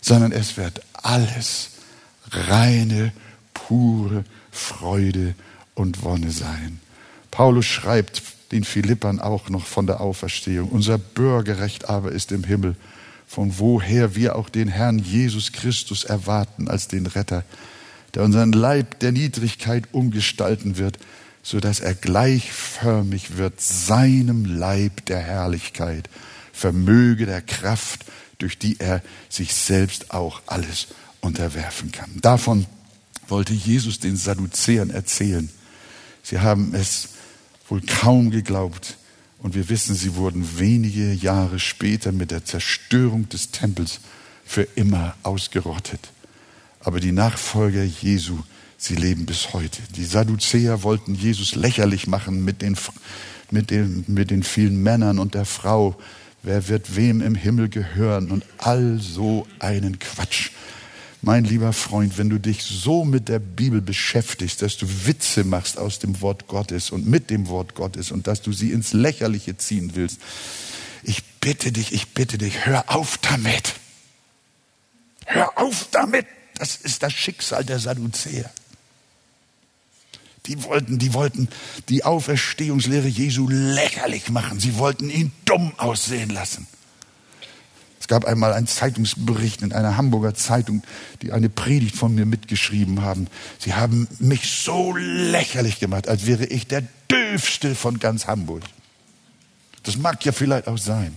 sondern 0.00 0.30
es 0.30 0.56
wird 0.56 0.82
alles 0.92 1.70
reine, 2.30 3.12
pure 3.52 4.24
Freude 4.54 5.34
und 5.74 6.02
Wonne 6.02 6.30
sein. 6.30 6.80
Paulus 7.30 7.66
schreibt 7.66 8.22
den 8.52 8.64
Philippern 8.64 9.20
auch 9.20 9.48
noch 9.48 9.66
von 9.66 9.86
der 9.86 10.00
Auferstehung. 10.00 10.68
Unser 10.68 10.98
Bürgerrecht 10.98 11.88
aber 11.88 12.12
ist 12.12 12.32
im 12.32 12.44
Himmel, 12.44 12.76
von 13.26 13.58
woher 13.58 14.14
wir 14.14 14.36
auch 14.36 14.48
den 14.48 14.68
Herrn 14.68 14.98
Jesus 14.98 15.52
Christus 15.52 16.04
erwarten 16.04 16.68
als 16.68 16.88
den 16.88 17.06
Retter, 17.06 17.44
der 18.14 18.22
unseren 18.22 18.52
Leib 18.52 19.00
der 19.00 19.12
Niedrigkeit 19.12 19.84
umgestalten 19.92 20.78
wird, 20.78 20.98
so 21.42 21.58
dass 21.58 21.80
er 21.80 21.94
gleichförmig 21.94 23.36
wird 23.36 23.60
seinem 23.60 24.44
Leib 24.44 25.04
der 25.06 25.18
Herrlichkeit, 25.18 26.08
Vermöge 26.52 27.26
der 27.26 27.42
Kraft 27.42 28.04
durch 28.38 28.58
die 28.58 28.78
er 28.78 29.02
sich 29.28 29.54
selbst 29.54 30.12
auch 30.12 30.42
alles 30.46 30.88
unterwerfen 31.20 31.92
kann. 31.92 32.10
Davon 32.20 32.66
wollte 33.28 33.54
Jesus 33.54 33.98
den 34.00 34.16
Sadduzäern 34.16 34.90
erzählen. 34.90 35.48
Sie 36.22 36.40
haben 36.40 36.74
es 36.74 37.08
wohl 37.68 37.80
kaum 37.82 38.30
geglaubt. 38.30 38.96
Und 39.38 39.54
wir 39.54 39.68
wissen, 39.68 39.94
sie 39.94 40.16
wurden 40.16 40.58
wenige 40.58 41.12
Jahre 41.12 41.58
später 41.58 42.12
mit 42.12 42.30
der 42.30 42.46
Zerstörung 42.46 43.28
des 43.28 43.50
Tempels 43.50 44.00
für 44.44 44.62
immer 44.74 45.16
ausgerottet. 45.22 46.00
Aber 46.80 46.98
die 46.98 47.12
Nachfolger 47.12 47.84
Jesu, 47.84 48.38
sie 48.78 48.94
leben 48.94 49.26
bis 49.26 49.52
heute. 49.52 49.82
Die 49.96 50.04
Sadduzäer 50.04 50.82
wollten 50.82 51.14
Jesus 51.14 51.54
lächerlich 51.54 52.06
machen 52.06 52.44
mit 52.44 52.62
den, 52.62 52.76
mit 53.50 53.70
den, 53.70 54.04
mit 54.06 54.30
den 54.30 54.42
vielen 54.42 54.82
Männern 54.82 55.18
und 55.18 55.34
der 55.34 55.44
Frau. 55.44 55.96
Wer 56.42 56.68
wird 56.68 56.96
wem 56.96 57.20
im 57.20 57.34
Himmel 57.34 57.68
gehören? 57.68 58.30
Und 58.30 58.44
all 58.58 58.98
so 58.98 59.46
einen 59.58 59.98
Quatsch. 59.98 60.50
Mein 61.26 61.44
lieber 61.44 61.72
Freund, 61.72 62.18
wenn 62.18 62.28
du 62.28 62.38
dich 62.38 62.62
so 62.62 63.06
mit 63.06 63.30
der 63.30 63.38
Bibel 63.38 63.80
beschäftigst, 63.80 64.60
dass 64.60 64.76
du 64.76 64.86
Witze 65.06 65.42
machst 65.42 65.78
aus 65.78 65.98
dem 65.98 66.20
Wort 66.20 66.48
Gottes 66.48 66.90
und 66.90 67.06
mit 67.06 67.30
dem 67.30 67.48
Wort 67.48 67.74
Gottes 67.74 68.10
und 68.10 68.26
dass 68.26 68.42
du 68.42 68.52
sie 68.52 68.72
ins 68.72 68.92
Lächerliche 68.92 69.56
ziehen 69.56 69.92
willst, 69.94 70.20
ich 71.02 71.24
bitte 71.40 71.72
dich, 71.72 71.94
ich 71.94 72.12
bitte 72.12 72.36
dich, 72.36 72.66
hör 72.66 72.94
auf 72.94 73.16
damit. 73.16 73.72
Hör 75.24 75.56
auf 75.56 75.88
damit. 75.92 76.26
Das 76.58 76.76
ist 76.76 77.02
das 77.02 77.14
Schicksal 77.14 77.64
der 77.64 77.78
Sadduzäer. 77.78 78.50
Die 80.44 80.62
wollten, 80.64 80.98
die 80.98 81.14
wollten 81.14 81.48
die 81.88 82.04
Auferstehungslehre 82.04 83.08
Jesu 83.08 83.48
lächerlich 83.48 84.28
machen. 84.28 84.60
Sie 84.60 84.76
wollten 84.76 85.08
ihn 85.08 85.32
dumm 85.46 85.72
aussehen 85.78 86.28
lassen. 86.28 86.66
Es 88.04 88.08
gab 88.08 88.26
einmal 88.26 88.52
einen 88.52 88.66
Zeitungsbericht 88.66 89.62
in 89.62 89.72
einer 89.72 89.96
Hamburger 89.96 90.34
Zeitung, 90.34 90.82
die 91.22 91.32
eine 91.32 91.48
Predigt 91.48 91.96
von 91.96 92.14
mir 92.14 92.26
mitgeschrieben 92.26 93.00
haben. 93.00 93.28
Sie 93.58 93.72
haben 93.72 94.06
mich 94.18 94.46
so 94.46 94.94
lächerlich 94.94 95.80
gemacht, 95.80 96.06
als 96.06 96.26
wäre 96.26 96.44
ich 96.44 96.66
der 96.66 96.82
Döfste 97.10 97.74
von 97.74 97.98
ganz 98.00 98.26
Hamburg. 98.26 98.62
Das 99.84 99.96
mag 99.96 100.22
ja 100.22 100.32
vielleicht 100.32 100.68
auch 100.68 100.76
sein. 100.76 101.16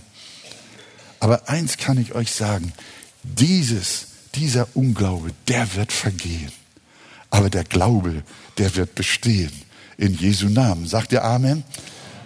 Aber 1.20 1.50
eins 1.50 1.76
kann 1.76 1.98
ich 1.98 2.14
euch 2.14 2.32
sagen, 2.32 2.72
dieses, 3.22 4.06
dieser 4.34 4.66
Unglaube, 4.72 5.32
der 5.46 5.74
wird 5.74 5.92
vergehen. 5.92 6.52
Aber 7.28 7.50
der 7.50 7.64
Glaube, 7.64 8.22
der 8.56 8.74
wird 8.76 8.94
bestehen. 8.94 9.52
In 9.98 10.14
Jesu 10.14 10.48
Namen. 10.48 10.86
Sagt 10.86 11.12
ihr 11.12 11.22
Amen? 11.22 11.64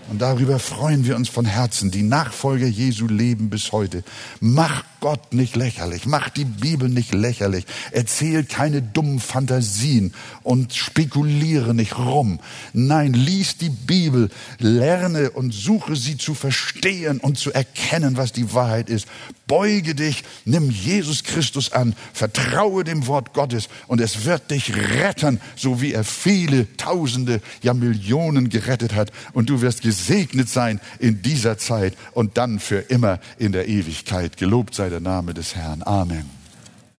Und 0.09 0.20
darüber 0.20 0.59
freuen 0.59 1.07
wir 1.07 1.16
uns 1.16 1.28
von 1.28 1.44
Herzen. 1.44 1.90
Die 1.90 2.03
Nachfolger 2.03 2.66
Jesu 2.66 3.07
leben 3.07 3.50
bis 3.50 3.72
heute. 3.72 4.03
Mach 4.40 4.84
Gott 5.03 5.34
nicht 5.34 5.57
lächerlich. 5.57 6.07
Mach 6.07 6.28
die 6.30 6.44
Bibel 6.44 6.88
nicht 6.88 7.12
lächerlich. 7.12 7.66
Erzähl 7.90 8.44
keine 8.44 8.80
dummen 8.80 9.18
Fantasien 9.18 10.14
und 10.44 10.74
spekuliere 10.74 11.74
nicht 11.74 11.98
rum. 11.98 12.38
Nein, 12.72 13.12
lies 13.12 13.59
die 13.59 13.68
Bibel, 13.68 14.30
lerne 14.61 15.32
und 15.32 15.53
suche 15.53 15.96
sie 15.96 16.16
zu 16.18 16.34
verstehen 16.34 17.18
und 17.18 17.36
zu 17.36 17.53
erkennen, 17.53 18.16
was 18.16 18.32
die 18.32 18.55
Wahrheit 18.55 18.88
ist. 18.88 19.09
Beuge 19.48 19.96
dich, 19.96 20.22
nimm 20.44 20.70
Jesus 20.70 21.24
Christus 21.24 21.72
an, 21.72 21.96
vertraue 22.12 22.84
dem 22.84 23.09
Wort 23.09 23.34
Gottes 23.34 23.68
und 23.88 24.00
es 24.00 24.24
wird 24.24 24.53
dich 24.53 24.72
retten, 24.74 25.40
so 25.57 25.82
wie 25.82 25.92
er 25.92 26.05
viele 26.05 26.74
Tausende, 26.76 27.42
ja 27.61 27.74
Millionen 27.74 28.50
gerettet 28.50 28.94
hat. 28.94 29.11
Und 29.32 29.50
du 29.50 29.61
wirst 29.61 29.82
gesegnet 29.82 30.48
sein 30.48 30.80
in 31.00 31.22
dieser 31.22 31.59
Zeit 31.59 31.96
und 32.12 32.38
dann 32.38 32.61
für 32.61 32.78
immer 32.78 33.18
in 33.36 33.50
der 33.50 33.68
Ewigkeit. 33.68 34.36
Gelobt 34.36 34.76
sei 34.76 34.91
der 34.93 35.01
Name 35.01 35.32
des 35.32 35.57
Herrn. 35.57 35.82
Amen. 35.82 36.41